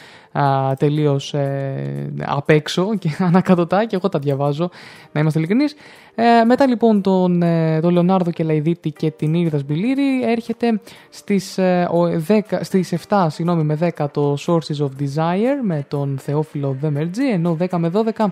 τελείως 0.78 1.34
ε, 1.34 2.12
απ' 2.24 2.50
έξω 2.50 2.96
και 2.98 3.10
ανακατοτά 3.28 3.84
και 3.84 3.96
εγώ 3.96 4.08
τα 4.08 4.18
διαβάζω, 4.18 4.70
να 5.12 5.20
είμαστε 5.20 5.38
ειλικρινείς. 5.38 5.74
Ε, 6.14 6.44
μετά 6.44 6.66
λοιπόν 6.66 7.02
τον, 7.02 7.42
ε, 7.42 7.80
τον 7.80 7.92
Λεωνάρδο 7.92 8.30
και 8.30 8.44
Λαϊδίτη 8.44 8.90
και 8.90 9.10
την 9.10 9.34
Ήρυδα 9.34 9.58
Σμπιλίρη 9.58 10.22
έρχεται 10.24 10.80
στις, 11.10 11.58
10, 11.58 12.40
στις 12.60 12.94
7 13.08 13.26
συγγνώμη, 13.30 13.62
με 13.62 13.92
10 13.96 14.06
το 14.10 14.36
Sources 14.60 14.84
of 14.84 14.88
Desire 15.02 15.60
με 15.62 15.84
τον 15.88 16.18
Θεόφιλο 16.22 16.76
Δεμερτζή 16.80 17.30
ενώ 17.30 17.56
10 17.60 17.66
με 17.76 17.90
12 17.94 18.26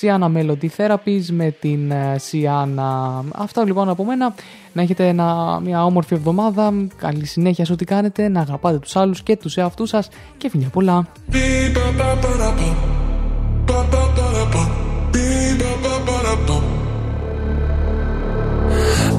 Siana 0.00 0.36
Melody 0.36 0.68
Therapies 0.76 1.24
με 1.30 1.54
την 1.60 1.92
Siana. 2.30 3.22
Αυτά 3.32 3.64
λοιπόν 3.64 3.88
από 3.88 4.04
μένα. 4.04 4.34
Να 4.72 4.82
έχετε 4.82 5.08
ένα, 5.08 5.60
μια 5.64 5.84
όμορφη 5.84 6.14
εβδομάδα. 6.14 6.72
Καλή 6.96 7.26
συνέχεια 7.26 7.64
σε 7.64 7.72
ό,τι 7.72 7.84
κάνετε. 7.84 8.28
Να 8.28 8.40
αγαπάτε 8.40 8.78
τους 8.78 8.96
άλλους 8.96 9.22
και 9.22 9.36
τους 9.36 9.56
εαυτούς 9.56 9.88
σας. 9.88 10.08
Και 10.36 10.48
φιλιά 10.48 10.68
πολλά. 10.68 11.06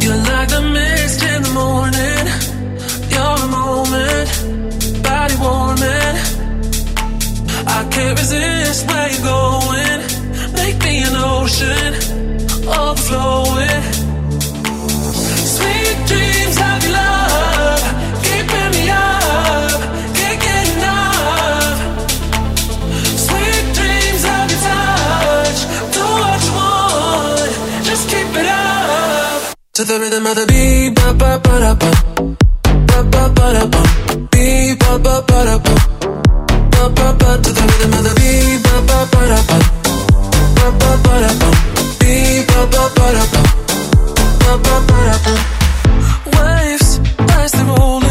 You're 0.03 0.23
like 0.31 0.49
the 0.55 0.61
mist 0.75 1.21
in 1.31 1.39
the 1.45 1.51
morning. 1.61 2.25
You're 3.13 3.39
a 3.45 3.49
moment, 3.57 4.29
body 5.05 5.35
warming. 5.43 6.40
I 7.77 7.81
can't 7.93 8.17
resist 8.19 8.87
where 8.89 9.09
you're 9.13 9.25
going. 9.35 9.99
Make 10.59 10.77
me 10.85 10.93
an 11.07 11.15
ocean, 11.15 11.91
overflowing. 12.67 13.83
Sweet 15.55 15.97
dreams 16.09 16.57
of 16.69 16.77
your 16.85 16.93
love, 16.99 17.83
keeping 18.25 18.71
me 18.75 18.83
up. 18.89 19.79
Can't 20.17 20.39
get 20.45 20.63
enough. 20.75 21.77
Sweet 23.25 23.63
dreams 23.77 24.23
of 24.35 24.43
your 24.51 24.61
touch. 24.67 25.59
Do 25.95 26.03
what 26.21 26.39
you 26.47 26.53
want, 26.59 27.51
just 27.87 28.03
keep 28.11 28.29
it 28.41 28.47
up. 28.47 29.55
To 29.75 29.81
the 29.89 29.95
rhythm 30.01 30.25
of 30.31 30.35
the 30.39 30.45
beat, 30.51 30.89
ba 30.97 31.07
ba 31.21 31.31
ba 31.45 31.53
da 31.63 31.73
ba, 31.81 31.91
ba 32.89 32.99
ba 33.13 33.23
ba 33.37 33.45
da 33.55 33.65
ba, 33.73 33.81
beat 34.31 34.75
ba 34.79 34.91
ba 35.05 35.15
ba 35.29 35.39
da 35.49 35.57
ba, 35.65 35.73
ba 36.81 36.89
ba 36.97 37.07
ba. 37.19 37.29
To 37.43 37.49
the 37.53 37.63
rhythm 37.69 37.93
of 37.97 38.03
the 38.07 38.13
beat, 38.19 38.59
ba 38.65 38.75
ba 38.89 38.99
ba 39.11 39.21
da 39.31 39.39
ba, 39.49 39.57
ba 40.57 40.67
ba 40.81 40.91
ba 41.03 41.13
da 41.23 41.31
ba, 41.41 41.49
beat 41.99 42.47
ba 42.49 42.61
ba 42.73 42.83
ba 42.95 43.05
da 43.15 43.23
ba, 43.33 43.41
ba 44.41 44.53
ba 44.65 44.75
ba 44.87 44.97
da 45.07 45.15
ba. 45.25 45.33
Waves 46.33 46.89
as 47.37 47.51
they 47.51 47.63
rolling, 47.69 48.10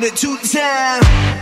Hit 0.00 0.14
it 0.14 0.16
two 0.16 0.34
times, 0.38 1.39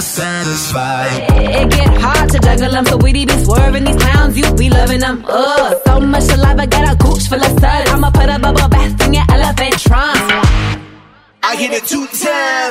till 0.00 0.08
satisfied. 0.08 1.28
It 1.36 1.70
get 1.70 2.00
hard 2.00 2.30
to 2.30 2.38
juggle 2.38 2.70
them, 2.70 2.86
so 2.86 2.96
we 2.96 3.12
be 3.12 3.26
swerving 3.44 3.84
these 3.84 3.96
clowns, 3.96 4.36
you 4.36 4.54
be 4.54 4.70
loving 4.70 5.00
them. 5.00 5.24
Ugh, 5.28 5.76
so 5.86 6.00
much 6.00 6.24
saliva, 6.24 6.66
got 6.66 6.92
a 6.92 6.96
gooch 6.96 7.28
full 7.28 7.42
of 7.42 7.52
suds. 7.60 7.90
I'ma 7.90 8.10
put 8.10 8.28
a 8.28 8.38
bubble 8.38 8.68
bath 8.68 9.06
in 9.06 9.14
your 9.14 9.24
elephant 9.30 9.78
trunk. 9.80 10.18
I 11.42 11.56
hit 11.56 11.72
it 11.72 11.84
two 11.84 12.06
times, 12.06 12.69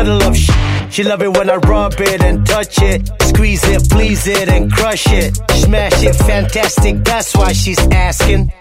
cuddle 0.00 0.22
up 0.22 0.34
shit. 0.34 0.92
She 0.92 1.02
love 1.04 1.22
it 1.22 1.36
when 1.36 1.50
I 1.50 1.56
rub 1.56 2.00
it 2.00 2.22
and 2.22 2.46
touch 2.46 2.80
it. 2.82 3.08
Squeeze 3.22 3.64
it, 3.68 3.88
please 3.90 4.26
it, 4.26 4.48
and 4.48 4.72
crush 4.72 5.06
it. 5.08 5.36
Smash 5.52 6.02
it, 6.02 6.14
fantastic. 6.14 7.04
That's 7.04 7.36
why 7.36 7.52
she's 7.52 7.78
asking. 7.88 8.52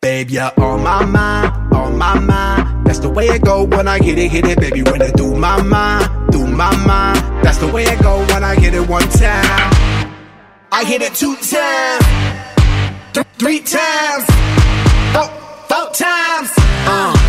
Babe, 0.00 0.30
you're 0.30 0.52
on 0.58 0.82
my 0.82 1.04
mind, 1.04 1.74
on 1.74 1.98
my 1.98 2.18
mind. 2.18 2.86
That's 2.86 3.00
the 3.00 3.10
way 3.10 3.26
it 3.26 3.42
go 3.42 3.64
when 3.64 3.86
I 3.86 3.98
hit 3.98 4.18
it, 4.18 4.30
hit 4.30 4.46
it, 4.46 4.58
baby. 4.58 4.82
When 4.82 5.02
I 5.02 5.10
do 5.10 5.34
my 5.34 5.62
mind, 5.62 6.32
through 6.32 6.46
my 6.46 6.74
mind. 6.86 7.44
That's 7.44 7.58
the 7.58 7.68
way 7.68 7.84
it 7.84 8.00
go 8.02 8.18
when 8.32 8.42
I 8.44 8.54
hit 8.54 8.74
it 8.74 8.88
one 8.88 9.08
time. 9.08 9.70
I 10.72 10.84
hit 10.84 11.02
it 11.02 11.14
two 11.14 11.34
times, 11.36 12.04
th- 13.12 13.26
three 13.38 13.60
times, 13.60 14.24
four, 15.12 15.28
four 15.68 15.90
times. 15.92 16.50
Uh, 16.86 17.19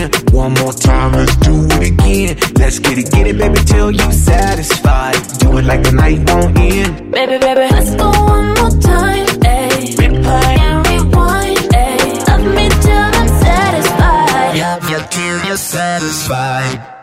again. 0.00 0.24
One 0.32 0.54
more 0.54 0.72
time, 0.72 1.12
let's 1.12 1.36
do 1.36 1.66
it 1.66 1.92
again. 1.92 2.36
Let's 2.54 2.78
get 2.78 2.98
it, 2.98 3.10
get 3.10 3.26
it, 3.26 3.38
baby, 3.38 3.60
till 3.64 3.90
you 3.90 4.12
satisfied. 4.12 5.16
Do 5.38 5.58
it 5.58 5.64
like 5.64 5.82
the 5.82 5.92
night 5.92 6.18
won't 6.30 6.58
end. 6.58 7.12
Baby, 7.12 7.38
baby, 7.38 7.66
let's 7.70 7.94
go 7.94 8.10
one 8.10 8.48
more 8.54 8.70
time. 8.80 9.26
Ayy. 9.26 9.96
Replay 9.96 10.58
and 10.58 10.86
rewind. 10.86 11.58
Ayy. 11.58 12.28
Love 12.28 12.44
me 12.54 12.68
till 12.68 13.10
I'm 13.20 13.28
satisfied. 13.28 14.58
Love 14.58 14.90
you 14.90 14.98
till 15.10 15.46
you're 15.46 15.56
satisfied. 15.56 16.99